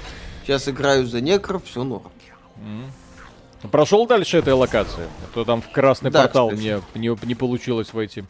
[0.44, 2.12] Сейчас играю за некров, все норм.
[2.56, 3.68] Угу.
[3.70, 5.04] Прошел дальше этой локации?
[5.24, 6.82] А то там в красный Да, портал кстати.
[6.94, 8.24] мне не, не получилось войти.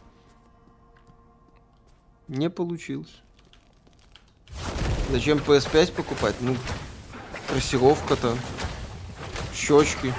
[2.27, 3.21] Не получилось.
[5.11, 6.35] Зачем PS5 покупать?
[6.39, 6.55] Ну,
[7.47, 8.35] трассировка-то,
[9.53, 10.13] щечки,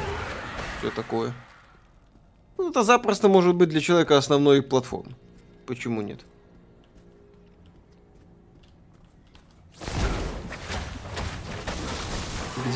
[0.79, 1.33] все такое.
[2.59, 5.13] Ну, это запросто может быть для человека основной платформы.
[5.67, 6.21] Почему нет?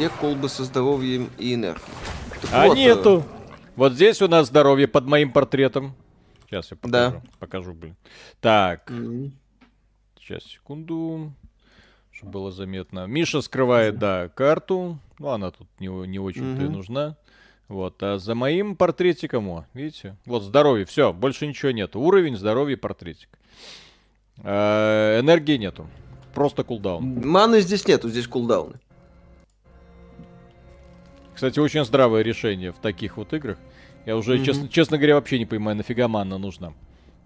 [0.00, 1.84] Где колбы со здоровьем и энергией?
[2.40, 3.22] Так А вот, э, нету.
[3.76, 5.94] Вот здесь у нас здоровье под моим портретом.
[6.46, 7.12] Сейчас я покажу.
[7.12, 7.22] Да.
[7.38, 7.96] Покажу, блин.
[8.40, 9.32] Так, м,
[10.18, 11.34] сейчас, секунду.
[12.12, 13.04] Чтобы было заметно.
[13.06, 14.98] Миша скрывает, да, карту.
[15.18, 16.72] Ну, она тут не, не очень-то и Мгм.
[16.72, 17.16] нужна.
[17.68, 20.16] Вот, а за моим портретиком, о, видите?
[20.24, 22.00] Вот, здоровье, все, больше ничего нету.
[22.00, 23.28] Уровень, здоровье, портретик.
[24.38, 25.86] А, энергии нету.
[26.32, 27.20] Просто кулдаун.
[27.28, 28.76] Маны здесь нету, здесь кулдауны.
[31.40, 33.56] Кстати, очень здравое решение в таких вот играх.
[34.04, 34.44] Я уже, Мгм.
[34.44, 36.74] честно, честно говоря, вообще не понимаю, нафига манна нужна.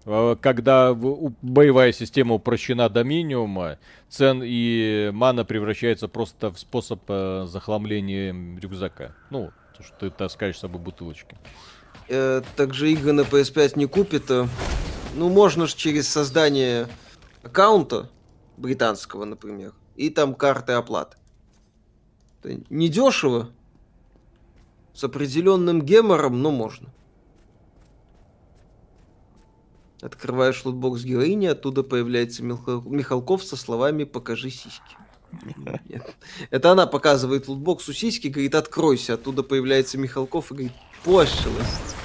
[0.05, 3.77] Э, Когда боевая система упрощена до минимума,
[4.07, 9.13] цен и мана превращается просто в способ э, захламления рюкзака.
[9.31, 11.35] Ну, то, что ты таскаешь с собой бутылочки.
[12.07, 14.31] Э, также игры на PS5 не купит.
[14.31, 14.47] э,
[15.17, 16.87] Ну, можно же через создание
[17.43, 18.09] аккаунта
[18.55, 21.17] британского, например, и там карты оплаты.
[22.41, 23.49] Это недешево,
[24.95, 26.89] с определенным гемором, но можно.
[30.01, 34.95] Открываешь лутбокс героини, оттуда появляется Михал- Михалков со словами «покажи сиськи».
[35.89, 36.15] Нет.
[36.49, 40.73] Это она показывает лутбоксу сиськи, говорит «откройся», оттуда появляется Михалков и говорит
[41.03, 41.95] «пошлость».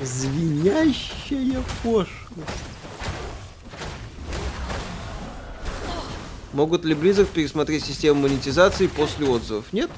[0.00, 2.08] Звенящая пошлость.
[6.52, 9.72] Могут ли Blizzard пересмотреть систему монетизации после отзывов?
[9.72, 9.90] Нет?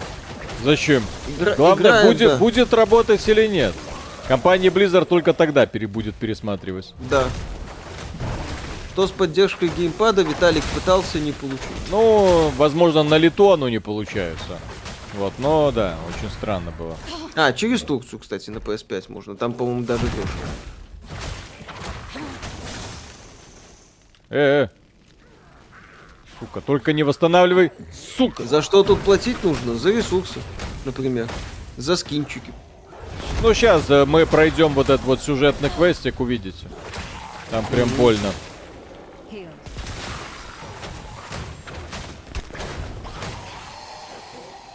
[0.65, 1.03] Зачем?
[1.39, 2.37] Игра- Главное, играет, будет, да.
[2.37, 3.74] будет работать или нет.
[4.28, 6.95] Компания Blizzard только тогда пере, будет пересматривать.
[7.11, 7.24] Да.
[8.93, 11.61] Что с поддержкой геймпада Виталик пытался, не получил.
[11.91, 14.59] Ну, возможно, на лету оно не получается.
[15.15, 16.97] Вот, но да, очень странно было.
[17.35, 19.37] А, через Турцию, кстати, на PS5 можно.
[19.37, 20.27] Там, по-моему, даже дешево.
[24.28, 24.69] Э, э.
[26.41, 27.71] Сука, только не восстанавливай.
[28.17, 28.45] Сука.
[28.45, 29.75] За что тут платить нужно?
[29.75, 30.41] За ресурсы,
[30.85, 31.29] например.
[31.77, 32.53] За скинчики.
[33.43, 36.67] Ну, сейчас мы пройдем вот этот вот сюжетный квестик, увидите.
[37.51, 38.33] Там прям больно.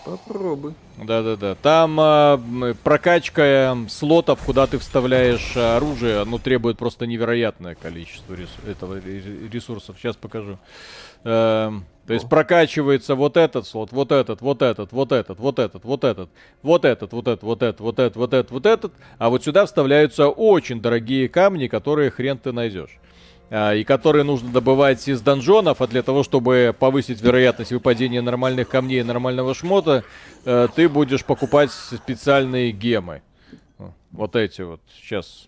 [0.06, 0.74] Попробуй.
[1.04, 1.56] Да-да-да.
[1.56, 7.74] Там а, м, прокачка э, слотов, куда ты вставляешь а, оружие, оно требует просто невероятное
[7.76, 9.98] количество рес- этого ре- ресурсов.
[10.00, 10.58] Сейчас покажу.
[11.24, 15.84] Эм, то есть прокачивается вот этот слот, вот этот, вот этот, вот этот, вот этот,
[15.84, 16.30] вот этот,
[16.62, 18.94] вот этот, вот этот, вот этот, вот этот, вот этот, вот этот.
[19.18, 23.00] А вот сюда вставляются очень дорогие камни, которые хрен ты найдешь.
[23.50, 28.70] А, и которые нужно добывать из донжонов, а для того, чтобы повысить вероятность выпадения нормальных
[28.70, 30.04] камней и нормального шмота,
[30.46, 33.22] э, ты будешь покупать специальные гемы.
[34.12, 34.82] Вот эти вот.
[34.96, 35.48] Сейчас.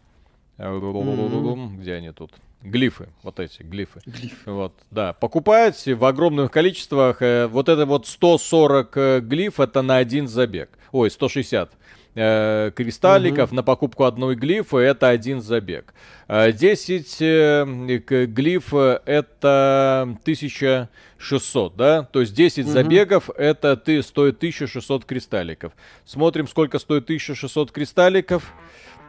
[1.79, 2.33] Где они тут?
[2.63, 4.01] Глифы, вот эти глифы.
[4.45, 5.13] Вот, да.
[5.13, 7.21] Покупать в огромных количествах.
[7.21, 10.69] э, вот это вот 140 э, глиф, это на один забег.
[10.91, 11.71] Ой, 160
[12.17, 15.93] э, кристалликов на покупку одной глифы это один забег.
[16.27, 22.03] Э, 10 э, к- глиф э, это 1600, да?
[22.03, 25.73] То есть 10 забегов это ты стоит 1600 кристалликов.
[26.05, 28.51] Смотрим, сколько стоит 1600 кристалликов.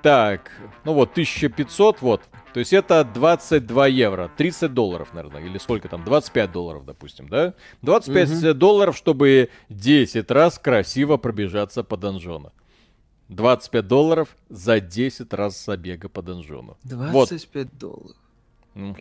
[0.03, 0.53] Так,
[0.85, 2.23] ну вот 1500, вот.
[2.55, 7.55] То есть это 22 евро, 30 долларов, наверное, или сколько там, 25 долларов, допустим, да?
[7.83, 12.53] 25 долларов, чтобы 10 раз красиво пробежаться по донжону.
[13.29, 16.77] 25 долларов за 10 раз забега по донжону.
[16.85, 18.17] Вот, 25 долларов.
[18.75, 18.97] м,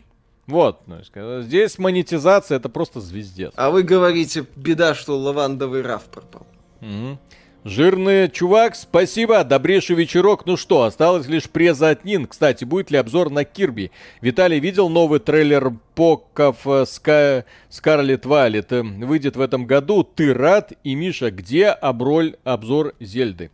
[0.46, 3.52] вот, ну, ска- здесь монетизация это просто звездец.
[3.56, 6.46] А вы говорите, беда, что лавандовый раф пропал.
[6.80, 7.18] Мгм.
[7.64, 10.46] Жирный чувак, спасибо, добрейший вечерок.
[10.46, 12.26] Ну что, осталось лишь преза от Нин.
[12.26, 13.90] Кстати, будет ли обзор на Кирби?
[14.22, 17.44] Виталий видел новый трейлер Поков э, Ска...
[17.68, 18.72] Скарлет Валет?
[18.72, 20.02] Э, Выйдет в этом году.
[20.04, 20.72] Ты рад?
[20.84, 23.50] И Миша, где оброль обзор Зельды?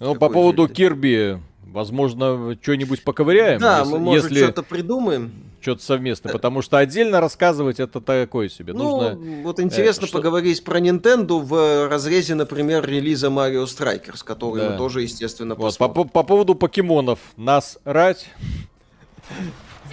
[0.00, 0.74] Ну, по поводу Зельды?
[0.74, 1.38] Кирби,
[1.72, 5.30] Возможно, что-нибудь поковыряем, Да, если, мы, может, если что-то придумаем.
[5.60, 8.72] что-то совместно, потому что отдельно рассказывать это такое себе.
[8.72, 9.42] Ну, Нужно...
[9.44, 14.70] вот интересно э, что- поговорить про Nintendo в разрезе, например, релиза Mario Strikers, который Да.
[14.70, 16.04] мы тоже, естественно, Вот, по, посмотрим.
[16.08, 17.20] по- по поводу покемонов.
[17.36, 18.26] Нас рать.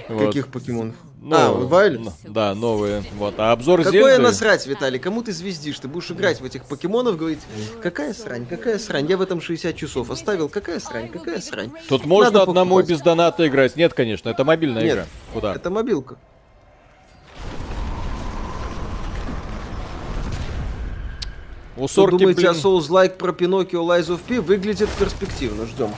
[0.08, 0.96] Каких покемонов?
[1.20, 2.12] Ну, а, Вайлет?
[2.24, 3.04] Да, новые.
[3.18, 3.36] Вот.
[3.38, 4.22] А обзор Какое Зельды...
[4.22, 5.00] насрать, Виталий?
[5.00, 5.80] Кому ты звездишь?
[5.80, 7.40] Ты будешь играть в этих покемонов, говорить,
[7.82, 11.72] какая срань, какая срань, я в этом 60 часов оставил, какая срань, какая срань.
[11.90, 12.90] Тут можно Надо одному покупать.
[12.90, 13.76] без доната играть?
[13.76, 15.06] Нет, конечно, это мобильная Нет, игра.
[15.34, 15.56] Куда?
[15.56, 16.18] Это мобилка.
[21.76, 24.40] У Сорки, думаете блин, о Souls-like про Pinocchio Lies of P?
[24.40, 25.92] Выглядит перспективно, ждем.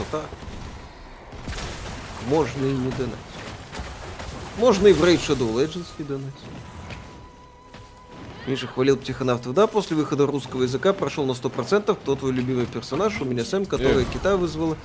[0.00, 0.26] Красота.
[2.28, 3.14] Можно и не донать.
[4.58, 6.34] Можно и в Raid Shadow Legends не донать.
[8.46, 9.54] Миша хвалил психонавтов.
[9.54, 11.94] Да, после выхода русского языка прошел на 100%.
[11.94, 13.20] Кто твой любимый персонаж?
[13.20, 14.10] У меня Сэм, которая Эх.
[14.10, 14.76] кита вызвала.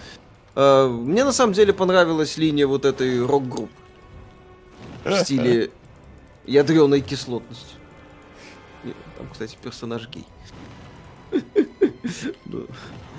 [0.56, 3.72] А, мне на самом деле понравилась линия вот этой рок-группы.
[5.06, 5.72] В стиле
[6.46, 7.76] ядреной кислотности.
[9.18, 10.26] Там, кстати, персонаж гей.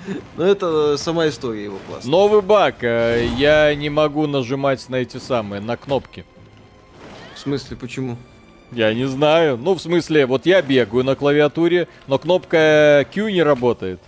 [0.07, 2.09] Ну, Но это сама история его классная.
[2.11, 2.75] Новый баг.
[2.83, 6.25] э, Я не могу нажимать на эти самые, на кнопки.
[7.35, 8.17] В смысле, почему?
[8.71, 9.57] Я не знаю.
[9.57, 13.99] Ну, в смысле, вот я бегаю на клавиатуре, но кнопка Q не работает.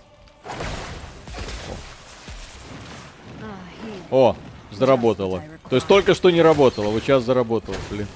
[4.10, 4.34] О,
[4.72, 5.42] заработала.
[5.68, 8.06] То есть только что не работала, вот сейчас заработала, блин.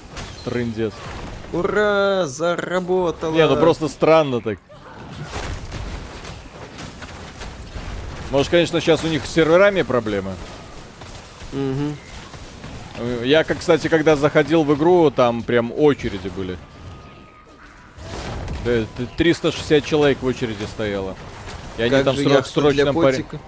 [0.43, 0.91] Трындец.
[1.53, 3.33] Ура, заработало.
[3.33, 4.59] Не, ну просто странно так.
[8.35, 10.33] Может, конечно, сейчас у них с серверами проблемы.
[11.53, 16.57] Э, Я, как, кстати, когда заходил в игру, там прям очереди были.
[18.65, 21.15] Э, т- 360 человек в очереди стояло.
[21.77, 23.39] И они Как там сро- в срочном, поря- котика?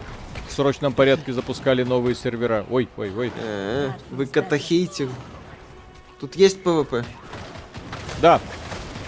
[0.47, 2.65] в срочном порядке запускали новые сервера.
[2.69, 3.33] Ой, ой, ой.
[3.41, 5.09] Э, Вы котохейтер.
[6.21, 7.03] Тут есть PvP.
[8.21, 8.39] Да.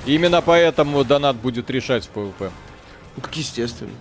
[0.06, 2.52] Именно поэтому донат будет решать в PvP.
[3.16, 3.92] Ну, так естественно.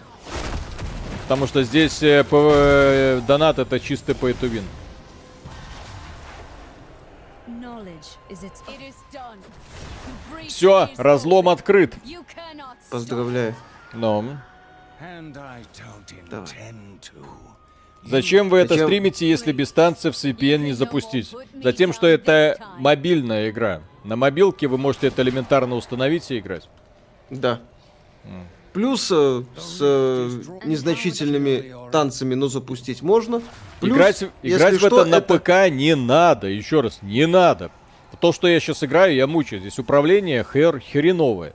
[1.28, 4.62] Потому что здесь э, э, донат это чистый pay to win.
[9.12, 9.36] done.
[9.36, 11.94] To breach Все, разлом открыт.
[12.90, 13.54] Поздравляю.
[13.92, 14.24] Но
[16.30, 16.48] Давай.
[18.04, 18.86] зачем вы это Зачем?
[18.86, 21.34] стримите, если без танцев с VPN не запустить?
[21.62, 23.82] Затем, что это мобильная игра.
[24.02, 26.66] На мобилке вы можете это элементарно установить и играть.
[27.28, 27.60] Да.
[28.78, 30.30] Плюс э, с э,
[30.64, 33.42] незначительными танцами, но запустить можно.
[33.80, 36.46] Плюс, играть играть в что, это на ПК не надо.
[36.46, 37.72] Еще раз, не надо.
[38.20, 39.62] То, что я сейчас играю, я мучаюсь.
[39.62, 41.54] Здесь управление хер хреновое.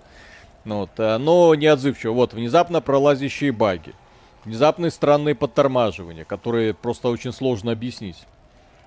[0.66, 2.12] Ну Вот, оно неотзывчиво.
[2.12, 3.94] Вот, внезапно пролазящие баги.
[4.44, 8.18] Внезапные странные подтормаживания, которые просто очень сложно объяснить.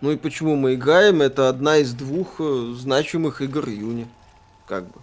[0.03, 1.23] Ну и почему мы играем?
[1.23, 4.07] Это одна из двух э, значимых игр июня.
[4.67, 5.01] Как бы.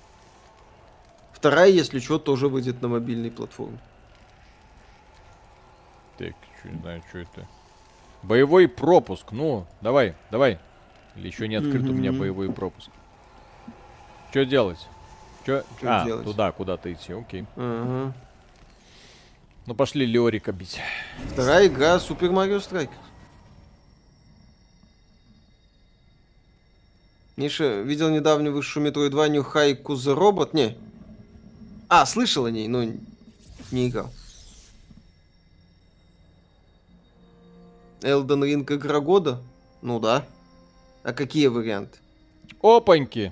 [1.44, 3.78] Вторая, если что, тоже выйдет на мобильной платформе.
[6.18, 6.34] Так,
[6.64, 7.46] чё, не знаю, что это.
[8.22, 9.34] Боевой пропуск.
[9.34, 10.58] Ну, давай, давай.
[11.18, 12.90] Или еще не открыт у меня боевой пропуск.
[14.30, 14.88] Что делать?
[15.46, 16.24] Чё а, делать?
[16.24, 17.46] туда, куда-то идти, окей.
[17.58, 18.14] Ага.
[19.66, 20.80] Ну пошли Леорика бить.
[21.34, 22.90] Вторая игра Super Mario Strikers.
[27.36, 30.52] Миша, видел недавно высшую метроидванию Хайку the Robot?
[30.54, 30.78] Не.
[31.96, 32.86] А, слышал о ней, но
[33.70, 34.12] не играл.
[38.02, 39.40] Elden Ring игра года?
[39.84, 40.26] Ну да.
[41.04, 42.00] А какие варианты?
[42.64, 43.32] Опаньки!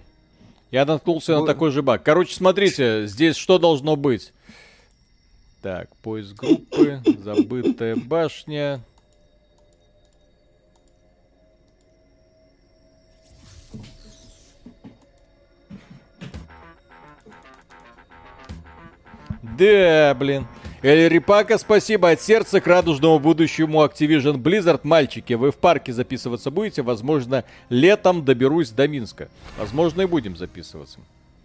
[0.70, 1.48] Я наткнулся на Ой.
[1.48, 2.04] такой же баг.
[2.04, 4.32] Короче, смотрите, здесь что должно быть?
[5.64, 8.84] Так, поиск группы, забытая башня.
[19.62, 20.48] Да, блин.
[20.82, 24.80] Эль Рипака, спасибо от сердца к радужному будущему Activision Blizzard.
[24.82, 26.82] Мальчики, вы в парке записываться будете?
[26.82, 29.30] Возможно, летом доберусь до Минска.
[29.60, 30.98] Возможно, и будем записываться.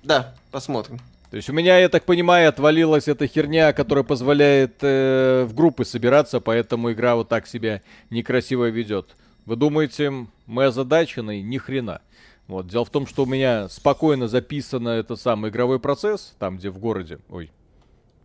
[0.03, 0.99] Да, посмотрим.
[1.31, 5.85] То есть у меня, я так понимаю, отвалилась эта херня, которая позволяет э, в группы
[5.85, 9.15] собираться, поэтому игра вот так себя некрасиво ведет.
[9.45, 10.11] Вы думаете,
[10.47, 11.43] мы озадачены?
[11.43, 12.01] Ни хрена.
[12.49, 12.67] Вот.
[12.67, 16.79] Дело в том, что у меня спокойно записано этот самый игровой процесс, там, где в
[16.79, 17.19] городе.
[17.29, 17.51] Ой,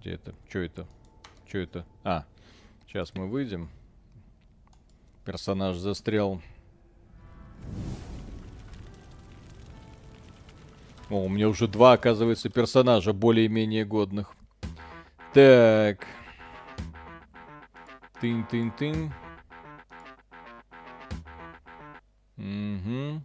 [0.01, 0.33] где это?
[0.49, 0.87] Что это?
[1.47, 1.85] Что это?
[2.03, 2.25] А,
[2.87, 3.69] сейчас мы выйдем.
[5.25, 6.41] Персонаж застрял.
[11.09, 14.33] О, у меня уже два, оказывается, персонажа более-менее годных.
[15.33, 16.07] Так.
[18.21, 19.13] Тын-тын-тын.
[22.37, 23.21] Угу.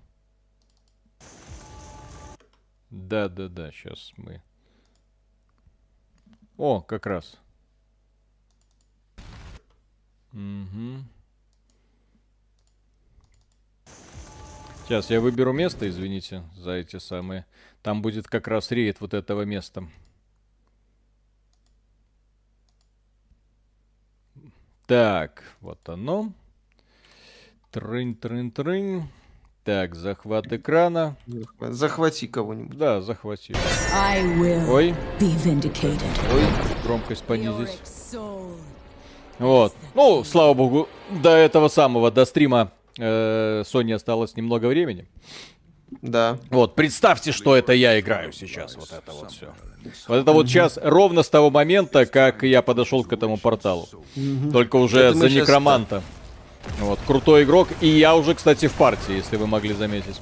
[2.91, 4.43] Да-да-да, сейчас мы...
[6.57, 7.39] О, как раз.
[10.33, 11.05] Угу.
[14.85, 17.45] Сейчас я выберу место, извините, за эти самые.
[17.83, 19.89] Там будет как раз рейд вот этого места.
[24.87, 26.33] Так, вот оно.
[27.73, 29.03] Трынь-трынь-трынь.
[29.67, 31.17] Так, захват экрана.
[31.61, 32.79] Захвати кого-нибудь.
[32.79, 33.55] Да, захвати.
[33.95, 36.01] I will Ой, be vindicated.
[36.33, 36.43] ой,
[36.85, 37.81] громкость понизить.
[39.41, 39.75] Вот.
[39.95, 45.09] Ну, слава богу, до этого самого, до стрима э, Sony осталось немного времени.
[46.01, 46.39] Да.
[46.51, 48.77] Вот, представьте, что это я играю сейчас.
[48.77, 49.47] Вот это вот все.
[50.07, 53.89] Вот это вот сейчас ровно с того момента, как я подошел к этому порталу.
[54.53, 56.03] Только уже Это за некроманта.
[56.81, 57.69] Вот, крутой игрок.
[57.81, 60.21] И я уже, кстати, в партии, если вы могли заметить.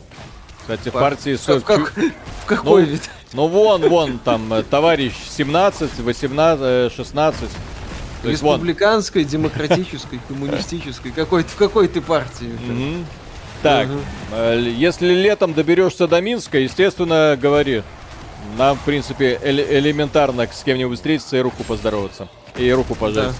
[0.60, 1.36] Кстати, в партии...
[1.36, 3.10] В, как- в какой Ну, вид?
[3.32, 7.48] Ну вон, вон, там, э, товарищ 17, 18, э, 16.
[8.22, 8.54] То есть вон.
[8.54, 11.10] Республиканской, демократической, коммунистической.
[11.10, 12.56] Какой, в какой ты партии?
[12.66, 13.04] Мгм.
[13.62, 13.88] Так,
[14.32, 17.82] э, если летом доберешься до Минска, естественно, говори.
[18.58, 22.28] Нам, в принципе, эле- элементарно с кем-нибудь встретиться и руку поздороваться.
[22.56, 23.28] И руку пожать.
[23.30, 23.34] Да.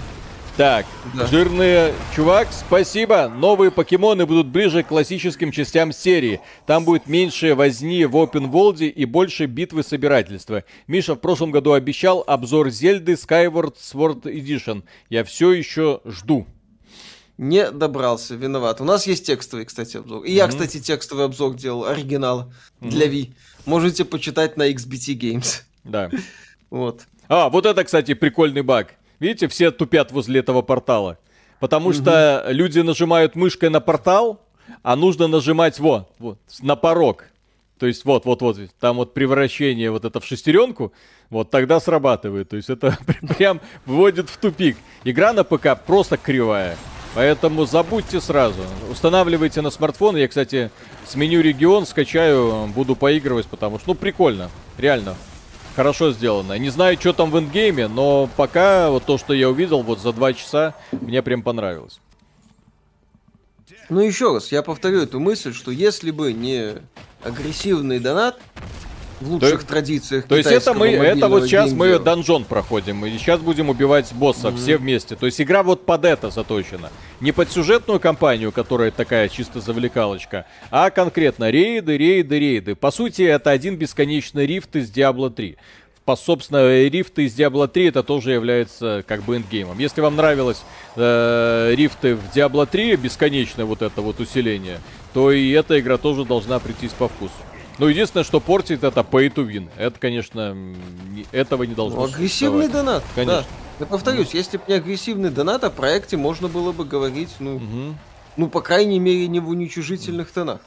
[0.57, 1.27] Так, Да.
[1.27, 3.27] жирный чувак, спасибо.
[3.27, 6.39] Новые покемоны будут ближе к классическим частям серии.
[6.65, 10.63] Там будет меньше возни в Open World и больше битвы собирательства.
[10.87, 14.83] Миша в прошлом году обещал обзор Зельды Skyward Sword Edition.
[15.09, 16.47] Я все еще жду.
[17.37, 18.79] Не добрался, виноват.
[18.79, 20.23] У нас есть текстовый, кстати, обзор.
[20.23, 22.49] И я, кстати, текстовый обзор делал, оригинал
[22.79, 23.33] для Ви.
[23.65, 25.63] Можете почитать на XBT Games.
[25.83, 26.09] Да.
[26.71, 27.03] Вот.
[27.29, 28.95] А, вот это, кстати, прикольный баг.
[29.19, 31.17] Видите, все тупят возле этого портала.
[31.59, 34.41] Потому что люди нажимают мышкой на портал,
[34.83, 37.25] а нужно нажимать вот, вот, на порог.
[37.79, 40.93] То есть вот, вот, вот, там вот превращение вот это в шестеренку,
[41.29, 42.49] вот тогда срабатывает.
[42.49, 42.97] То есть это
[43.37, 44.77] прям вводит в тупик.
[45.03, 46.77] Игра на ПК просто кривая.
[47.15, 48.61] Поэтому забудьте сразу.
[48.91, 50.17] Устанавливайте на смартфон.
[50.17, 50.69] Я, кстати,
[51.05, 54.49] сменю регион, скачаю, буду поигрывать, потому что, ну, прикольно.
[54.77, 55.15] Реально.
[55.75, 56.57] Хорошо сделано.
[56.57, 60.13] Не знаю, что там в эндгейме, но пока вот то, что я увидел вот за
[60.13, 61.99] два часа, мне прям понравилось.
[63.89, 66.75] Ну еще раз, я повторю эту мысль, что если бы не
[67.23, 68.39] агрессивный донат
[69.21, 72.03] в лучших традициях То есть это мы, это вот сейчас мы геймдева.
[72.03, 75.15] донжон проходим, и сейчас будем убивать босса все вместе.
[75.15, 76.91] То есть игра вот под это заточена.
[77.21, 82.75] Не под сюжетную кампанию, которая такая чисто завлекалочка, а конкретно рейды, рейды, рейды.
[82.75, 85.57] По сути, это один бесконечный рифт из Diablo 3.
[86.03, 89.79] По, собственно, рифты из Diablo 3 это тоже является как бы эндгеймом.
[89.79, 90.61] Если вам нравилось
[90.95, 94.79] э, рифты в Diablo 3, бесконечное вот это вот усиление,
[95.13, 97.33] то и эта игра тоже должна прийтись по вкусу.
[97.77, 99.69] Ну, единственное, что портит, это pay to win.
[99.77, 100.55] Это, конечно,
[101.31, 103.03] этого не должно Ну, агрессивный донат.
[103.15, 103.41] Конечно.
[103.41, 103.47] Да.
[103.81, 107.97] Я повторюсь, если бы не агрессивный донат, о проекте можно было бы говорить, ну, Мгм.
[108.37, 110.61] ну, по крайней мере, не в уничижительных тонах.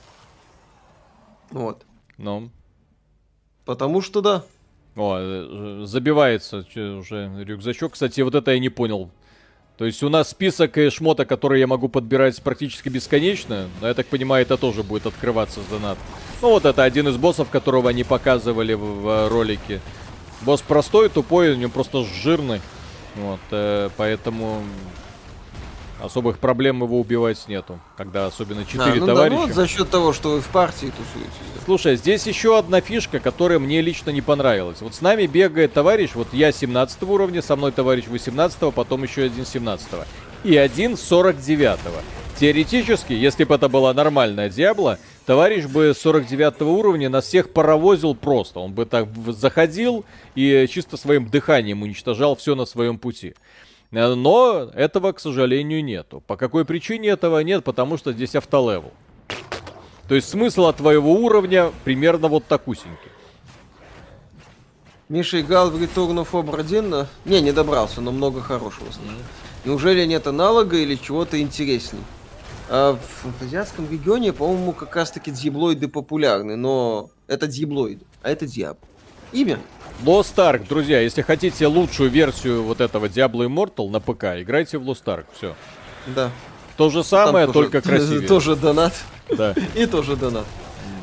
[1.51, 1.85] Вот.
[2.19, 2.51] Ну,
[3.65, 4.45] Потому что да.
[4.97, 7.93] о, э, забивается уже рюкзачок.
[7.93, 9.11] Кстати, вот это я не понял.
[9.79, 14.07] То есть у нас список шмота, который я могу подбирать практически бесконечно, но я так
[14.07, 15.97] понимаю, это тоже будет открываться с донат.
[16.43, 19.81] Ну вот это один из боссов, которого они показывали в, в, э, ролике.
[20.43, 22.61] Босс простой, тупой, у него просто жирный.
[23.15, 24.65] Вот, э, поэтому
[26.01, 27.79] особых проблем его убивать нету.
[27.97, 29.41] Когда особенно А, четыре ну да, товарища.
[29.41, 31.33] ну вот за счет того, что вы в партии тусуетесь.
[31.55, 31.61] да.
[31.65, 34.81] Слушай, здесь еще одна фишка, которая мне лично не понравилась.
[34.81, 39.23] Вот с нами бегает товарищ, вот я 17 уровня, со мной товарищ 18, потом еще
[39.25, 39.87] один 17.
[40.45, 41.79] И один 49.
[42.39, 48.61] Теоретически, если бы это была нормальная Диабло, товарищ бы 49 уровня нас всех паровозил просто.
[48.61, 50.05] Он бы так заходил
[50.37, 53.35] и чисто своим дыханием уничтожал все на своем пути.
[53.91, 56.23] Э, Но этого, к сожалению, нету.
[56.27, 57.65] По какой причине этого нет?
[57.65, 58.93] Потому что здесь автолевел.
[60.09, 63.11] То есть смысл от твоего уровня примерно вот такусенький.
[65.09, 69.15] Миша играл в Return of Obra 1, но- не, не добрался, но много хорошего слышал.
[69.65, 72.01] Неужели нет аналога или чего-то интересней?
[72.69, 78.79] А в азиатском регионе, по-моему, как раз-таки дьяблоиды популярны, но это дьяблоиды, а это дьяб.
[79.33, 79.59] Имя?
[80.05, 84.89] Lost Ark, друзья, если хотите лучшую версию вот этого Diablo Immortal на ПК, играйте в
[84.89, 85.57] Lost Ark, все.
[86.15, 86.31] Да.
[86.77, 88.29] То же Там самое, тоже- только красивее.
[88.29, 88.95] Тоже донат.
[89.29, 89.55] Да.
[89.75, 90.47] И тоже донат.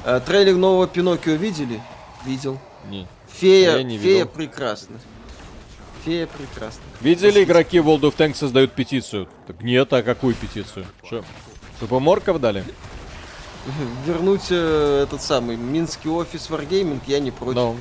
[0.05, 1.81] А, трейлер нового Пиноккио видели?
[2.26, 2.57] Видел.
[2.89, 3.07] Не.
[3.34, 4.27] Фея, Я не фея видел.
[4.30, 4.97] прекрасна.
[6.05, 6.81] Фея прекрасна.
[7.01, 9.27] Видели, игроки World of Tanks создают петицию?
[9.47, 10.85] Так нет, а какую петицию?
[11.03, 11.26] Что?
[11.77, 12.63] Чтобы морков дали?
[14.05, 17.55] Вернуть э, этот самый Минский офис Wargaming я не против.
[17.55, 17.76] Ну.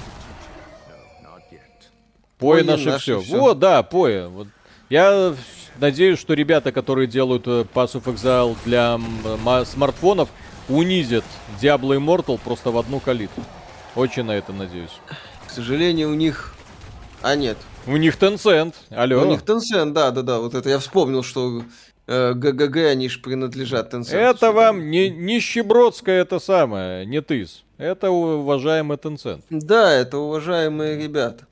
[2.39, 3.21] Пое наше наше все.
[3.21, 3.39] всё.
[3.39, 4.29] Вот, да, пое.
[4.29, 4.49] Вот.
[4.91, 5.35] Я
[5.79, 8.99] надеюсь, что ребята, которые делают э, Pass of Exile для
[9.65, 10.29] смартфонов,
[10.69, 11.25] унизят
[11.61, 13.43] Diablo Immortal просто в одну калитку.
[13.95, 14.99] Очень на это надеюсь.
[15.47, 16.55] К сожалению, у них...
[17.23, 17.57] А, нет.
[17.87, 18.75] У них Tencent.
[18.91, 19.23] Алло.
[19.23, 20.39] У них Tencent, да, да, да.
[20.41, 21.63] Вот это я вспомнил, что
[22.07, 24.17] э, ГГГ, они же принадлежат Tencent.
[24.17, 27.65] Это вам не нищебродское это самое, не тыс.
[27.79, 29.43] Это уважаемый Tencent.
[29.51, 31.47] Да, это уважаемые ребята.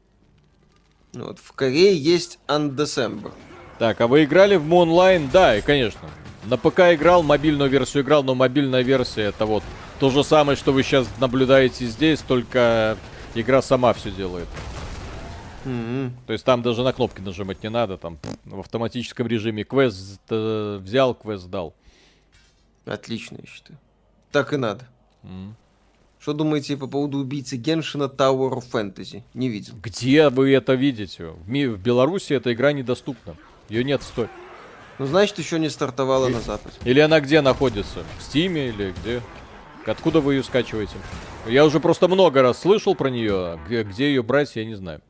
[1.12, 3.32] Вот, в Корее есть Undecember.
[3.78, 5.30] Так, а вы играли в Moonline?
[5.30, 6.08] Да, и конечно.
[6.44, 9.62] На ПК играл, мобильную версию играл, но мобильная версия это вот
[10.00, 12.96] то же самое, что вы сейчас наблюдаете здесь, только
[13.34, 14.48] игра сама все делает.
[15.64, 16.12] Мгм.
[16.26, 20.78] То есть там даже на кнопки нажимать не надо, там в автоматическом режиме квест э,
[20.80, 21.74] взял, квест дал.
[22.84, 23.78] Отлично, я считаю.
[24.32, 24.86] Так и надо.
[25.22, 25.54] М.
[26.22, 29.24] Что думаете по поводу убийцы Геншина Tower of Fantasy?
[29.34, 29.74] Не видел.
[29.82, 31.26] Где вы это видите?
[31.26, 33.34] В, ми- в Беларуси эта игра недоступна.
[33.68, 34.28] Ее нет стой.
[35.00, 36.76] Ну, значит, еще не стартовала на Западе.
[36.84, 38.04] Или она где находится?
[38.20, 39.20] В Стиме или где?
[39.84, 40.94] Откуда вы ее скачиваете?
[41.48, 44.76] Я уже просто много раз слышал про нее, а где, где ее брать, я не
[44.76, 45.00] знаю.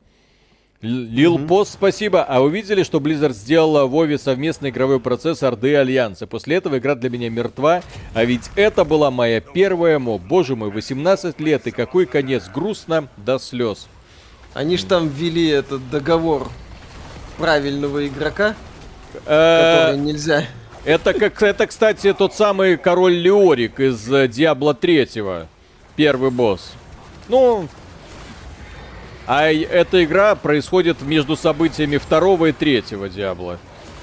[0.83, 2.23] Лил Пост, спасибо.
[2.23, 6.27] А вы видели, что Blizzard сделала в Вове совместный игровой процесс Орды и Альянса?
[6.27, 7.81] После этого игра для меня мертва,
[8.13, 10.17] а ведь это была моя первая мо.
[10.17, 12.49] Боже мой, 18 лет, и какой конец.
[12.53, 13.87] Грустно до слез.
[14.53, 16.49] Они ж там ввели этот договор
[17.37, 18.55] правильного игрока,
[19.25, 20.45] Э, который нельзя...
[20.85, 25.07] Это, как, это, кстати, тот самый король Леорик из э, Диабло 3.
[25.95, 26.73] Первый босс.
[27.29, 27.67] Ну,
[29.25, 33.57] а эта игра происходит между событиями второго и третьего Диабло.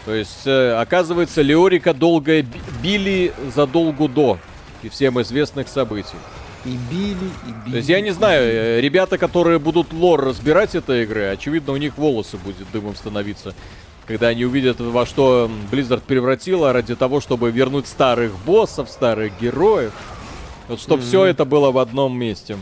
[0.06, 4.38] То есть, э, оказывается, Леорика долго би- били задолго до
[4.82, 6.16] и всем известных событий.
[6.64, 7.70] И били, и били.
[7.70, 11.76] То есть, я не знаю, э, ребята, которые будут лор разбирать этой игры, очевидно, у
[11.76, 13.54] них волосы будет дымом становиться.
[14.06, 19.92] Когда они увидят, во что Blizzard превратила ради того, чтобы вернуть старых боссов, старых героев.
[20.68, 22.56] Вот чтобы все это было в одном месте.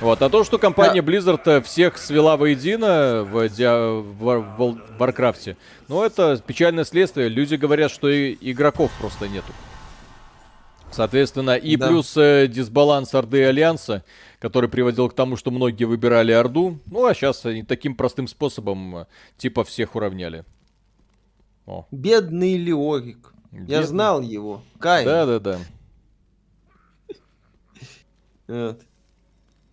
[0.00, 5.56] Вот, а то, что компания Blizzard э, всех свела воедино в, Диа- в Варкрафте,
[5.88, 7.28] ну это печальное следствие.
[7.28, 9.52] Люди говорят, что и игроков просто нету.
[10.90, 11.88] Соответственно, и Да.
[11.88, 14.04] плюс э, дисбаланс Орды и Альянса,
[14.40, 16.78] который приводил к тому, что многие выбирали Орду.
[16.86, 19.06] Ну, а сейчас они таким простым способом э,
[19.38, 20.44] типа всех уравняли.
[21.66, 23.32] О, Бедный Леорик.
[23.52, 23.82] Я Бедный.
[23.84, 24.62] знал его.
[24.78, 25.04] Кай.
[25.04, 25.58] да-да-да.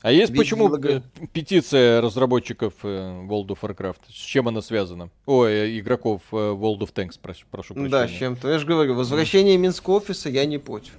[0.01, 1.01] А есть Ведь почему э,
[1.31, 2.87] петиция разработчиков э,
[3.27, 3.99] World of Warcraft?
[4.09, 5.09] С чем она связана?
[5.27, 7.91] Ой, э, игроков World of Tanks, прошу, прошу прощения.
[7.91, 8.49] Да, с чем-то.
[8.49, 10.93] Я же говорю, возвращение Минского офиса я не против.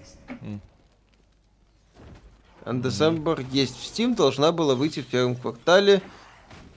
[2.64, 6.00] Undecember есть в Steam, должна была выйти в первом квартале.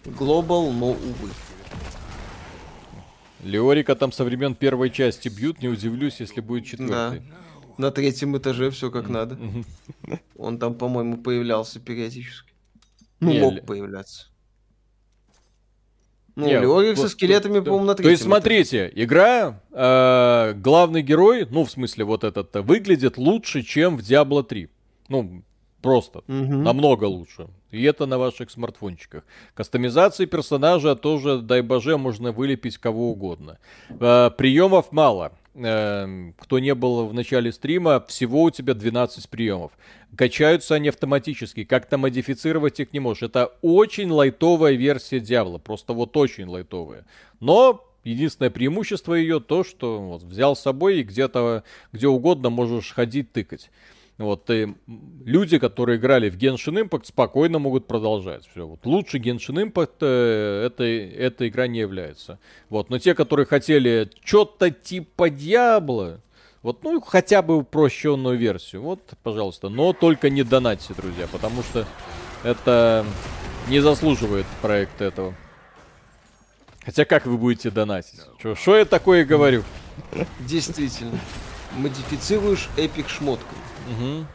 [0.03, 1.29] Global, но увы.
[3.43, 7.21] Леорика там со времен первой части бьют, не удивлюсь, если будет четвертый.
[7.77, 9.37] На третьем этаже все как надо.
[10.37, 12.53] Он там, по-моему, появлялся периодически.
[13.19, 14.27] Ну, Не, мог появляться.
[16.35, 17.65] Ну, Не, Леорик со скелетами, да.
[17.65, 22.53] по-моему, на То третьем есть, смотрите, игра, э, главный герой, ну, в смысле, вот этот,
[22.55, 24.67] выглядит лучше, чем в Diablo 3.
[25.07, 25.43] Ну,
[25.81, 26.23] просто.
[26.27, 26.63] Мгм.
[26.63, 27.47] Намного лучше.
[27.71, 29.23] И это на ваших смартфончиках.
[29.53, 33.57] Кастомизации персонажа тоже, дай боже, можно вылепить кого угодно.
[33.89, 35.31] Э, приемов мало.
[35.57, 39.71] Э, кто не был в начале стрима, всего у тебя 12 приемов.
[40.17, 41.63] Качаются они автоматически.
[41.63, 43.23] Как-то модифицировать их не можешь.
[43.23, 45.57] Это очень лайтовая версия Диабло.
[45.57, 47.05] Просто вот очень лайтовая.
[47.39, 51.63] Но единственное преимущество ее то, что вот, взял с собой и где-то,
[51.93, 53.69] где угодно можешь ходить, тыкать.
[54.17, 54.73] Вот, и
[55.25, 58.47] люди, которые играли в Genshin Impact, спокойно могут продолжать.
[58.49, 62.39] Все, вот, лучше Genshin Impact э, это, эта игра не является.
[62.69, 66.21] Вот, но те, которые хотели что-то типа Диабло,
[66.61, 69.67] вот, ну, хотя бы упрощенную версию, вот, пожалуйста.
[69.67, 71.85] Но только не донатьте, друзья, потому что
[72.43, 73.05] это
[73.67, 75.35] не заслуживает проект этого.
[76.85, 78.21] Хотя как вы будете донатить?
[78.55, 79.63] Что я такое говорю?
[80.39, 81.19] Действительно.
[81.77, 83.57] Модифицируешь эпик шмоткой.
[83.85, 84.27] Мгм.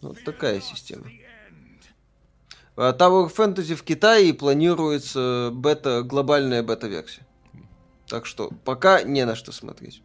[0.00, 1.06] Вот такая система.
[2.76, 7.26] А Tower Fantasy в Китае планируется бета, глобальная бета-версия.
[8.06, 10.02] Так что пока не на что смотреть.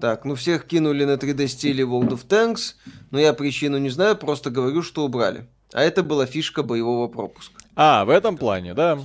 [0.00, 2.74] Так, ну всех кинули на 3D стиле World of Tanks,
[3.10, 5.48] но я причину не знаю, просто говорю, что убрали.
[5.72, 7.60] А это была фишка боевого пропуска.
[7.76, 8.98] А, в этом плане, да.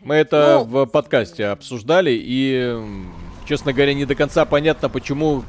[0.00, 2.76] Мы это Ну- в подкасте обсуждали, и,
[3.46, 5.44] честно говоря, не до конца понятно, почему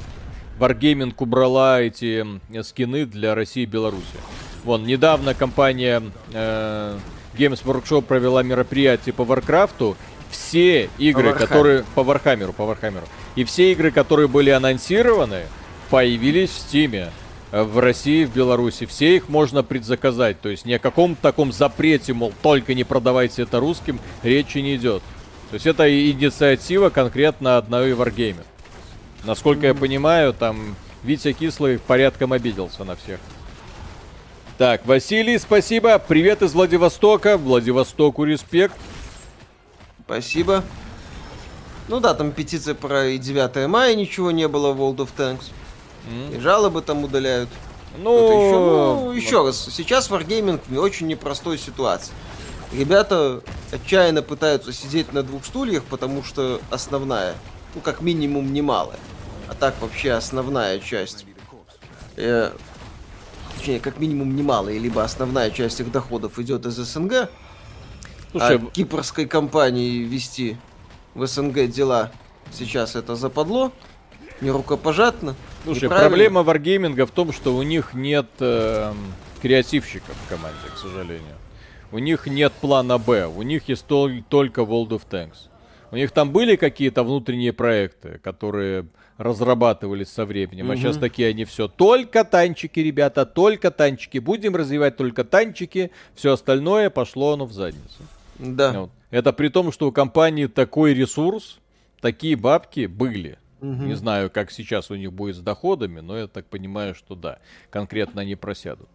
[0.58, 2.24] Wargaming убрала эти
[2.62, 4.04] скины для России и Беларуси.
[4.64, 6.02] Вон, недавно компания
[6.32, 6.98] э,
[7.36, 9.96] Games Workshop провела мероприятие по Варкрафту.
[10.30, 11.46] Все игры, Вархаммеру.
[11.46, 11.84] которые...
[11.94, 13.06] По Вархаммеру, по Вархаммеру.
[13.36, 15.42] И все игры, которые были анонсированы,
[15.90, 17.10] появились в Стиме
[17.62, 18.84] в России в Беларуси.
[18.84, 20.40] Все их можно предзаказать.
[20.40, 24.74] То есть ни о каком таком запрете, мол, только не продавайте это русским, речи не
[24.74, 25.02] идет.
[25.50, 28.44] То есть это инициатива конкретно одной Wargaming.
[29.24, 30.74] Насколько я понимаю, там
[31.04, 33.20] Витя Кислый порядком обиделся на всех.
[34.58, 35.98] Так, Василий, спасибо.
[35.98, 37.38] Привет из Владивостока.
[37.38, 38.76] Владивостоку респект.
[40.04, 40.64] Спасибо.
[41.88, 45.50] Ну да, там петиция про и 9 мая ничего не было в World of Tanks.
[46.32, 47.48] И жалобы там удаляют.
[47.92, 48.52] Что-то еще.
[48.52, 52.12] Ну, Ну, еще раз, сейчас Wargaming в очень непростой ситуации.
[52.72, 53.40] Ребята
[53.72, 57.34] отчаянно пытаются сидеть на двух стульях, потому что основная,
[57.74, 58.98] ну как минимум немалая,
[59.48, 61.24] а так вообще основная часть,
[62.16, 62.50] э,
[63.56, 67.28] точнее как минимум немалая, либо основная часть их доходов идет из СНГ,
[68.32, 70.56] слушай, а кипрской компании вести
[71.14, 72.10] в СНГ дела
[72.52, 73.70] сейчас это западло,
[74.44, 75.34] не рукопожатно.
[75.64, 76.08] Слушай, неправильно.
[76.08, 78.96] проблема Wargaming в том, что у них нет эм,
[79.42, 81.34] креативщиков в команде, к сожалению.
[81.90, 85.48] У них нет плана Б, у них есть тол- только World of Tanks.
[85.90, 91.44] У них там были какие-то внутренние проекты, которые разрабатывались со временем, а сейчас такие они
[91.44, 91.68] все.
[91.68, 94.18] Только танчики, ребята, только танчики.
[94.18, 98.02] Будем развивать только танчики, все остальное пошло оно в задницу.
[98.38, 98.72] Да.
[98.72, 98.90] Вот.
[99.10, 101.60] Это при том, что у компании такой ресурс,
[102.00, 103.38] такие бабки были.
[103.64, 107.38] Не знаю, как сейчас у них будет с доходами, но я так понимаю, что да,
[107.70, 108.88] конкретно они просядут.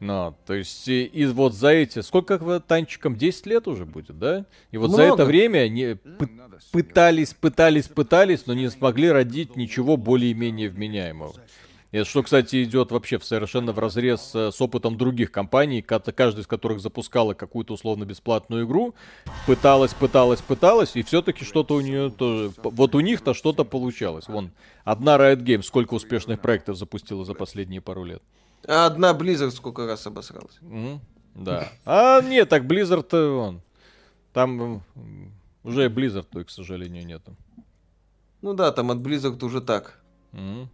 [0.00, 4.44] Ну, то есть, и, и вот за эти, сколько танчикам, 10 лет уже будет, да?
[4.70, 5.14] И вот за Много.
[5.14, 11.34] это время они пы- пытались, пытались, пытались, но не смогли родить ничего более-менее вменяемого.
[11.90, 16.42] И что, кстати, идет вообще в совершенно в разрез с опытом других компаний, ка- каждая
[16.42, 18.94] из которых запускала какую-то условно-бесплатную игру,
[19.46, 22.52] пыталась, пыталась, пыталась, и все-таки что-то у нее тоже...
[22.62, 24.28] Вот у них-то что-то получалось.
[24.28, 24.50] Вон,
[24.84, 28.22] одна Riot Games сколько успешных проектов запустила за последние пару лет.
[28.66, 30.58] А одна Blizzard сколько раз обосралась.
[30.60, 31.00] Мгм.
[31.34, 31.68] Да.
[31.86, 33.62] А нет, так Blizzard, вон,
[34.34, 34.82] там
[35.64, 37.34] уже Blizzard, той, к сожалению, нету.
[38.42, 40.02] Ну да, там от Blizzard уже так.
[40.32, 40.68] Мгм.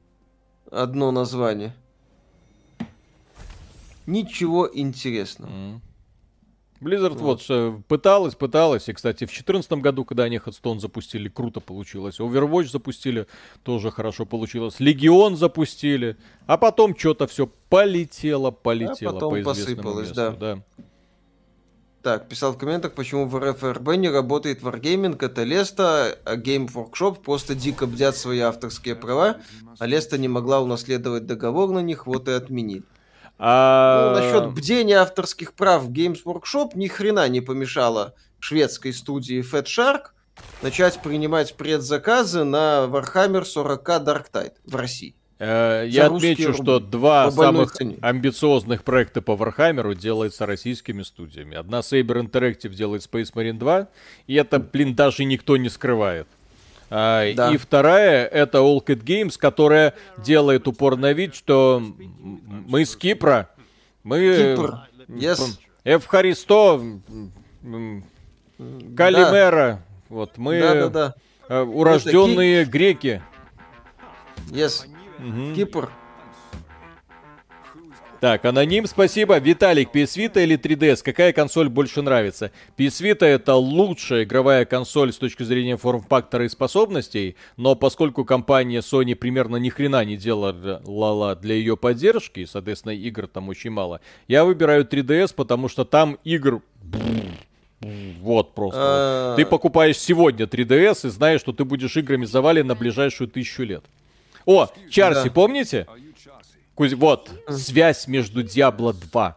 [0.70, 1.74] Одно название.
[4.06, 5.80] Ничего интересного.
[6.80, 8.88] Blizzard вот что, пыталась, пыталась.
[8.88, 12.20] И, кстати, в 2014 году, когда они Headstone запустили, круто получилось.
[12.20, 13.26] Overwatch запустили,
[13.62, 14.80] тоже хорошо получилось.
[14.80, 16.16] Легион запустили.
[16.46, 20.62] А потом что-то все полетело, полетело потом по известному посыпалось, месту, да.
[22.04, 27.22] Так, писал в комментах, почему в РФРБ не работает Wargaming, это Леста, а Game Workshop
[27.22, 29.38] просто дико бдят свои авторские права,
[29.78, 32.82] а Леста не могла унаследовать договор на них, вот и отменили.
[33.38, 34.12] А...
[34.12, 40.08] Ну, насчет бдения авторских прав Games Workshop ни хрена не помешало шведской студии Fat Shark
[40.60, 45.16] начать принимать предзаказы на Warhammer 40k Darktide в России.
[45.38, 46.62] Э, Я отмечу, рубли.
[46.62, 47.96] что два самых цене.
[48.00, 51.56] амбициозных проекта по Вархаммеру делается российскими студиями.
[51.56, 53.88] Одна Saber Interactive делает Space Marine 2,
[54.28, 56.28] и это, блин, даже никто не скрывает.
[56.90, 57.52] А, Да.
[57.52, 61.82] И вторая это Owlcat Games, которая делает упор на вид, что
[62.66, 63.50] мы с Кипра,
[64.04, 64.54] мы...
[64.56, 64.78] Кипр.
[65.08, 65.58] Yes.
[67.64, 68.04] М,
[68.96, 71.14] Калимера, вот мы Да-да-да.
[71.48, 73.20] э, урожденные греки.
[74.50, 74.86] Yes.
[75.54, 75.90] Кипр.
[78.20, 79.38] Так, аноним, спасибо.
[79.38, 81.02] Виталик, PS Vita или 3DS?
[81.02, 82.52] Какая консоль больше нравится?
[82.78, 88.78] PS Vita это лучшая игровая консоль с точки зрения форм-фактора и способностей, но поскольку компания
[88.78, 94.00] Sony примерно ни хрена не делала для ее поддержки, и, соответственно, игр там очень мало,
[94.26, 96.62] я выбираю 3DS, потому что там игр...
[98.22, 98.80] Вот просто.
[98.80, 99.36] А.
[99.36, 103.84] Ты покупаешь сегодня 3DS и знаешь, что ты будешь играми завален на ближайшую тысячу лет.
[104.46, 105.30] О, Чарси, Да.
[105.30, 105.86] помните?
[106.76, 109.36] Кузь- Вот, связь между Diablo 2.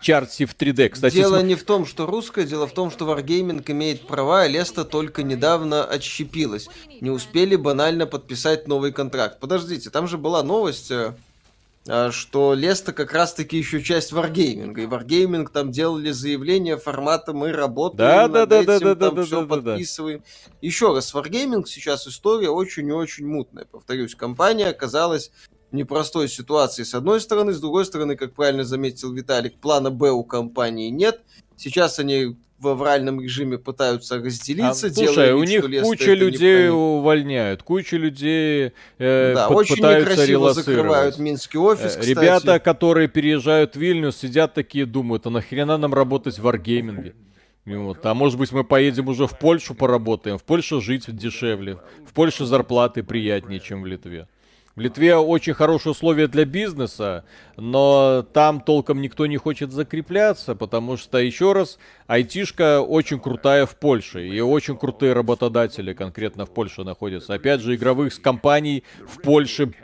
[0.00, 0.88] Чарси в 3D.
[0.88, 4.42] Кстати, дело см- не в том, что русское, дело в том, что Wargaming имеет права,
[4.42, 6.68] а Леста только недавно отщепилась.
[7.00, 9.38] Не успели банально подписать новый контракт.
[9.38, 11.14] Подождите, там же была новость, э,
[12.10, 14.80] что Леста как раз-таки еще часть Wargaming.
[14.80, 19.06] И Wargaming там делали заявление формата «Мы работаем Да, над да, да, этим, да, да,
[19.06, 19.70] там да, все да, да, да.
[19.72, 20.22] подписываем».
[20.60, 23.64] Еще раз, Wargaming сейчас история очень и очень мутная.
[23.64, 25.32] Повторюсь, компания оказалась
[25.72, 30.10] в непростой ситуации с одной стороны, с другой стороны, как правильно заметил Виталик, плана «Б»
[30.10, 31.22] у компании нет.
[31.62, 36.70] Сейчас они в авральном режиме пытаются А, разделиться, слушай, делая у них Леста куча людей
[36.70, 41.18] увольняют, куча людей э, Да, под- очень пытаются некрасиво закрывают.
[41.18, 42.08] Минский офис, Э, кстати.
[42.10, 47.12] Ребята, которые переезжают в Вильнюс, сидят такие, думают, а нахрена нам работать в?
[47.64, 48.04] И Вот.
[48.06, 50.38] А может быть мы поедем уже в Польшу поработаем.
[50.38, 51.78] В Польше жить дешевле.
[52.08, 54.26] В Польше зарплаты приятнее, чем в Литве.
[54.74, 57.24] В Литве очень хорошие условия для бизнеса,
[57.58, 63.76] но там толком никто не хочет закрепляться, потому что, еще раз, айтишка очень крутая в
[63.76, 67.34] Польше, и очень крутые работодатели конкретно в Польше находятся.
[67.34, 69.74] Опять же, игровых компаний в Польше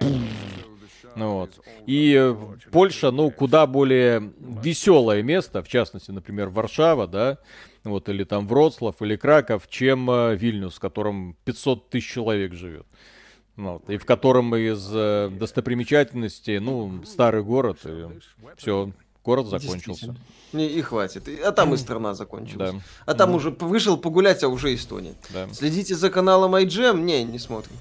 [1.17, 1.51] ну вот.
[1.87, 2.35] И
[2.71, 7.39] Польша, ну, куда более веселое место, в частности, например, Варшава, да,
[7.83, 12.87] вот, или там Вроцлав, или Краков, чем э, Вильнюс, в котором 500 тысяч человек живет.
[13.59, 18.07] Ну Вот, и в котором из э, достопримечательностей, ну, старый город, и
[18.57, 18.93] все,
[19.25, 20.15] город закончился.
[20.53, 21.29] Не, и хватит.
[21.29, 22.73] И- А там и страна закончилась.
[22.73, 22.81] Да.
[23.05, 25.15] А там уже п- вышел погулять, а уже Эстония.
[25.31, 25.49] Да.
[25.53, 27.01] Следите за каналом iGem?
[27.01, 27.75] Не, не смотрим.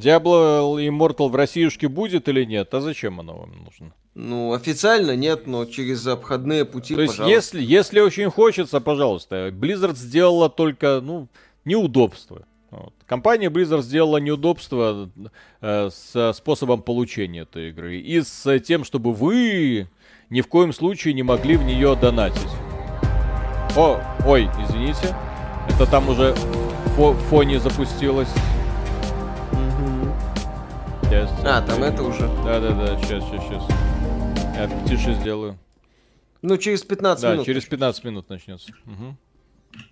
[0.00, 2.72] Diablo Immortal в Россиюшке будет или нет?
[2.74, 3.92] А зачем оно вам нужно?
[4.14, 7.58] Ну, официально нет, но через обходные пути, То есть, пожалуйста.
[7.58, 9.48] если, если очень хочется, пожалуйста.
[9.48, 11.28] Blizzard сделала только, ну,
[11.64, 12.44] неудобство.
[12.70, 12.92] Вот.
[13.06, 15.10] Компания Blizzard сделала неудобство
[15.60, 17.98] э, с способом получения этой игры.
[17.98, 19.88] И с тем, чтобы вы
[20.28, 22.50] ни в коем случае не могли в нее донатить.
[23.76, 25.16] О, ой, извините.
[25.68, 26.34] Это там уже
[26.96, 28.30] в фоне запустилось.
[31.10, 31.28] Сейчас.
[31.44, 32.20] А, там это уже.
[32.44, 33.68] Да-да-да, сейчас, сейчас, сейчас.
[34.54, 35.58] Я тише сделаю.
[36.40, 37.46] Ну, через 15 Да, минут.
[37.46, 38.72] через 15 минут начнется.
[38.84, 39.18] Мгм.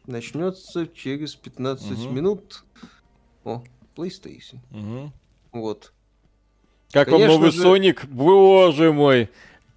[0.06, 2.14] Начнется через 15 Мгм.
[2.14, 2.64] минут.
[3.44, 3.64] О,
[3.96, 4.58] PlayStation.
[4.70, 5.12] Мгм.
[5.52, 5.92] Вот.
[6.92, 8.04] Как вам Конечно новый же- Соник?
[8.06, 9.28] Боже мой!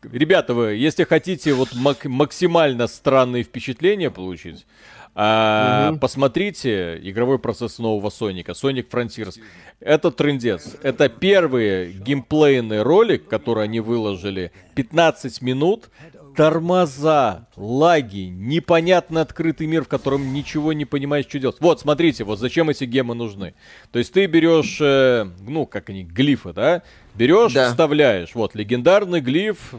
[0.04, 4.66] Ребята, вы, если хотите вот мак- максимально странные впечатления получить,
[5.14, 6.00] а, Мгм.
[6.00, 9.40] посмотрите игровой процесс нового Соника, Sonic Frontiers.
[9.80, 10.76] Это трендец.
[10.84, 14.52] Это первый геймплейный ролик, который они выложили.
[14.76, 15.90] 15 минут.
[16.36, 21.58] Тормоза, лаги, непонятный открытый мир, в котором ничего не понимаешь, что делать.
[21.60, 23.54] Вот, смотрите, вот зачем эти гемы нужны.
[23.92, 26.84] То есть ты берешь, э, ну, как они, глифы, да?
[27.16, 27.70] Берешь, Да.
[27.70, 28.34] вставляешь.
[28.34, 29.74] Вот, легендарный глиф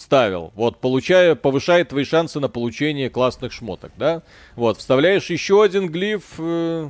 [0.00, 0.50] вставил.
[0.54, 4.22] Вот, получая, повышает твои шансы на получение классных шмоток, да?
[4.56, 6.88] Вот, вставляешь еще один глиф, э,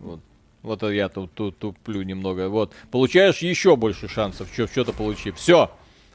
[0.00, 0.20] вот,
[0.62, 2.48] вот я тут, тут туплю немного.
[2.48, 5.36] Вот, получаешь еще больше шансов, что, что-то получив.
[5.36, 5.70] Все,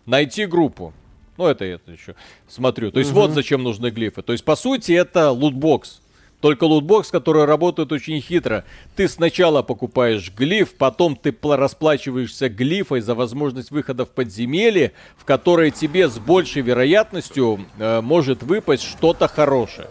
[0.05, 0.93] найти группу.
[1.38, 2.15] Ну, это я еще
[2.47, 2.91] смотрю.
[2.91, 4.22] То есть, вот зачем нужны глифы.
[4.22, 6.01] То есть, по сути, это лутбокс.
[6.44, 8.65] Только лутбокс, который работает очень хитро.
[8.98, 15.24] Ты сначала покупаешь глиф, потом ты пла- расплачиваешься глифой за возможность выхода в подземелье, в
[15.24, 19.88] которое тебе с большей вероятностью э, может выпасть что-то хорошее.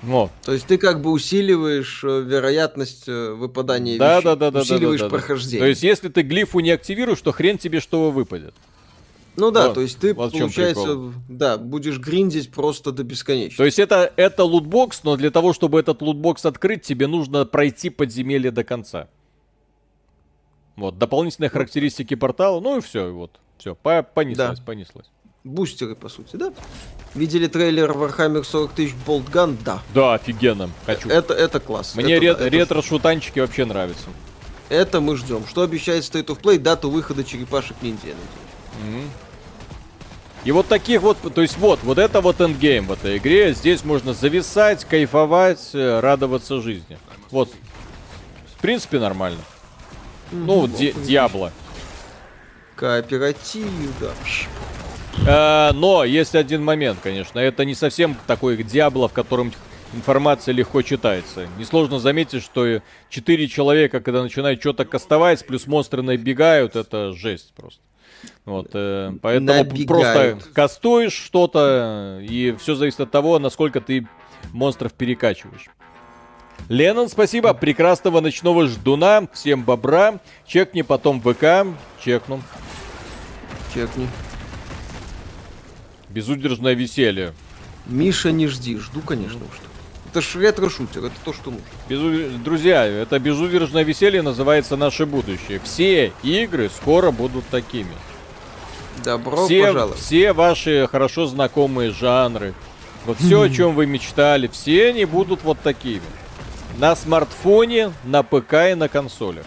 [0.00, 0.30] Вот.
[0.42, 4.24] То есть ты как бы усиливаешь э, вероятность э, выпадания Да, вещей.
[4.24, 5.10] да, да, да, да, Усиливаешь да, да.
[5.10, 5.60] прохождение.
[5.60, 8.54] То есть, если ты глифу не активируешь, то хрен тебе что выпадет.
[9.40, 9.74] Ну да, Вот.
[9.74, 13.56] то есть ты, Вот получается, да, будешь гриндить просто до бесконечности.
[13.56, 17.88] То есть это, это лутбокс, но для того, чтобы этот лутбокс открыть, тебе нужно пройти
[17.88, 19.08] подземелье до конца.
[20.76, 23.30] Вот, дополнительные характеристики портала, ну и все, вот.
[23.58, 24.64] Все, понеслась, Да.
[24.64, 25.06] понеслась.
[25.44, 26.52] Бустеры, по сути, да?
[27.14, 29.56] Видели трейлер Warhammer 40 тысяч Boltgun?
[29.64, 29.82] Да.
[29.94, 31.08] Да, офигенно, хочу.
[31.08, 31.94] Это, это класс.
[31.94, 34.08] Мне это, рет- да, это, ретро-шутанчики вообще нравятся.
[34.68, 35.46] это мы ждем.
[35.46, 36.58] Что обещает State of Play?
[36.58, 38.06] Дату выхода черепашек ниндзя.
[38.08, 39.02] надеюсь.
[39.02, 39.10] Мгм.
[40.44, 43.52] И вот таких вот, то есть вот, вот это вот endgame в этой игре.
[43.54, 46.98] Здесь можно зависать, кайфовать, э, радоваться жизни.
[47.30, 47.50] Вот,
[48.56, 49.40] в принципе, нормально.
[50.30, 51.52] Ну, вот Ди- Diablo.
[52.76, 53.66] Кооператив,
[54.00, 54.12] да.
[55.26, 57.38] Э, но есть один момент, конечно.
[57.38, 59.52] Это не совсем такой Диабло, в котором
[59.94, 61.48] информация легко читается.
[61.58, 67.80] Несложно заметить, что четыре человека, когда начинают что-то кастовать, плюс монстры набегают, это жесть просто.
[68.48, 69.86] Вот, э, поэтому Набегают.
[69.86, 74.08] просто кастуешь что-то, и все зависит от того, насколько ты
[74.52, 75.66] монстров перекачиваешь.
[76.70, 77.52] Леннон, спасибо.
[77.52, 79.28] Прекрасного ночного ждуна.
[79.34, 80.18] Всем бобра.
[80.46, 81.66] Чекни потом ВК.
[82.02, 82.42] Чекну.
[83.74, 84.08] Чекни.
[86.08, 87.34] Безудержное веселье.
[87.86, 88.78] Миша, не жди.
[88.78, 89.60] Жду, конечно, уж.
[90.10, 91.66] Это ж ретро-шутер, это то, что нужно.
[91.88, 95.60] Безу- Друзья, это безудержное веселье называется наше будущее.
[95.62, 97.92] Все игры скоро будут такими.
[99.04, 99.98] Добро все, пожаловать.
[99.98, 102.54] все ваши хорошо знакомые жанры,
[103.06, 106.02] вот все, о чем вы мечтали, все они будут вот такими.
[106.78, 109.44] На смартфоне, на ПК и на консолях.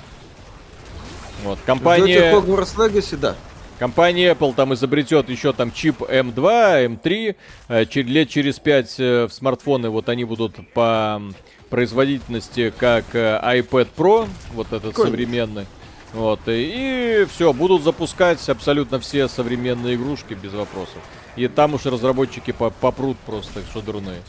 [1.44, 3.36] Вот, компания, Hogwarts Legacy, да.
[3.80, 7.36] компания Apple там изобретет еще там чип M2, M3,
[7.70, 11.22] э, чер- лет через 5 в смартфоны вот они будут по
[11.70, 15.06] производительности как э, iPad Pro, вот этот Конечно.
[15.06, 15.66] современный.
[16.14, 20.98] Вот, и, все, будут запускать абсолютно все современные игрушки без вопросов.
[21.38, 24.22] И там уж разработчики по- попрут просто, что дурные.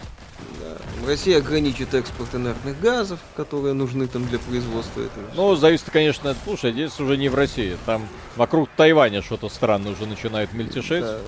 [1.07, 5.25] Россия ограничит экспорт инертных газов, которые нужны там для производства этого.
[5.35, 6.37] Ну, зависит, конечно, от...
[6.45, 7.77] Слушай, здесь уже не в России.
[7.87, 8.07] Там
[8.37, 11.03] вокруг Тайваня что-то странное уже начинает мельтешить.
[11.03, 11.19] Да.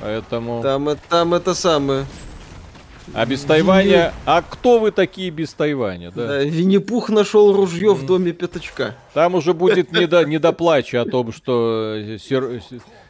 [0.00, 0.62] Поэтому...
[0.62, 2.06] Там, э- там это самое.
[3.14, 4.12] А без Тайваня...
[4.24, 6.26] А кто вы такие без Тайваня, да?
[6.26, 8.94] Да, Винни-Пух нашел ружье в доме пятачка.
[9.14, 12.62] Там уже будет не до, не до плача о том, что э, сир-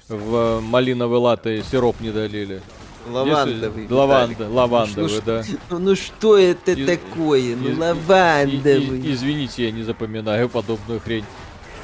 [0.09, 2.63] в малиновый латте сироп не долили.
[3.11, 3.87] Лавандовый.
[3.89, 5.43] Лаванда, лавандовый, Ну, да.
[5.71, 7.57] Ну, ну что это Из- такое?
[7.57, 8.99] Ну из- лавандовый.
[9.01, 11.25] И- и- извините, я не запоминаю подобную хрень.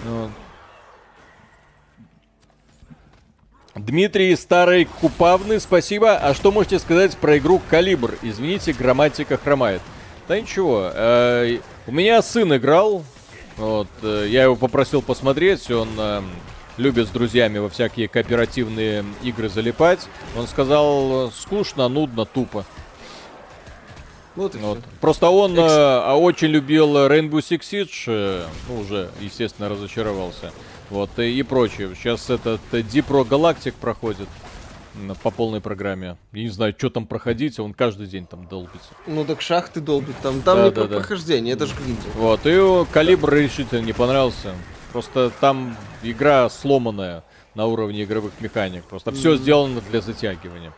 [0.06, 0.30] Вот.
[3.74, 6.14] Дмитрий Старый Купавный, спасибо.
[6.14, 8.16] А что можете сказать про игру Калибр?
[8.22, 9.82] Извините, грамматика хромает.
[10.28, 13.04] Да ничего, э, у меня сын играл,
[13.56, 16.22] вот, э, я его попросил посмотреть, он э,
[16.78, 20.06] любит с друзьями во всякие кооперативные игры залипать.
[20.36, 22.64] Он сказал, скучно, нудно, тупо.
[24.34, 24.78] Вот Вот.
[25.00, 30.52] Просто он Экс- э, а, очень любил Rainbow Six Siege, э, ну, уже, естественно, разочаровался.
[30.94, 31.92] Вот, и, и прочее.
[31.96, 34.28] Сейчас этот э, Rock Galactic проходит
[35.24, 36.16] по полной программе.
[36.32, 38.90] Я не знаю, что там проходить, он каждый день там долбится.
[39.08, 40.14] Ну так шахты долбит.
[40.22, 40.96] Там, там Да, не да, про да.
[40.98, 42.14] прохождение, это же гриндинг.
[42.14, 44.54] Вот, и э, Калибр решительно не понравился.
[44.92, 47.24] Просто там игра сломанная
[47.56, 48.84] на уровне игровых механик.
[48.84, 50.72] Просто все сделано для затягивания.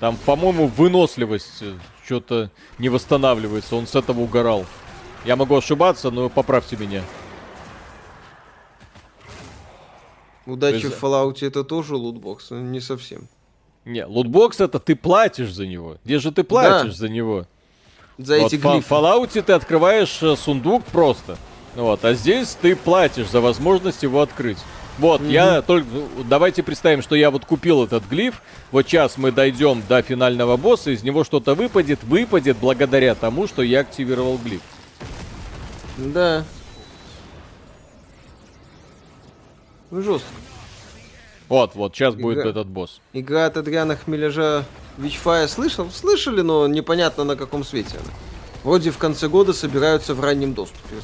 [0.00, 1.62] Там, по-моему, выносливость
[2.04, 3.76] что-то не восстанавливается.
[3.76, 4.66] Он с этого угорал.
[5.24, 7.02] Я могу ошибаться, но поправьте меня.
[10.46, 13.28] Удача То есть- в Fallout это тоже лутбокс, не совсем.
[13.84, 15.96] Не, лутбокс это ты платишь за него.
[16.04, 16.96] Где же ты платишь Да.
[16.98, 17.46] за него?
[18.18, 18.94] За Вот эти в глифы.
[18.94, 21.36] Fallout ты открываешь э, сундук просто.
[21.74, 24.58] Вот, а здесь ты платишь за возможность его открыть.
[24.98, 25.88] Вот, я только...
[25.90, 28.42] ну, Давайте представим, что я вот купил этот глиф.
[28.70, 32.04] Вот сейчас мы дойдем до финального босса, из него что-то выпадет.
[32.04, 34.60] Выпадет благодаря тому, что я активировал глиф.
[35.96, 36.44] Да.
[40.00, 40.28] Жестко.
[41.48, 42.50] Вот, вот, сейчас будет Игра.
[42.50, 43.00] этот босс.
[43.12, 44.64] Игра от Адриана Хмеляжа
[44.96, 45.90] Witchfire слышал?
[45.90, 48.10] Слышали, но непонятно на каком свете она.
[48.64, 50.96] Вроде в конце года собираются в раннем доступе.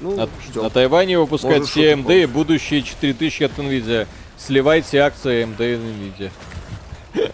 [0.00, 0.64] Ну, На, ждем.
[0.64, 4.08] на Тайване выпускают Может, все AMD и будущие 4000 от Nvidia.
[4.36, 7.30] Сливайте акции AMD и Nvidia.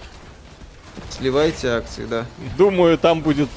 [1.10, 2.26] Сливайте акции, да.
[2.58, 3.48] Думаю, там будет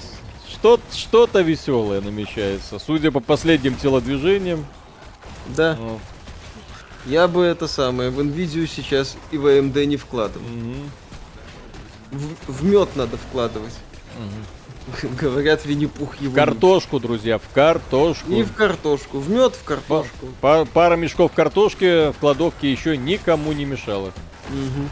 [0.50, 2.80] что- что-то веселое намечается.
[2.80, 4.66] Судя по последним телодвижениям.
[5.58, 5.76] Да.
[5.80, 6.00] ну,
[7.06, 10.46] Я бы это самое в Nvidia сейчас и в AMD не вкладывал.
[10.48, 10.92] мгм.
[12.12, 13.74] В, в мед надо вкладывать.
[15.20, 16.32] Говорят, Винни-Пух его.
[16.32, 18.30] В картошку, друзья, в картошку.
[18.30, 18.48] любит.
[18.48, 19.20] И в картошку.
[19.20, 20.28] В мед, в картошку.
[20.42, 24.12] Па- пара мешков картошки в кладовке еще никому не мешала.
[24.50, 24.90] Мгм.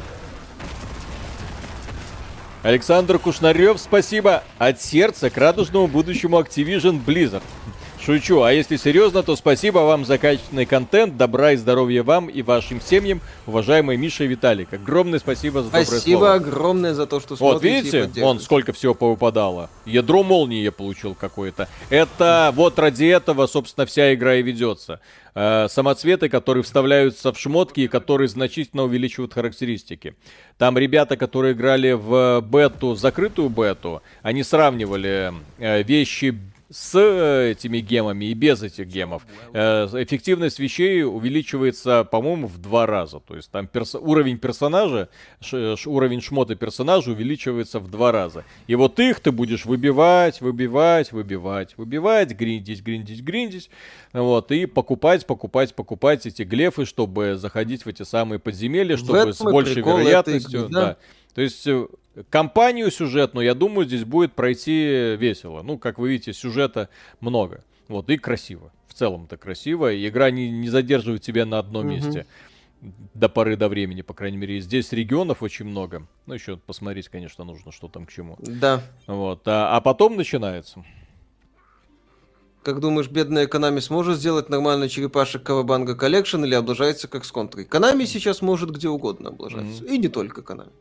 [2.64, 4.44] Александр Кушнарев, спасибо.
[4.58, 7.44] От сердца к радужному будущему Activision Blizzard.
[8.10, 12.42] Шучу, а если серьезно, то спасибо вам за качественный контент, добра и здоровья вам и
[12.42, 14.74] вашим семьям, уважаемые Миша и Виталик.
[14.74, 16.34] Огромное спасибо за доброе Спасибо слово.
[16.34, 18.24] огромное за то, что Вот, смотрите и видите, поддерживаете.
[18.24, 19.70] вон сколько всего повыпадало.
[19.86, 21.70] Ядро молнии я получил какое-то.
[21.92, 25.02] Это вот ради этого, собственно, вся игра и ведется.
[25.36, 30.16] Э, самоцветы, которые вставляются в шмотки и которые значительно увеличивают характеристики.
[30.58, 36.36] Там ребята, которые играли в бету, закрытую бету, они сравнивали э, вещи
[36.70, 39.26] с э, этими гемами и без этих гемов.
[39.54, 43.20] Э, эффективность вещей увеличивается, по-моему, в два раза.
[43.20, 45.10] То есть там перс- уровень персонажа,
[45.52, 48.46] уровень шмота персонажа увеличивается в два раза.
[48.68, 53.70] И вот их ты будешь выбивать, выбивать, выбивать, выбивать, гриндить, гриндить, гриндить.
[54.14, 59.42] Вот, и покупать, покупать, покупать эти глефы, чтобы заходить в эти самые подземелья, чтобы с
[59.42, 60.60] большей этой вероятностью...
[60.62, 60.82] игры, да.
[60.82, 60.98] да.
[61.34, 61.68] То есть
[62.30, 65.62] кампанию сюжетную, я думаю, здесь будет пройти весело.
[65.62, 67.64] Ну, как вы видите, сюжета много.
[67.88, 68.72] Вот, и красиво.
[68.88, 69.92] В целом-то красиво.
[69.92, 71.96] И игра не, не задерживает тебя на одном Мгм.
[71.96, 72.26] месте.
[73.14, 74.60] До поры до времени, по крайней мере.
[74.62, 76.08] Здесь регионов очень много.
[76.26, 78.38] Ну, еще посмотреть, конечно, нужно, что там к чему.
[78.40, 78.82] Да.
[79.06, 79.42] Вот.
[79.48, 80.84] А, а потом начинается.
[82.64, 87.66] Как думаешь, бедная Konami сможет сделать нормальный черепашек Cowabunga Collection или облажается как с контрой?
[87.66, 89.84] Konami сейчас может где угодно облажаться.
[89.86, 90.72] И не только Konami.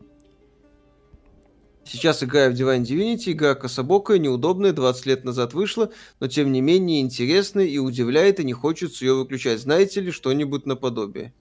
[1.89, 5.90] Сейчас играю в Divine Divinity, игра кособокая, неудобная, 20 лет назад вышла,
[6.20, 9.60] но тем не менее интересная и удивляет, и не хочется ее выключать.
[9.60, 11.32] Знаете ли что-нибудь наподобие?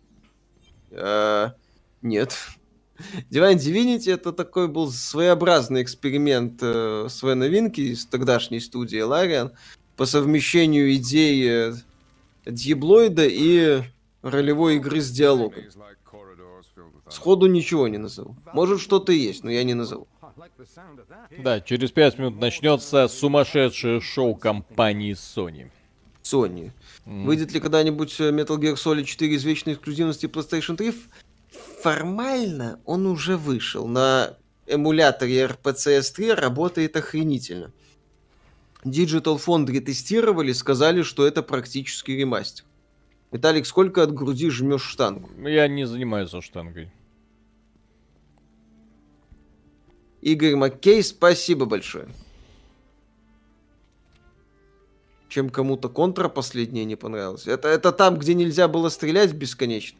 [0.91, 1.53] А,
[2.01, 2.37] нет.
[3.29, 9.51] Divine Divinity это такой был своеобразный эксперимент э, своей новинки из тогдашней студии Larian
[9.97, 11.73] по совмещению идеи
[12.45, 13.81] Дьеблоида и
[14.21, 15.63] ролевой игры с диалогом.
[17.09, 18.35] Сходу ничего не назову.
[18.53, 20.07] Может что-то есть, но я не назову.
[21.39, 25.69] Да, через пять минут начнется сумасшедшее шоу компании Sony.
[26.23, 26.71] Sony.
[27.05, 27.23] Mm.
[27.23, 30.93] Выйдет ли когда-нибудь э, Metal Gear Solid 4 из вечной эксклюзивности PlayStation 3?
[31.81, 33.87] Формально он уже вышел.
[33.87, 34.37] На
[34.67, 37.71] эмуляторе RPCS 3 работает охренительно.
[38.83, 42.65] Digital Foundry тестировали, сказали, что это практически ремастер.
[43.31, 45.29] Виталик, сколько от груди жмешь штангу?
[45.47, 46.91] Я не занимаюсь за штангой.
[50.27, 52.09] Игорь Маккей, спасибо большое.
[55.29, 57.47] Чем кому-то контра последняя не понравилась.
[57.47, 59.97] Это, это там, где нельзя было стрелять бесконечно.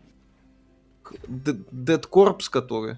[1.28, 2.98] Dead Corps, который.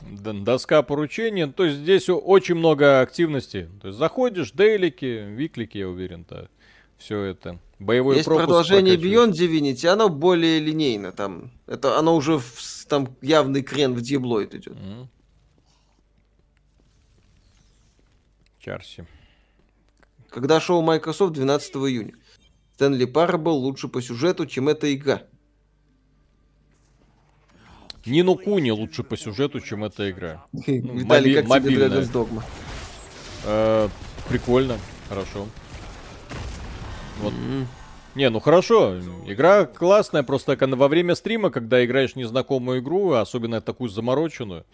[0.00, 1.48] Доска поручения.
[1.48, 3.68] То есть здесь очень много активности.
[3.82, 6.48] То есть заходишь, дейлики, виклики, я уверен, то
[6.96, 7.58] все это.
[7.78, 11.12] Боевой Есть продолжение Beyond Divinity, оно более линейно.
[11.12, 14.72] Там, это, оно уже в, там явный крен в диаблоид идет.
[14.72, 15.06] Mm-hmm.
[18.60, 19.06] Чарси.
[20.28, 22.14] Когда шоу Microsoft 12 июня.
[22.74, 25.22] Стэнли Парабл лучше по сюжету, чем эта игра.
[28.06, 30.46] Нину Куни лучше по сюжету, чем эта игра.
[30.52, 32.42] Ну, Виталий, как тебе Dragon's Dogma?
[33.44, 33.88] Э,
[34.28, 34.78] прикольно,
[35.08, 35.46] хорошо.
[37.20, 37.34] Вот.
[38.14, 43.88] Не, ну хорошо, игра классная, просто во время стрима, когда играешь незнакомую игру, особенно такую
[43.88, 44.64] замороченную,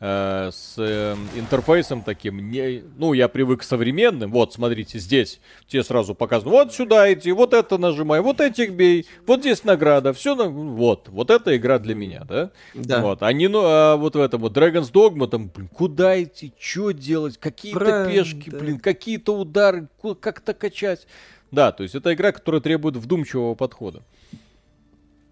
[0.00, 5.84] э, с э, интерфейсом таким, не, ну, я привык к современным, вот, смотрите, здесь тебе
[5.84, 10.34] сразу показывают, вот сюда иди, вот это нажимай, вот этих бей, вот здесь награда, все,
[10.34, 10.44] на...
[10.46, 12.50] вот, вот эта игра для меня, да?
[12.74, 13.00] Да.
[13.02, 16.52] Вот, а не, ну, а вот в этом вот Dragon's Dogma, там, блин, куда идти,
[16.58, 19.88] что делать, какие-то пешки, блин, какие-то удары,
[20.20, 21.06] как-то качать.
[21.50, 24.02] Да, то есть это игра, которая требует вдумчивого подхода.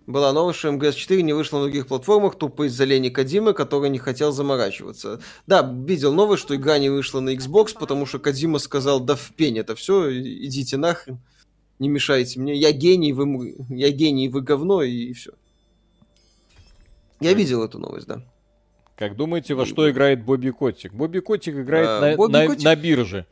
[0.09, 3.99] Была новость, что МГС-4 не вышла на других платформах, тупо из-за лени Кадимы, который не
[3.99, 5.21] хотел заморачиваться.
[5.47, 9.33] Да, видел новость, что игра не вышла на Xbox, потому что Кадима сказал, да в
[9.37, 11.19] пень это все, идите нахрен,
[11.79, 15.33] не мешайте мне, я гений, вы, я гений, вы говно, и, и все.
[17.21, 18.23] Я видел эту новость, да.
[18.97, 20.95] Как думаете, во что играет Бобби Котик?
[20.95, 22.65] Бобби Котик играет а, на, Бобби на, Котик...
[22.65, 23.27] на бирже.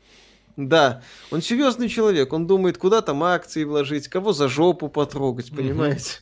[0.57, 1.01] Да,
[1.31, 6.19] он серьезный человек, он думает, куда там акции вложить, кого за жопу потрогать, понимаете?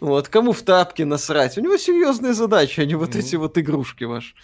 [0.00, 1.56] Вот, кому в тапки насрать.
[1.58, 4.34] У него серьезные задачи, а не вот эти вот игрушки ваши.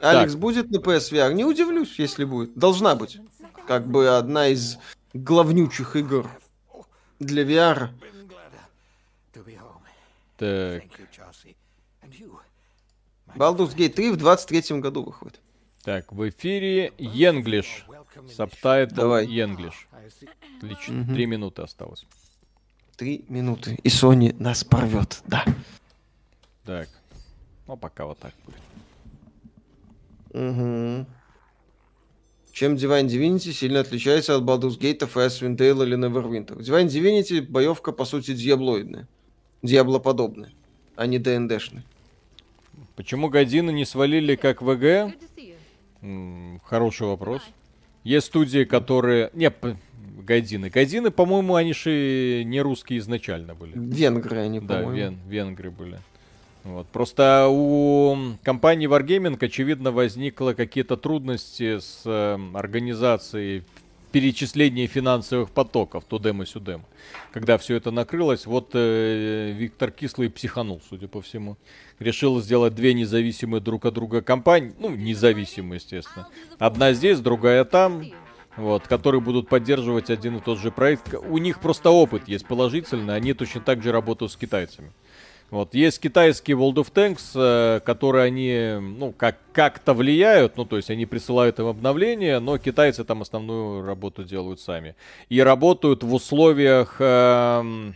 [0.00, 1.32] Алекс будет на PSVR?
[1.32, 2.54] Не удивлюсь, если будет.
[2.54, 3.18] Должна быть.
[3.66, 4.78] Как бы одна из
[5.12, 6.28] главнючих игр
[7.18, 7.88] для VR.
[10.36, 10.84] Так.
[13.34, 15.40] Baldur's Gate 3 в 23 году выходит.
[15.82, 17.86] Так, в эфире English.
[18.34, 19.26] Subtitle Давай.
[19.26, 19.88] English.
[20.58, 21.02] Отлично.
[21.02, 21.14] Угу.
[21.14, 22.06] Три минуты осталось.
[22.96, 23.78] Три минуты.
[23.82, 25.44] И Sony нас порвет, да.
[26.64, 26.88] Так.
[27.66, 28.60] Ну, пока вот так будет.
[30.30, 31.06] Угу.
[32.52, 36.58] Чем Divine Divinity сильно отличается от Baldur's Gate, Icewind Dale или Neverwinter?
[36.58, 39.06] Divine Divinity боевка, по сути, диаблоидная.
[39.62, 40.52] Диаблоподобная,
[40.96, 41.84] а не ДНДшная.
[42.94, 45.14] Почему годины не свалили как ВГ?
[46.64, 47.42] Хороший вопрос.
[48.06, 49.30] Есть студии, которые...
[49.34, 49.52] Не,
[50.22, 50.70] Гайдины.
[50.70, 53.72] Гайдины, по-моему, они же не русские изначально были.
[53.74, 54.90] Венгры они, по-моему.
[54.90, 55.98] Да, вен, венгры были.
[56.62, 56.86] Вот.
[56.88, 63.64] Просто у компании Wargaming, очевидно, возникло какие-то трудности с э, организацией
[64.16, 66.86] перечисления финансовых потоков, тудем и сюдем.
[67.32, 71.58] Когда все это накрылось, вот э, Виктор Кислый психанул, судя по всему
[71.98, 76.28] решил сделать две независимые друг от друга компании, ну, независимые, естественно.
[76.58, 78.04] Одна здесь, другая там,
[78.56, 81.12] вот, которые будут поддерживать один и тот же проект.
[81.12, 84.92] У них просто опыт есть положительный, они точно так же работают с китайцами.
[85.50, 85.74] Вот.
[85.74, 90.90] Есть китайские World of Tanks, э, которые они, ну, как, как-то влияют, ну, то есть
[90.90, 94.96] они присылают им обновления, но китайцы там основную работу делают сами.
[95.28, 97.92] И работают в условиях э,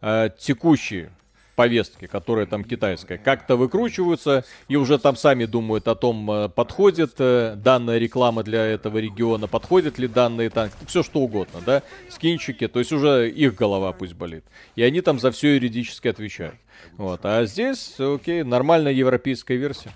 [0.00, 1.08] э, текущей
[1.54, 7.14] повестки, которая там китайская, как-то выкручиваются и уже там сами думают о том, э, подходит
[7.18, 12.68] э, данная реклама для этого региона, подходит ли данные танки, все что угодно, да, скинчики,
[12.68, 14.44] то есть уже их голова пусть болит.
[14.76, 16.56] И они там за все юридически отвечают.
[16.96, 17.20] Вот.
[17.24, 19.90] А здесь, окей, нормальная европейская версия.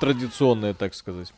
[0.00, 1.32] Традиционная, так сказать.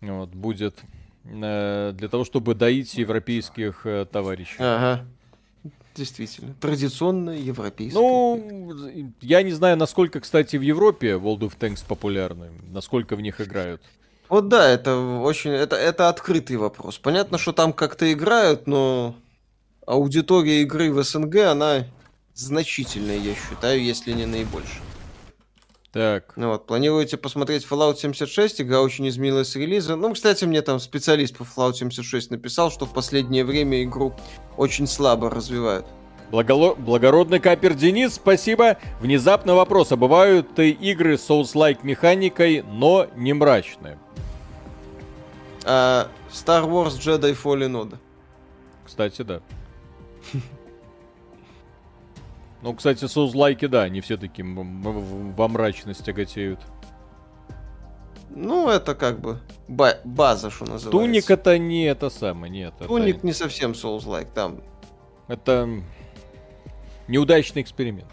[0.00, 0.76] Вот, будет
[1.24, 4.56] э, для того, чтобы доить европейских товарищей.
[4.58, 5.06] Ага.
[5.94, 6.54] Действительно.
[6.60, 7.98] Традиционная европейская.
[7.98, 8.74] Ну,
[9.20, 13.80] я не знаю, насколько, кстати, в Европе World of Tanks популярны, насколько в них играют.
[14.28, 16.98] Вот да, это очень, это, это открытый вопрос.
[16.98, 19.14] Понятно, что там как-то играют, но
[19.86, 21.84] аудитория игры в СНГ, она
[22.34, 24.83] значительная, я считаю, если не наибольшая.
[25.94, 26.32] Так.
[26.34, 28.62] Ну вот, планируете посмотреть Fallout 76?
[28.62, 29.94] Игра очень изменилась с релиза.
[29.94, 34.12] Ну, кстати, мне там специалист по Fallout 76 написал, что в последнее время игру
[34.56, 35.86] очень слабо развивают.
[36.32, 36.74] Благоло...
[36.74, 38.76] Благородный капер Денис, спасибо.
[38.98, 43.96] Внезапно вопрос, а бывают и игры с Souls-like механикой, но не мрачные?
[45.64, 47.98] А, Star Wars Jedi Fallen Order.
[48.84, 49.40] Кстати, да.
[52.64, 56.60] Ну, кстати, соузлайки, да, они все таки во мрачность тяготеют.
[58.30, 59.38] Ну, это как бы
[59.68, 60.90] ба- база, что называется.
[60.90, 62.72] Туник это не это самое, нет.
[62.78, 63.26] Туник это...
[63.26, 64.62] не совсем Souls-like, там.
[65.28, 65.68] Это
[67.06, 68.08] неудачный эксперимент.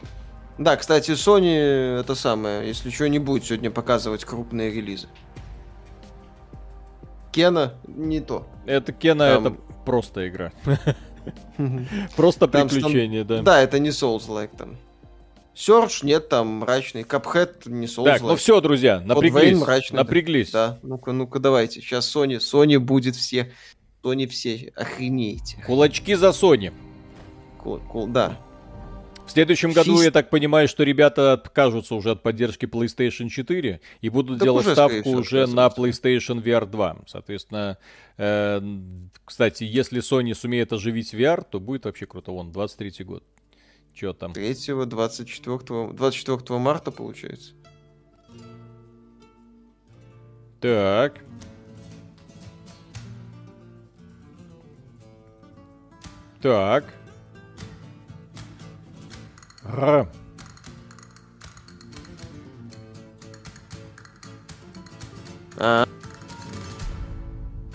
[0.57, 5.07] Да, кстати, Sony это самое, если что, не будет сегодня показывать крупные релизы.
[7.32, 8.45] Кена не то.
[8.65, 9.48] Это Кена, там...
[9.48, 9.56] это
[9.86, 10.52] просто игра.
[12.15, 13.41] Просто приключение, да.
[13.41, 14.77] Да, это не Souls-like там.
[15.56, 17.03] Search нет, там мрачный.
[17.03, 18.06] Cuphead не Souls-like.
[18.06, 19.57] Так, ну все, друзья, напряглись.
[19.57, 20.52] Мрачный, напряглись.
[20.52, 21.81] Да, ну-ка, ну-ка, давайте.
[21.81, 23.52] Сейчас Sony, Sony будет все.
[24.03, 25.61] Sony все охренеете.
[25.65, 26.73] Кулачки за Sony.
[27.60, 28.38] Кул, кул, да.
[29.32, 30.03] В следующем году, Фист...
[30.03, 34.66] я так понимаю, что ребята откажутся уже от поддержки PlayStation 4 и будут так делать
[34.66, 36.98] уже, ставку всего, уже на PlayStation VR 2.
[37.08, 37.78] Соответственно,
[38.18, 38.62] э,
[39.24, 42.34] кстати, если Sony сумеет оживить VR, то будет вообще круто.
[42.34, 43.24] Вон, 23 год.
[43.94, 44.34] Че там?
[44.34, 44.53] 3
[44.86, 47.53] 24, 24 марта, получается.
[50.60, 51.24] Так.
[56.41, 57.01] Так.
[59.66, 60.08] Р.
[65.58, 65.86] А.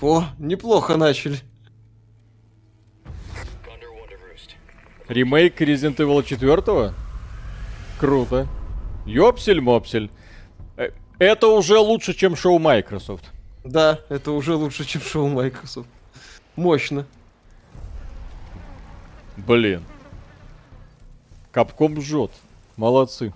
[0.00, 1.40] О, неплохо начали.
[5.08, 6.92] Ремейк Resident Evil 4?
[8.00, 8.48] Круто.
[9.06, 10.10] Ёпсель-мопсель.
[10.76, 13.24] Э, это уже лучше, чем шоу Microsoft.
[13.64, 15.88] Да, это уже лучше, чем шоу Microsoft.
[16.56, 17.06] Мощно.
[19.36, 19.82] Блин.
[21.56, 22.32] Капком жжет.
[22.76, 23.32] Молодцы.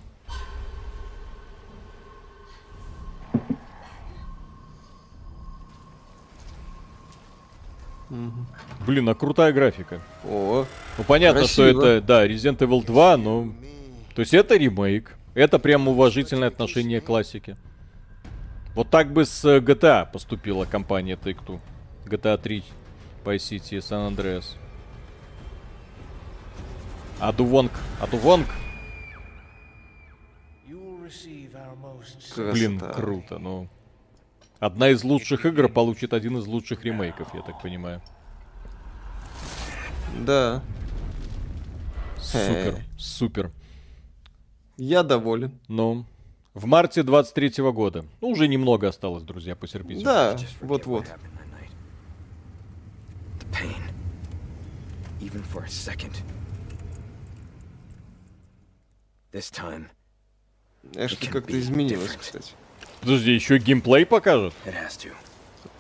[8.87, 10.03] Блин, а крутая графика.
[10.23, 10.67] О,
[10.99, 11.71] ну понятно, красиво.
[11.71, 13.55] что это, да, Resident Evil 2, но...
[14.15, 15.17] То есть это ремейк.
[15.33, 17.57] Это прям уважительное отношение к классике.
[18.75, 21.59] Вот так бы с GTA поступила компания Take-Two.
[22.05, 22.65] GTA 3,
[23.25, 24.57] Vice City, San Andreas.
[27.21, 27.73] Адувонг.
[28.01, 28.49] Адувонг.
[32.37, 33.69] Блин, круто, ну.
[34.59, 38.03] Одна из лучших игр получит один из лучших ремейков, я так понимаю.
[40.25, 40.63] Да.
[42.19, 43.51] Супер, супер.
[44.77, 45.59] Я доволен.
[45.69, 46.07] Ну,
[46.55, 48.05] в марте 23 -го года.
[48.21, 50.05] Ну, уже немного осталось, друзья, потерпите.
[50.05, 51.07] Да, вот-вот.
[55.21, 56.17] Even for a second.
[59.33, 59.87] This time.
[60.95, 62.53] Эшли как-то изменилось, кстати.
[63.01, 64.55] Подожди, еще геймплей покажет?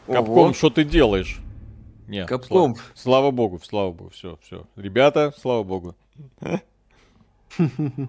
[0.07, 1.41] Капком, что ты делаешь?
[2.07, 2.77] Не, Капком.
[2.77, 4.67] Слава, слава богу, слава богу, все, все.
[4.77, 5.97] Ребята, слава богу.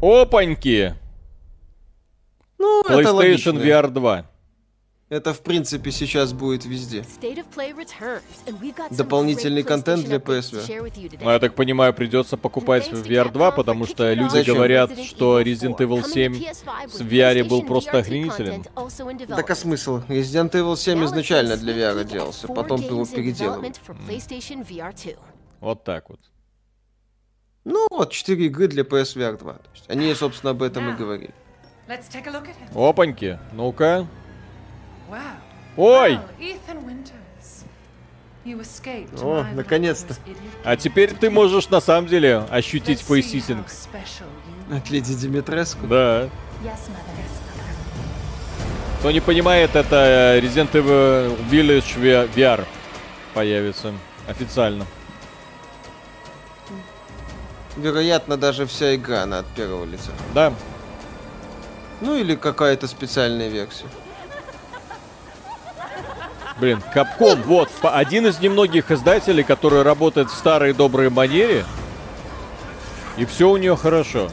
[0.00, 0.94] Опаньки!
[2.58, 4.26] Ну, PlayStation VR 2.
[5.08, 7.04] Это, в принципе, сейчас будет везде.
[8.90, 11.20] Дополнительный контент для PSV.
[11.22, 14.56] Ну, я так понимаю, придется покупать в VR 2, потому что люди Зачем?
[14.56, 18.64] говорят, что Resident Evil 7 в VR был просто охренителен.
[19.28, 19.98] Так а смысл?
[20.08, 23.72] Resident Evil 7 изначально для VR делался, потом его переделали.
[25.60, 26.20] Вот так вот.
[27.64, 29.52] Ну вот, 4 игры для PSVR 2.
[29.52, 31.34] То есть они, собственно, об этом и говорили.
[32.74, 33.38] Опаньки.
[33.52, 34.08] Ну-ка.
[35.76, 36.18] Ой!
[39.20, 40.14] О, наконец-то.
[40.64, 43.66] А теперь ты можешь на самом деле ощутить facesitting.
[44.72, 45.86] От Леди Димитреску.
[45.86, 46.28] Да.
[49.00, 52.64] Кто не понимает, это Resident Evil Village VR
[53.34, 53.92] появится
[54.28, 54.86] официально.
[57.76, 60.10] Вероятно, даже вся игра она от первого лица.
[60.34, 60.52] Да.
[62.00, 63.86] Ну или какая-то специальная версия.
[66.58, 71.66] Блин, Capcom, вот, один из немногих издателей, который работает в старой доброй манере.
[73.18, 74.28] И все у нее хорошо.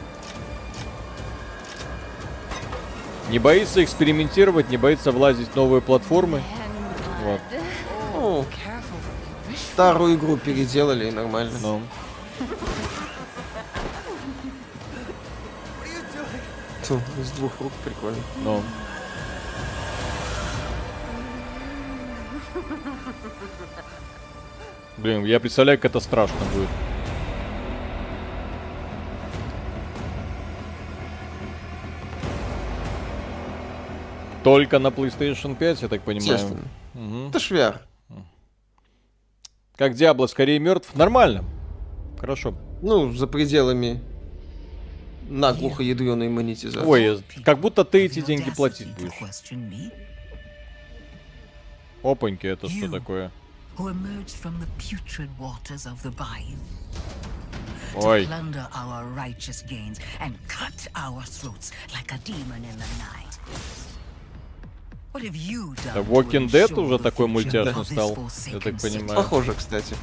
[3.28, 6.42] Не боится экспериментировать, не боится влазить в новые платформы.
[7.24, 7.40] Вот.
[8.14, 8.44] Ну,
[9.72, 11.58] старую игру переделали и нормально.
[11.60, 11.82] Ну.
[16.82, 18.18] Тьфу, С двух рук прикольно.
[18.44, 18.62] Ну.
[24.96, 26.68] Блин, я представляю, как это страшно будет.
[34.44, 36.32] Только на PlayStation 5, я так понимаю.
[36.32, 36.62] Естественно.
[36.92, 37.28] Мгм.
[37.28, 37.78] Это VR.
[39.76, 40.94] Как Диабло скорее мертв.
[40.94, 41.44] Нормально.
[42.20, 42.54] Хорошо.
[42.82, 44.00] Ну, за пределами
[45.28, 46.86] наглухо ядреной монетизации.
[46.86, 49.12] Ой, как будто ты эти деньги платить будешь.
[52.02, 52.90] Опаньки, это что You.
[52.90, 53.32] такое?
[53.75, 56.57] who emerged from the putrid waters of the bayou
[57.95, 58.21] Ой.
[58.21, 63.37] to plunder our righteous gains and cut our throats like a demon in the night.
[65.11, 67.87] What have you done Да, to Walking Dead ensure уже the такой future мультяшный of
[67.87, 68.81] this стал, я forsaken так city?
[68.99, 69.15] понимаю.
[69.23, 69.95] Похоже, кстати.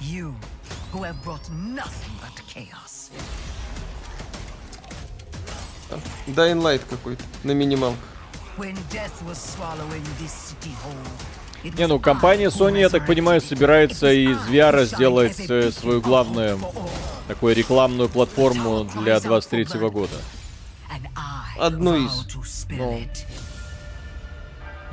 [0.00, 0.34] You,
[0.92, 3.10] who have brought nothing but chaos.
[6.26, 7.98] Dying Light какой-то на минималках.
[8.56, 11.33] When death was swallowing this city whole, it
[11.77, 16.59] Не, ну компания Sony, я так понимаю, собирается из VR сделать э, свою главную
[17.27, 20.13] такую рекламную платформу для 23 года.
[20.93, 22.11] And I Одну из.
[22.43, 23.01] spill Ну.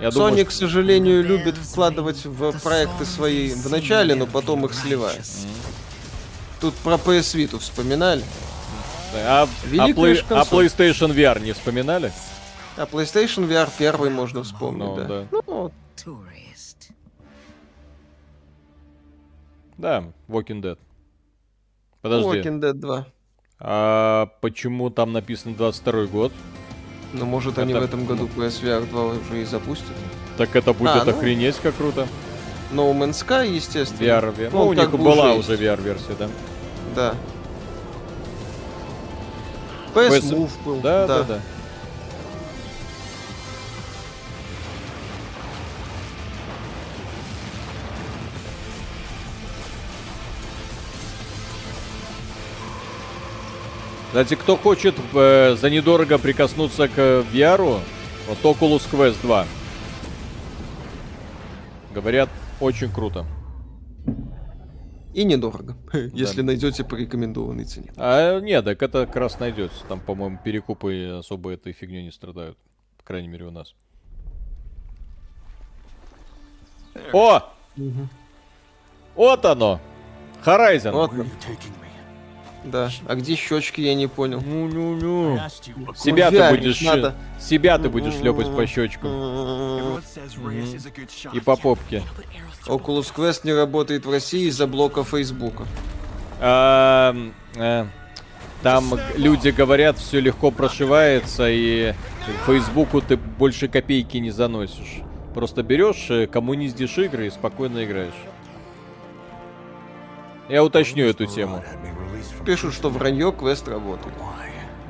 [0.00, 4.64] Я Sony, думаю, к что- сожалению, любит вкладывать в проекты свои в начале, но потом
[4.64, 5.24] их сливает.
[6.60, 8.22] Тут про PS Vita вспоминали.
[9.14, 10.66] а, а Великая а консоль.
[10.66, 12.12] PlayStation VR не вспоминали?
[12.76, 15.04] А PlayStation VR первый можно вспомнить, Ну, да.
[15.04, 15.24] да.
[15.30, 15.72] Ну, вот.
[19.78, 20.78] Да, Walking Dead.
[22.00, 23.06] Подожди, Walking Dead 2.
[23.60, 26.32] а почему там написано 22 год?
[27.12, 29.92] Ну, может, они Это- в этом году PSVR 2 уже и запустят.
[30.38, 31.10] Так это будет А, ну.
[31.10, 32.06] охренеть как круто.
[32.72, 34.06] No Man's Sky, естественно.
[34.06, 34.50] VR, VR.
[34.52, 36.28] Ну, он у них бы была уже VR-версия, да?
[36.96, 37.14] Да.
[39.94, 40.80] PS PS Move был.
[40.80, 41.40] Да, да, да.
[54.12, 56.98] Кстати, кто хочет э, за недорого прикоснуться к
[57.32, 57.80] VR,
[58.28, 59.46] вот Oculus Quest 2.
[61.94, 62.28] Говорят,
[62.60, 63.24] очень круто.
[65.14, 65.78] И недорого,
[66.12, 67.90] если найдете по рекомендованной цене.
[67.96, 69.82] А нет, так это как раз найдется.
[69.88, 72.58] Там, по-моему, перекупы особо этой фигней не страдают.
[72.98, 73.74] По крайней мере, у нас.
[77.14, 77.40] О!
[79.14, 79.80] Вот оно!
[80.44, 80.90] Horizon!
[80.90, 81.12] Вот.
[82.64, 82.90] Да.
[83.06, 84.40] А где щечки, я не понял.
[84.40, 85.40] Ну-ну-ну.
[85.96, 86.80] Себя ты будешь...
[86.82, 87.14] надо.
[87.40, 90.00] Себя ты будешь шлепать по щечкам.
[91.32, 92.02] И по попке.
[92.66, 95.64] Oculus Quest не работает в России из-за блока Фейсбука.
[96.40, 97.14] Э,
[98.62, 98.84] Там
[99.16, 101.94] люди говорят, все легко прошивается, и
[102.46, 105.00] Фейсбуку ты больше копейки не заносишь.
[105.34, 108.12] Просто берешь, э, коммуниздишь игры и спокойно играешь.
[110.48, 111.64] Я уточню эту тему.
[112.44, 114.14] Пишут, что вранье, квест работает.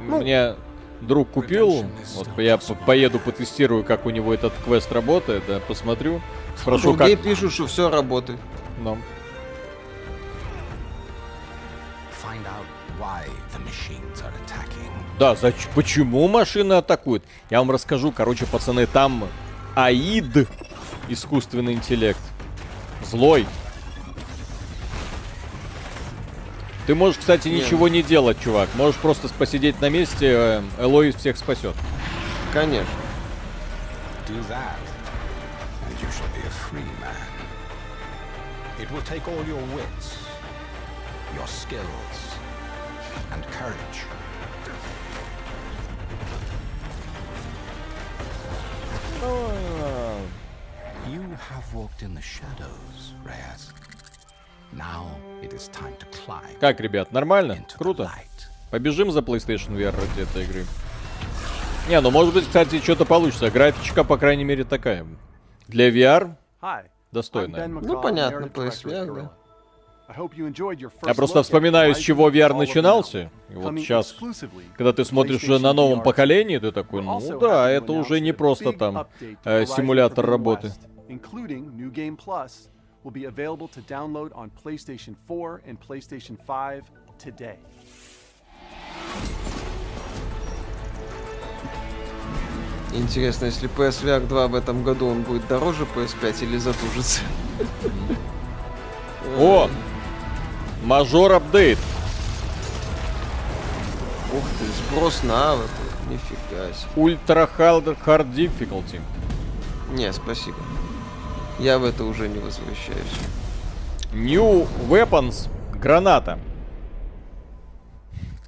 [0.07, 0.55] Мне
[1.01, 1.85] друг купил,
[2.15, 6.21] вот я по- поеду потестирую, как у него этот квест работает, да, посмотрю,
[6.57, 7.25] спрошу, Другие как...
[7.27, 8.39] пишут, что все работает.
[8.81, 8.97] Ну,
[12.23, 12.67] Find out
[13.01, 14.91] why the machines are attacking.
[15.19, 17.25] Да, зач- почему машины атакуют?
[17.51, 19.27] Я вам расскажу, короче, пацаны, там
[19.75, 20.49] АИД,
[21.09, 22.21] искусственный интеллект,
[23.05, 23.47] злой.
[26.87, 27.61] Ты можешь, кстати, Не.
[27.61, 28.69] ничего не делать, чувак.
[28.75, 31.77] Можешь просто посидеть на месте, э, Элой всех спасет.
[32.53, 32.93] Конечно.
[34.27, 34.79] Do that,
[35.89, 37.33] and you shall be a free man.
[38.79, 40.17] It will take all your wits,
[41.37, 42.37] your skills,
[43.33, 44.07] and courage.
[51.09, 53.73] You have walked in the shadows, Reyes.
[56.61, 57.65] Как, ребят, нормально?
[57.77, 58.05] Круто.
[58.05, 58.71] light.
[58.71, 60.65] Побежим за PlayStation VR ради этой игры.
[61.89, 63.51] Не, ну может быть, кстати, что-то получится.
[63.51, 65.07] Графичка, по крайней мере, такая.
[65.69, 66.37] Для VR
[67.11, 67.69] достойная.
[67.69, 69.15] Ну, понятно, VR, Guerrilla.
[69.15, 69.33] да.
[70.09, 73.31] I hope you enjoyed your Я first просто вспоминаю, с чего the VR начинался.
[73.49, 74.15] И вот сейчас,
[74.77, 78.21] когда ты смотришь уже на PlayStation новом поколении, ты такой, ну also да, это уже
[78.21, 79.07] не просто там
[79.45, 80.73] э, симулятор работы.
[83.05, 86.85] Will be available to download on PlayStation 4 and PlayStation 5
[87.19, 87.59] today.
[92.95, 97.23] Интересно, если PSVR 2 в этом году он будет дороже PS5 или затужится?
[99.39, 99.69] О!
[100.85, 101.79] Мажор апдейт.
[104.33, 105.69] Ух ты, сброс на аватар.
[106.09, 106.91] Нифига себе.
[106.97, 109.01] Ультра hard, hard difficulty.
[109.91, 110.57] Не, спасибо.
[111.63, 112.99] Я в это уже не возвращаюсь.
[114.13, 115.49] New weapons.
[115.73, 116.41] Граната.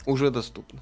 [0.04, 0.80] Уже доступно.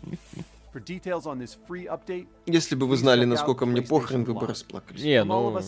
[2.47, 5.03] Если бы вы знали, насколько мне похрен, вы бы расплакались.
[5.03, 5.59] Не, ну...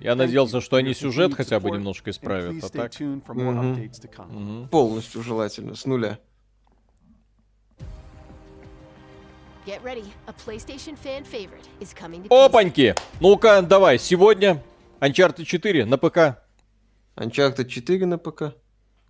[0.00, 2.92] Я надеялся, что они сюжет хотя бы немножко исправят, а так...
[4.00, 4.68] to come.
[4.68, 6.18] Полностью желательно, с нуля.
[12.30, 12.94] Опаньки!
[13.20, 14.62] Ну-ка, давай, сегодня
[15.00, 16.42] Uncharted 4 на ПК.
[17.16, 18.54] Uncharted 4 на п.к.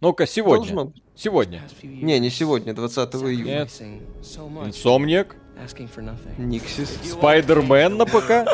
[0.01, 0.73] Ну-ка, сегодня.
[0.73, 0.93] Должно.
[1.17, 1.63] Сегодня.
[1.83, 3.61] Не, не сегодня, 20 июня.
[3.61, 3.69] Нет.
[4.21, 5.35] Insomniac.
[6.39, 6.97] Никсис.
[7.05, 8.47] Спайдермен на ПК.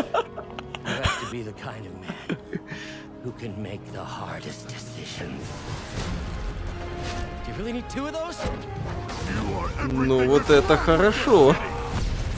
[9.92, 11.54] Ну вот это хорошо.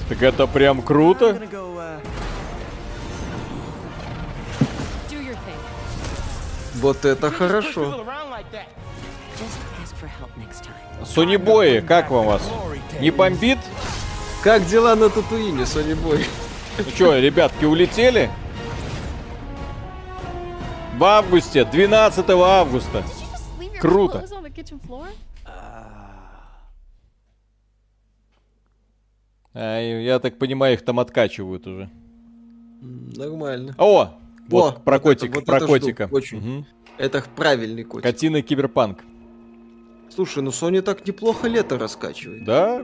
[0.09, 1.41] Так это прям круто.
[10.37, 11.05] Next time.
[11.05, 12.43] Сони Бои, как вам вас?
[13.01, 13.59] Не бомбит?
[14.43, 16.25] Как дела на Татуине, Сони Бой?
[16.79, 18.31] Ну что, ребятки, улетели?
[20.97, 23.03] В августе, 12 августа.
[23.81, 24.25] Круто.
[29.55, 31.91] А, я так понимаю, их там откачивают уже.
[32.81, 33.75] Нормально.
[33.79, 34.15] О!
[34.49, 36.09] Вот, О, про котик, это- вот про это жду, котика.
[36.11, 36.39] очень.
[36.39, 36.67] Мгм.
[36.97, 38.03] Это правильный котик.
[38.03, 39.05] Котина Киберпанк.
[40.11, 42.45] Слушай, ну Sony так неплохо лето раскачивает.
[42.45, 42.83] Да?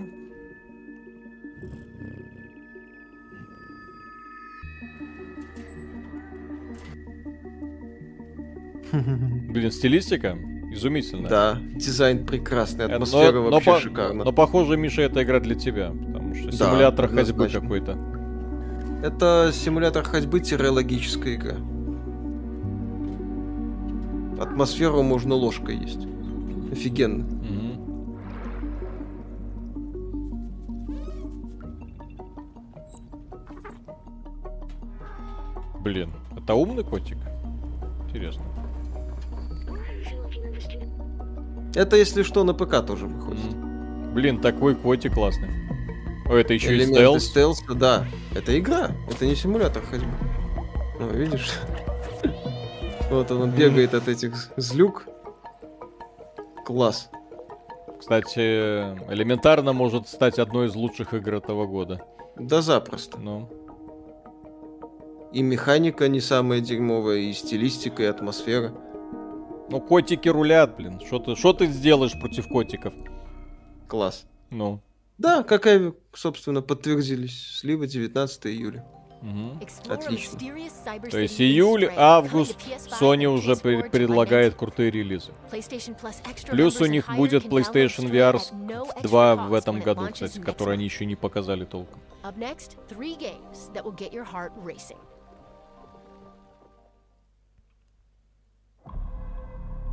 [8.93, 10.36] Блин, стилистика
[10.73, 11.28] изумительная.
[11.31, 14.24] Да, дизайн прекрасный, Э, но- атмосфера но вообще по- шикарна.
[14.24, 18.14] Но похоже, Миша, это игра для тебя, потому что Да, симулятор ходьбы какой-то.
[19.05, 21.56] Это симулятор ходьбы-логическая игра.
[24.43, 26.06] Атмосферу можно ложкой есть.
[26.72, 27.26] Офигенно.
[35.81, 37.18] Блин, это умный котик?
[38.09, 38.43] Интересно.
[41.74, 43.55] Это, если что, на ПК тоже выходит.
[44.14, 45.64] Блин, такой котик классный.
[46.29, 47.25] О, это еще и Элементы стелс.
[47.25, 48.07] стелса, да.
[48.35, 50.11] Это игра, это не симулятор ходьбы.
[50.99, 51.53] Ну, видишь?
[53.11, 55.07] Вот он бегает от этих злюк.
[56.65, 57.11] Класс.
[58.01, 58.39] Кстати,
[59.13, 62.03] элементарно может стать одной из лучших игр этого года.
[62.37, 63.19] Да запросто.
[63.19, 63.49] Ну,
[65.33, 68.73] И механика не самая дерьмовая, и стилистика, и атмосфера.
[69.71, 70.99] ну котики рулят, блин.
[71.07, 72.95] Что ты, что ты сделаешь против котиков?
[73.87, 74.25] Класс.
[74.51, 74.81] Ну.
[75.19, 77.59] Да, как и, собственно, подтвердились.
[77.59, 78.85] Слива 19 июля.
[79.23, 80.39] a Отлично.
[81.11, 84.59] То есть июль, август, coming to PS5 Sony уже PS4 пре- July предлагает 19th.
[84.59, 85.32] крутые релизы.
[86.51, 90.74] Плюс у них будет PlayStation VR at no extra 2 в этом году, кстати, который
[90.74, 92.01] они еще не показали толком.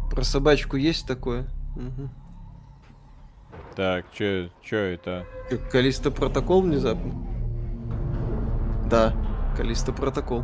[0.10, 1.48] Про собачку есть такое?
[1.78, 2.10] Мгм.
[3.76, 5.26] Так, чё, чё это?
[5.72, 7.14] Калиста протокол внезапно?
[8.90, 9.14] Да,
[9.56, 10.44] Калиста протокол.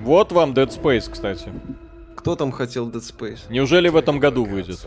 [0.00, 1.50] Вот вам Dead Space, кстати.
[2.16, 3.40] Кто там хотел Dead Space?
[3.50, 4.86] Неужели в этом году выйдет?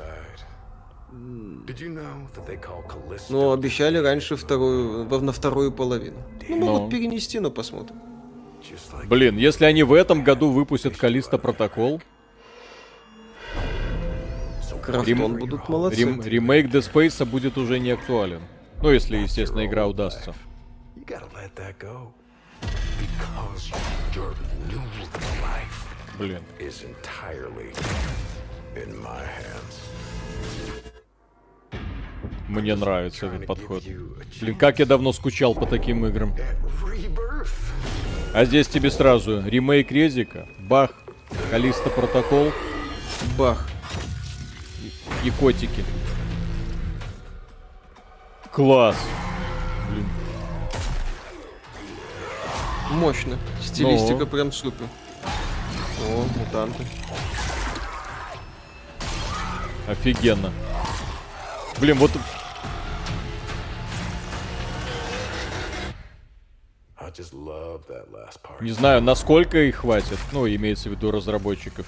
[3.30, 6.18] Ну, обещали раньше вторую, во- на вторую половину.
[6.50, 6.66] Ну, Ну.
[6.66, 7.98] могут перенести, но посмотрим.
[9.08, 12.02] Блин, если они в этом году выпустят Калиста Протокол,
[14.82, 16.02] Крафтон будут молодцы.
[16.02, 18.42] рем- ремейк Dead Space будет уже не актуален.
[18.82, 20.34] Ну, если, естественно, игра удастся.
[26.18, 26.40] Блин.
[32.48, 33.84] Мне нравится этот подход.
[34.42, 36.36] Блин, как я давно скучал по таким играм.
[38.34, 40.92] А здесь тебе сразу ремейк Резика, бах,
[41.50, 42.52] Калиста Протокол,
[43.38, 43.70] бах,
[45.24, 45.84] и, котики.
[48.52, 48.98] Класс.
[49.90, 50.06] Блин.
[52.92, 53.38] Мощно.
[53.62, 54.26] Стилистика Ну.
[54.26, 54.86] прям супер.
[56.08, 56.86] О, мутанты.
[59.88, 60.52] Офигенно.
[61.80, 62.12] Блин, вот
[68.62, 70.18] не знаю, насколько их хватит.
[70.32, 71.86] Ну, имеется в виду разработчиков.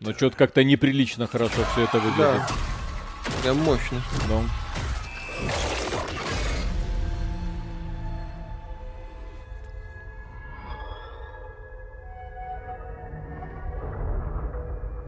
[0.00, 2.18] Но что-то как-то неприлично хорошо все это выглядит.
[2.18, 2.48] Да.
[3.42, 4.00] Прям мощно.
[4.28, 4.42] Ну.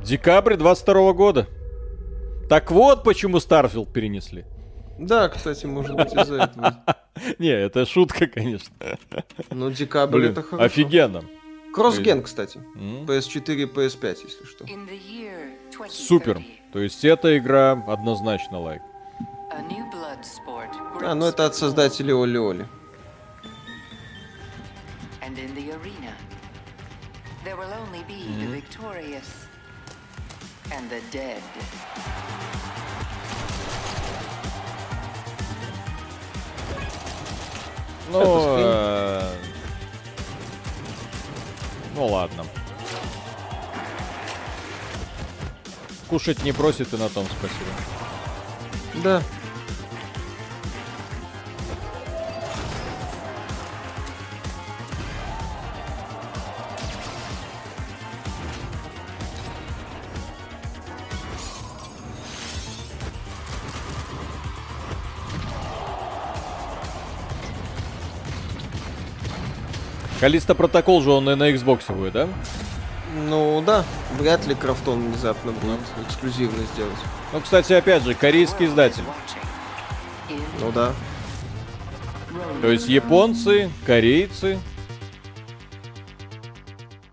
[0.03, 1.47] Декабрь 22 года.
[2.49, 4.47] Так вот, почему Starfield перенесли.
[4.99, 6.85] Да, кстати, может быть из-за этого.
[7.39, 8.75] Не, это шутка, конечно.
[9.51, 10.65] Ну, декабрь это хорошо.
[10.65, 11.25] офигенно.
[11.79, 12.59] Кроссген, кстати.
[12.75, 13.05] М.
[13.07, 14.67] PS4 и PS5, если что.
[15.89, 16.43] Супер.
[16.73, 18.83] То есть эта игра однозначно лайк.
[21.03, 22.67] А, ну это от создателей Оли Оли.
[38.11, 39.57] in
[41.99, 42.47] ну ладно.
[46.09, 47.70] Кушать не просит и на том спасибо.
[49.03, 49.23] Да.
[70.20, 72.28] Калиста протокол же он и на Xbox будет, да?
[73.28, 73.85] Ну да,
[74.19, 76.99] вряд ли Крафтон внезапно будет эксклюзивно сделать.
[77.32, 79.05] Ну, кстати, опять же, корейский издатель.
[80.61, 80.93] Ну да.
[82.61, 84.59] То есть японцы, корейцы,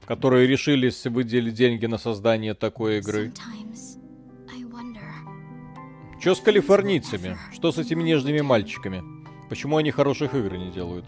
[0.05, 3.31] которые решились выделить деньги на создание такой игры.
[6.19, 7.37] Что с калифорнийцами?
[7.53, 9.03] Что с этими нежными мальчиками?
[9.47, 11.05] Почему они хороших игр не делают?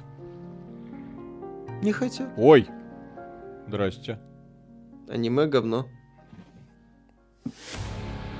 [1.81, 2.27] Не хотят.
[2.37, 2.67] Ой!
[3.67, 4.19] Здрасте.
[5.09, 5.87] Аниме говно.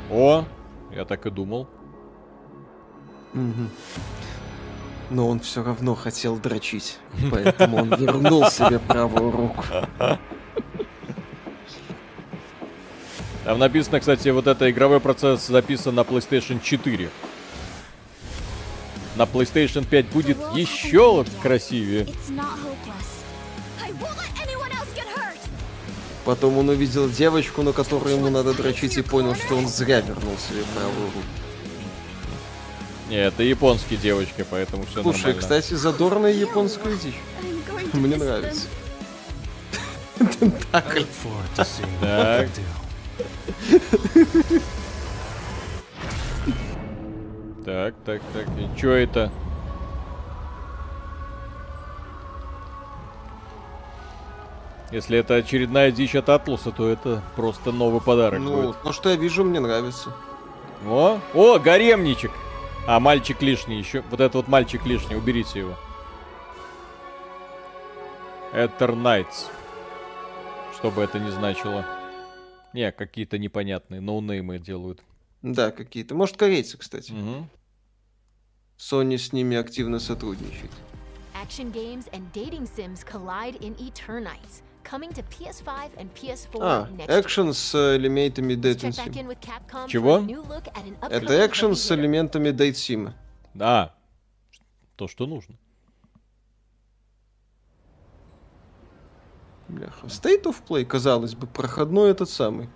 [0.09, 0.45] О,
[0.93, 1.67] я так и думал.
[3.33, 3.69] Мгм.
[5.09, 6.97] Но он все равно хотел дрочить,
[7.31, 9.63] поэтому он вернул себе правую руку.
[13.45, 17.09] Там написано, кстати, вот это игровой процесс записан на PlayStation 4.
[19.15, 22.07] На PlayStation 5 будет еще красивее.
[26.27, 30.35] Потом он увидел девочку, на которую ему надо дрочить, и понял, что он зря вернул
[30.37, 31.25] себе правую руку.
[33.09, 35.39] Не, это японские девочки, поэтому все Слушай, нормально.
[35.39, 37.15] кстати, задорная японская дичь.
[37.93, 38.67] Мне нравится.
[40.37, 41.03] Тентакль.
[42.01, 42.49] Так.
[47.63, 48.47] Так, так, так.
[48.57, 49.31] И чё это?
[54.91, 58.81] Если это очередная дичь от Атлуса, то это просто новый подарок Ну, будет.
[58.81, 60.13] то, что я вижу, мне нравится.
[60.85, 62.31] О, о, гаремничек.
[62.87, 64.01] А, мальчик лишний еще.
[64.09, 65.75] Вот этот вот мальчик лишний, уберите его.
[68.53, 69.47] Knights.
[70.73, 71.85] Что бы это ни значило.
[72.73, 75.01] Не, какие-то непонятные ноунеймы делают.
[75.41, 76.15] Да, какие-то.
[76.15, 77.11] Может, корейцы, кстати.
[77.11, 77.49] Мгм.
[78.77, 80.71] Sony с ними активно сотрудничает.
[81.33, 87.53] Action games and dating sims collide in Eternites, coming to PS5 and PS4 А, экшен
[87.53, 89.19] с э, элементами Dead Check and back Sim.
[89.19, 90.15] in with Capcom for Чего?
[90.17, 93.13] a new look at an Это upcoming экшен с элементами Dead Sim.
[93.53, 93.93] Да.
[94.95, 95.55] То, что нужно.
[99.67, 100.07] Бляха.
[100.07, 102.69] State of Play, казалось бы, проходной этот самый.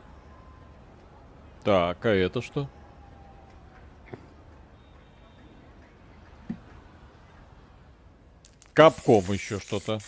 [1.64, 2.68] Так, а это что?
[8.74, 10.00] Капком еще что-то.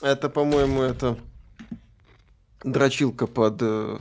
[0.00, 1.18] Это, по-моему, это
[2.64, 3.58] дрочилка под...
[3.62, 3.98] э,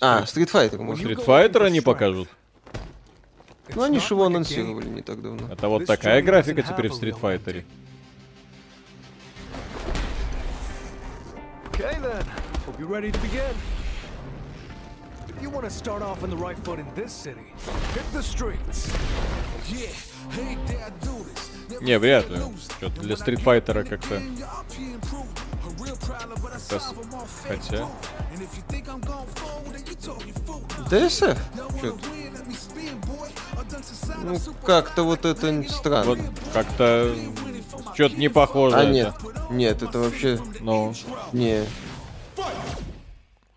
[0.00, 1.06] А, Street Fighter, может.
[1.06, 2.28] Street Fighter они покажут?
[3.74, 5.48] Ну, они же его анонсировали не так давно.
[5.52, 7.64] Это вот такая графика теперь в Street Fighter.
[11.72, 12.24] Okay then.
[12.66, 13.54] Hope you're ready to begin.
[15.28, 17.46] If you want to start off on the right foot in this city,
[17.94, 18.92] hit the streets.
[19.68, 19.88] Yeah,
[20.30, 21.80] hey, I do this?
[21.80, 22.38] Не, вряд ли.
[22.78, 24.20] Что-то для Street Fighter как-то...
[26.62, 26.94] с-
[27.46, 27.88] Хотя...
[30.88, 31.38] ДСФ?
[31.80, 31.98] Чё-то.
[34.24, 36.04] Ну, как-то вот это странно.
[36.04, 36.18] Вот
[36.52, 37.14] как-то...
[37.94, 38.76] Что-то не похоже.
[38.76, 38.90] А это.
[38.90, 39.14] нет,
[39.50, 40.38] нет, это вообще...
[40.60, 40.94] Ну,
[41.32, 41.64] Не.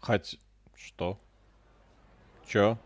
[0.01, 0.39] хоть...
[0.75, 1.19] Что?
[2.47, 2.77] Чё?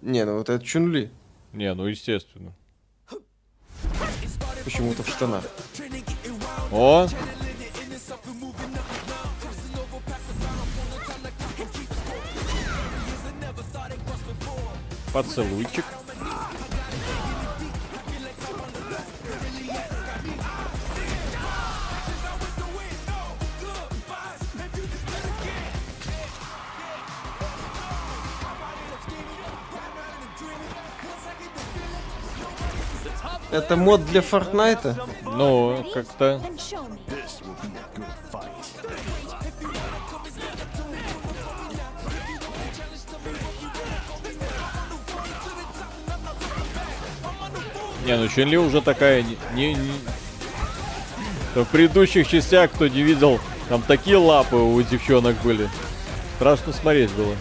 [0.00, 1.10] Не, ну вот это Чунли.
[1.52, 2.54] Не, ну естественно.
[4.64, 5.44] Почему-то в штанах.
[6.72, 7.06] О!
[15.12, 15.84] Поцелуйчик.
[33.52, 34.96] Это мод для Фортнайта?
[35.24, 36.40] Ну, как-то...
[48.06, 50.00] Не, ну Ченли уже такая не, не- не-
[51.54, 53.38] В предыдущих частях, кто не видел,
[53.68, 55.68] там такие лапы у девчонок были.
[56.36, 57.34] Страшно смотреть было.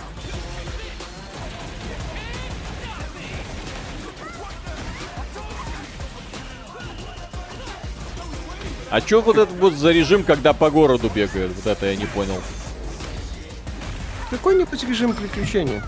[8.91, 11.55] А чё вот это вот за режим, когда по городу бегают?
[11.55, 12.41] Вот это я не понял.
[14.31, 15.83] Какой-нибудь режим приключения.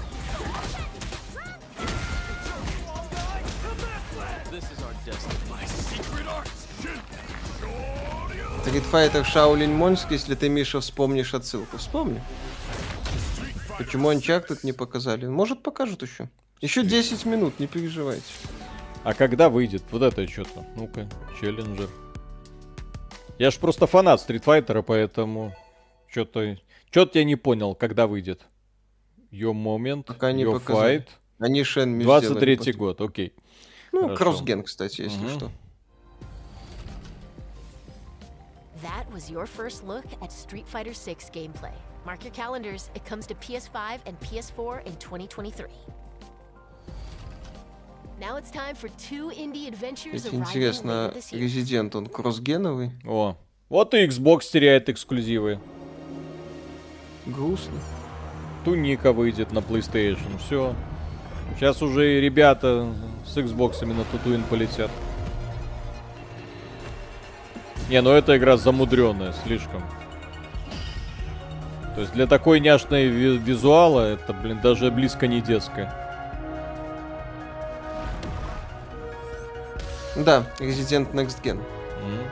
[8.71, 11.77] Street Fighter Shaolin Monsk, если ты, Миша, вспомнишь отсылку.
[11.77, 12.21] Вспомни.
[13.77, 15.25] Почему Uncharted не показали?
[15.25, 16.30] Может, покажут еще.
[16.61, 18.23] Еще 10 минут, не переживайте.
[19.03, 19.83] А когда выйдет?
[19.91, 20.65] Вот это что-то.
[20.77, 21.89] Ну-ка, челленджер.
[23.41, 25.51] Я ж просто фанат Street Fighter, поэтому
[26.07, 26.57] что-то...
[26.91, 28.45] Что-то я не понял, когда выйдет.
[29.31, 30.99] Your Moment, Пока не Your показали.
[30.99, 31.07] Fight.
[31.39, 33.33] Они Шенми 23 сделали год, окей.
[33.91, 35.29] Ну, кроссген, кстати, если Мгм.
[35.29, 35.51] что.
[38.83, 41.73] That was your first look at Street Fighter 6 gameplay.
[42.05, 45.65] Mark your calendars, it comes to PS5 and PS4 in 2023.
[50.14, 51.40] Ведь интересно, later this year.
[51.40, 52.91] Резидент, он кроссгеновый?
[53.03, 53.35] О,
[53.67, 55.59] вот и Xbox теряет эксклюзивы.
[57.25, 57.80] Грустно.
[58.64, 60.75] Туника выйдет на PlayStation, все.
[61.56, 62.93] Сейчас уже и ребята
[63.25, 64.91] с Xbox на Татуин полетят.
[67.90, 69.82] Не, ну эта игра замудренная слишком.
[71.95, 76.10] То есть для такой няшной ви- визуала это, блин, даже близко не детская.
[80.15, 81.57] Да, Resident Next Gen.
[82.03, 82.27] М.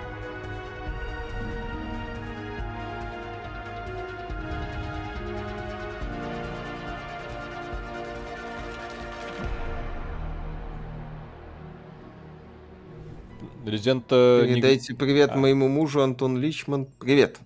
[13.65, 15.37] Resident э, Передайте привет А.
[15.37, 16.85] моему мужу Антон Личман.
[16.99, 17.39] Привет.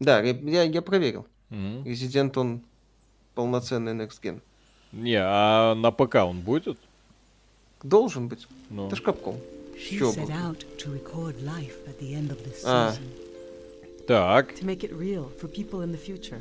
[0.00, 1.26] Да, я, я проверил.
[1.50, 1.84] Мгм.
[1.84, 2.62] Резидент он
[3.34, 4.40] полноценный Next Gen.
[4.90, 6.78] Не, а на ПК он будет?
[7.82, 8.46] Должен быть.
[8.70, 8.86] Ну.
[8.88, 9.02] Это ж.
[9.76, 10.12] She Чё
[12.64, 12.94] А.
[14.06, 16.40] Так, To make it real for people in the future.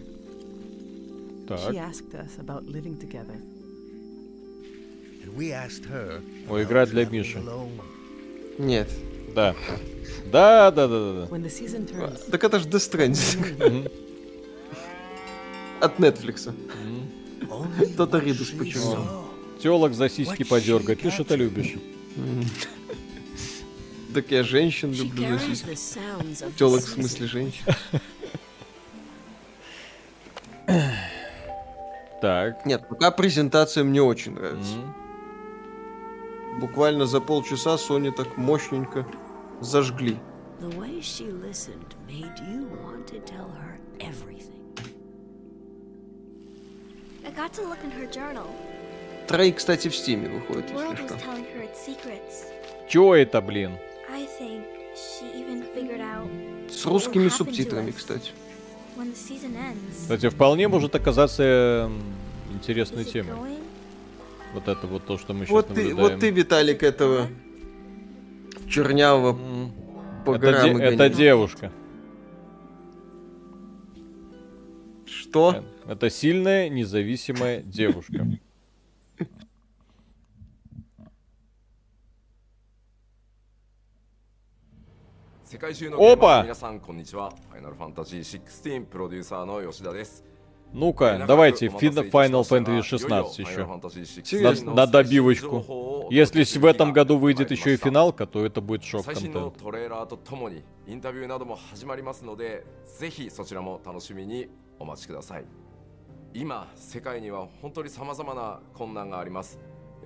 [1.47, 1.59] так.
[1.59, 3.35] She asked us about living together.
[5.23, 7.41] And we asked her О, игра для Миши.
[8.57, 8.87] Нет.
[9.35, 9.55] Да.
[10.31, 11.35] Да, да, да, да, да.
[11.35, 13.91] When the season turns, Так это ж Death Stranding.
[15.81, 16.53] От Netflix.
[17.93, 19.24] Кто-то Ридус почему.
[19.61, 21.75] Телок за сиськи подергать, ты что-то любишь.
[24.13, 25.75] Так я женщин люблю за сиськи.
[26.57, 27.63] Телок в смысле женщин.
[32.21, 32.65] Так.
[32.65, 34.77] Нет, пока презентация мне очень нравится.
[36.59, 39.05] Буквально за полчаса Sony так мощненько
[39.61, 40.17] зажгли.
[40.59, 44.63] The way she listened made you want to tell her everything.
[47.27, 48.47] I got to look in her journal.
[49.25, 51.17] Стрей, кстати, в Стиме выходит, если что.
[52.87, 53.71] Чё это, блин?
[56.69, 58.31] С русскими субтитрами, кстати.
[59.99, 62.01] Кстати, вполне может оказаться м,
[62.53, 63.33] интересной темой.
[64.53, 65.97] Вот это вот то, что мы сейчас Вот ты, наблюдаем.
[65.97, 67.27] вот ты, Виталик, этого
[68.69, 69.37] чернявого
[70.25, 71.71] по это, горам де- это девушка.
[75.07, 75.63] Что?
[75.87, 78.27] Это сильная, независимая девушка.
[85.96, 86.12] Опа!
[86.12, 86.42] Опа!
[86.42, 87.30] 皆さんこんにちは。
[87.50, 90.24] ファイナルファンタジー16プロデューサーの吉田です。
[90.72, 93.64] Ну-ка, давайте Fin- Final Fantasy 16 еще.
[94.44, 96.06] На, на добивочку.
[96.12, 99.50] Если с- в этом году выйдет еще и финалка, то это будет 最新の
[106.37, 109.57] 今世界には本当にさまざまな困難があります。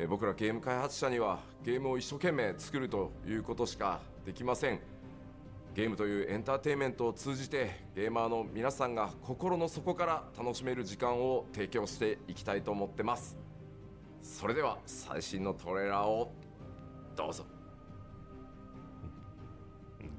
[0.07, 4.79] 僕らゲーム開発者にはゲームを一生懸命作るということしかできません。
[5.73, 13.35] ゲームというエンターテインメントを通じてゲーマーの皆さんが心の底から楽しめる時間を提供していきたいと思ってます。
[14.21, 16.31] それでは最新のトレーラーを
[17.15, 17.43] どうぞ。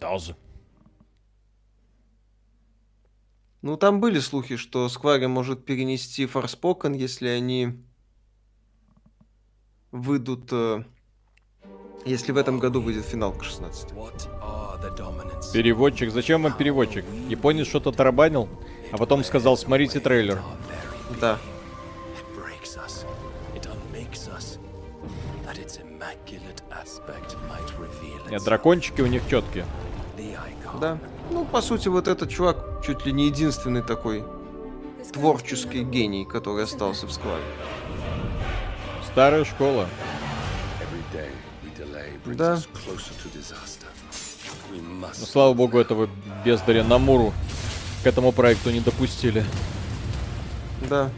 [0.00, 0.34] どうぞ。
[3.62, 7.84] Ну, там были слухи, что Сквари может перенести Форспокен, если они
[9.92, 10.48] выйдут...
[10.52, 10.82] э,
[12.06, 13.92] Если в этом году выйдет финалка 16.
[15.52, 16.10] Переводчик.
[16.10, 17.04] Зачем вам переводчик?
[17.28, 18.48] Японец что-то тарабанил,
[18.92, 20.40] а потом сказал, смотрите трейлер.
[21.20, 21.38] Да.
[28.30, 29.66] Нет, дракончики у них четкие.
[30.80, 30.98] Да.
[31.30, 34.24] Ну, по сути, вот этот чувак чуть ли не единственный такой
[35.12, 37.42] творческий гений, который остался в Скваре.
[39.06, 39.88] Старая школа.
[42.26, 42.60] Да.
[44.72, 46.08] Ну, слава богу, этого
[46.44, 47.32] бездаря Намуру
[48.02, 49.44] к этому проекту не допустили.
[50.88, 51.10] Да.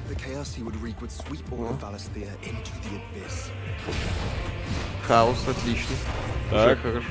[5.06, 5.96] Хаос, отлично.
[6.50, 6.78] Так.
[6.78, 7.08] Уже хорошо.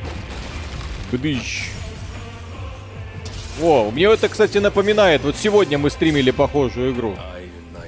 [1.12, 1.81] Бдыщ.
[3.60, 5.24] О, мне это, кстати, напоминает.
[5.24, 7.16] Вот сегодня мы стримили похожую игру.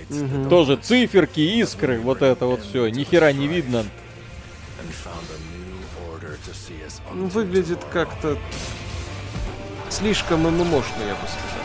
[0.09, 0.49] Мгм.
[0.49, 2.87] Тоже циферки, искры, вот это вот все.
[2.89, 3.85] Ни хера не видно.
[7.13, 8.37] Ну, выглядит как-то
[9.89, 11.63] слишком ММОшно, я бы сказал.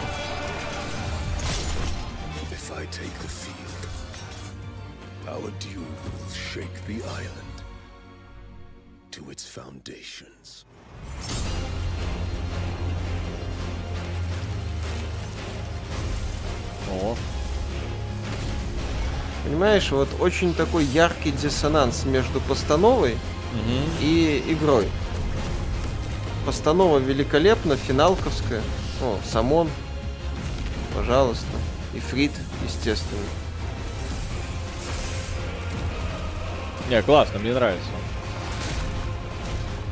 [5.27, 7.62] Our dune will shake the island
[9.10, 10.27] to its foundations.
[16.91, 17.17] О.
[19.44, 23.17] Понимаешь, вот очень такой яркий диссонанс между постановой
[24.00, 24.89] и игрой.
[26.44, 28.62] Постанова великолепна, финалковская.
[29.02, 29.70] О, Самон,
[30.94, 31.47] пожалуйста.
[31.94, 32.33] И Фрид,
[32.65, 33.20] естественно.
[36.91, 37.89] Не, классно, мне нравится.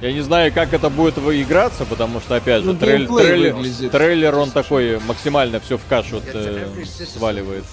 [0.00, 3.90] Я не знаю, как это будет играться, потому что, опять же, Ну, геймплей трейлер, выглядит.
[3.92, 6.68] трейлер, он такой максимально все в кашу э,
[7.06, 7.64] сваливает.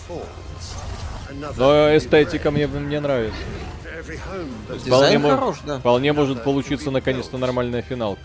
[1.57, 3.35] Но эстетика мне, мне нравится.
[4.85, 5.79] Дизайн мо- хорош, да.
[5.79, 8.21] вполне может получиться наконец-то нормальная финалка.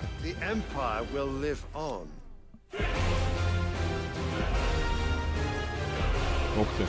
[6.59, 6.85] Ух ты.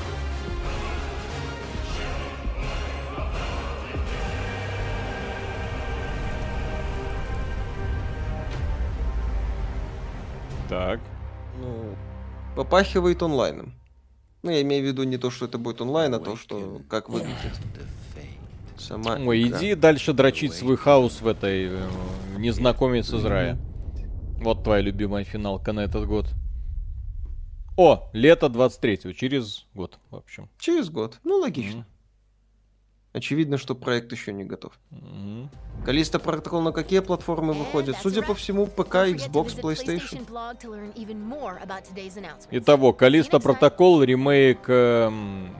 [10.69, 10.99] Так.
[11.59, 11.95] Ну,
[12.55, 13.73] попахивает онлайном.
[14.43, 17.09] Ну, я имею в виду не то, что это будет онлайн, а то, что как
[17.09, 17.59] выглядит.
[18.77, 19.57] Сама Ой, игра.
[19.57, 21.89] иди дальше дрочить свой хаос в этой э,
[22.37, 23.57] незнакомец из рая.
[24.41, 26.27] Вот твоя любимая финалка на этот год.
[27.75, 30.49] О, лето 23-го, через год, в общем.
[30.59, 31.19] Через год.
[31.25, 31.85] Ну, логично.
[33.11, 34.73] Очевидно, что проект еще не готов.
[35.83, 37.95] Калиста протокол на какие платформы выходит?
[38.01, 40.25] Судя по всему, ПК, Xbox, PlayStation.
[42.51, 45.55] Итого, Калиста Протокол, ремейк эм,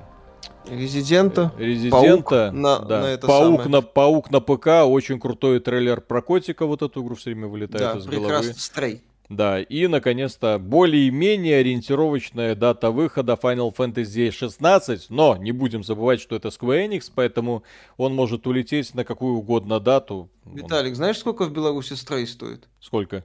[0.70, 1.52] Резидента.
[1.58, 1.98] Резидента.
[1.98, 3.02] Паук на, да.
[3.02, 3.70] на это Паук, самое.
[3.70, 7.94] на, Паук на ПК, очень крутой трейлер про котика, вот эту игру все время вылетает
[7.94, 8.38] Да, из прекрасно.
[8.42, 8.54] головы.
[8.54, 9.02] Стрей.
[9.30, 16.36] Да, и, наконец-то, более-менее ориентировочная дата выхода Final Fantasy 16, но не будем забывать, что
[16.36, 17.64] это Square Enix, поэтому
[17.98, 20.32] он может улететь на какую угодно дату.
[20.46, 22.68] Он- Виталик, знаешь, сколько в Беларуси стрей стоит?
[22.80, 23.24] Сколько?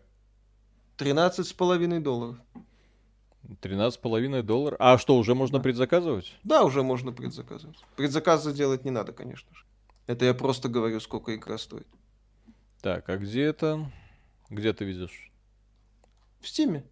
[0.98, 2.36] 13 с половиной долларов.
[3.62, 4.76] 13,5 долларов.
[4.80, 6.34] А что, уже можно предзаказывать?
[6.44, 7.78] Да, уже можно предзаказывать.
[7.96, 9.64] Предзаказы делать не надо, конечно же.
[10.06, 11.86] Это я просто говорю, сколько игра стоит.
[12.82, 13.90] Так, а где это?
[14.50, 15.30] Где ты видишь?
[16.44, 16.84] В Стиме.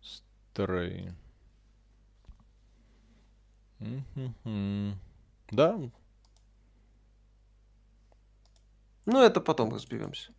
[0.00, 1.10] Стрей.
[5.50, 5.80] Да,
[9.06, 10.32] Ну, это потом разберемся.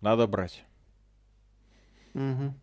[0.00, 0.64] надо брать.
[2.14, 2.58] Мгм.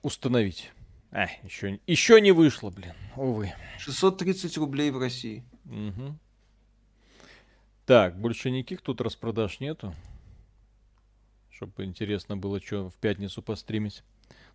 [0.00, 0.70] Установить.
[1.10, 2.94] А, еще, еще не вышло, блин.
[3.16, 3.52] Увы.
[3.78, 5.44] 630 рублей в России.
[5.64, 6.18] Мгм.
[7.86, 9.94] Так, больше никаких тут распродаж нету.
[11.50, 14.02] Чтобы интересно было, что в пятницу постримить.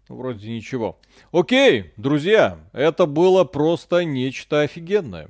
[0.07, 0.99] Ну, вроде ничего.
[1.31, 5.29] Окей, друзья, это было просто нечто офигенное.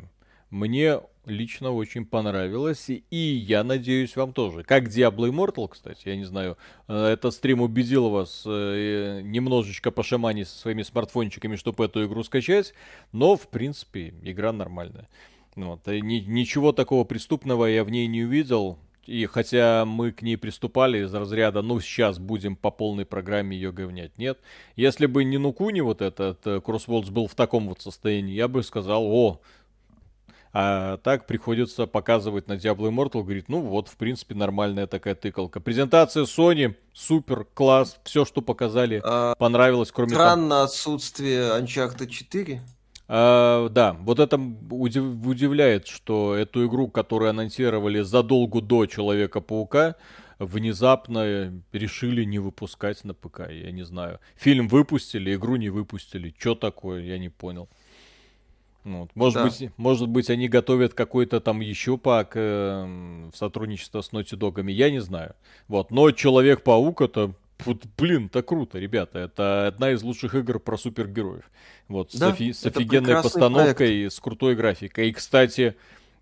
[0.49, 4.63] Мне лично очень понравилось, и я надеюсь, вам тоже.
[4.63, 10.47] Как Diablo Immortal, кстати, я не знаю, э, этот стрим убедил вас э, немножечко пошаманить
[10.47, 12.73] со своими смартфончиками, чтобы эту игру скачать,
[13.11, 15.07] но, в принципе, игра нормальная.
[15.55, 18.77] Вот, и ни- ничего такого преступного я в ней не увидел.
[19.05, 23.71] И хотя мы к ней приступали из разряда, ну сейчас будем по полной программе ее
[23.71, 24.37] говнять, нет.
[24.75, 28.61] Если бы не Нукуни вот этот э, Crossworlds был в таком вот состоянии, я бы
[28.61, 29.41] сказал, о,
[30.51, 35.59] а так приходится показывать на Diablo Immortal, говорит, ну вот, в принципе, нормальная такая тыкалка.
[35.59, 38.99] Презентация Sony, супер, класс, все, что показали,
[39.37, 42.61] понравилось, кроме там- Странно отсутствие Uncharted 4.
[43.11, 49.95] А, да, вот это удив- удивляет, что эту игру, которую анонсировали задолго до Человека-паука,
[50.37, 53.49] внезапно решили не выпускать на ПК.
[53.49, 54.19] Я не знаю.
[54.35, 56.33] Фильм выпустили, игру не выпустили.
[56.37, 57.67] Что такое, я не понял.
[58.83, 59.09] Ну Вот.
[59.15, 59.43] Может, Да.
[59.45, 64.71] быть, может быть, они готовят какой-то там еще пак э, в сотрудничество с Naughty Dog'ами,
[64.71, 65.33] я не знаю.
[65.67, 65.91] Вот.
[65.91, 67.33] Но Человек-паук это,
[67.65, 69.19] вот, блин, это круто, ребята.
[69.19, 71.49] Это одна из лучших игр про супергероев.
[71.87, 75.09] Вот, Да, с, офи- с офигенной постановкой, с крутой графикой.
[75.09, 75.75] И, кстати,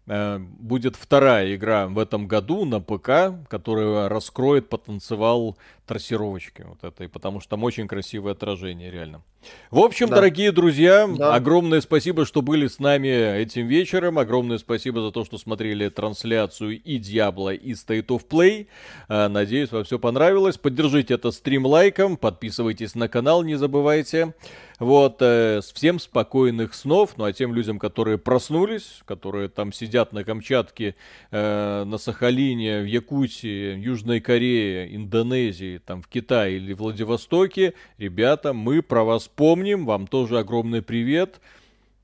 [0.07, 5.57] э, будет вторая игра в этом году на ПК, которая раскроет потенциал
[5.87, 9.23] трассировочки вот этой, потому что там очень красивое отражение, реально.
[9.71, 10.15] В общем, Да.
[10.17, 11.33] дорогие друзья, Да.
[11.33, 13.07] огромное спасибо, что были с нами
[13.41, 14.19] этим вечером.
[14.19, 18.67] Огромное спасибо за то, что смотрели трансляцию и Диабло, и State of Play.
[19.07, 20.57] А, Надеюсь, вам все понравилось.
[20.57, 24.33] Поддержите это стрим лайком, подписывайтесь на канал, не забывайте.
[24.79, 27.13] Вот, э, всем спокойных снов.
[27.17, 30.93] Ну а тем людям, которые проснулись, которые там сидят на Камчатке,
[31.31, 38.81] э, на Сахалине, в Якутии, Южной Корее, Индонезии, там в Китае или Владивостоке, ребята, мы
[38.81, 41.41] про вас помним, вам тоже огромный привет.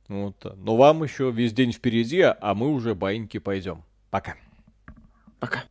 [0.08, 0.35] Вот.
[0.58, 3.84] Но вам еще весь день впереди, а мы уже баиньки пойдем.
[4.10, 4.35] Пока.
[5.40, 5.64] Пока.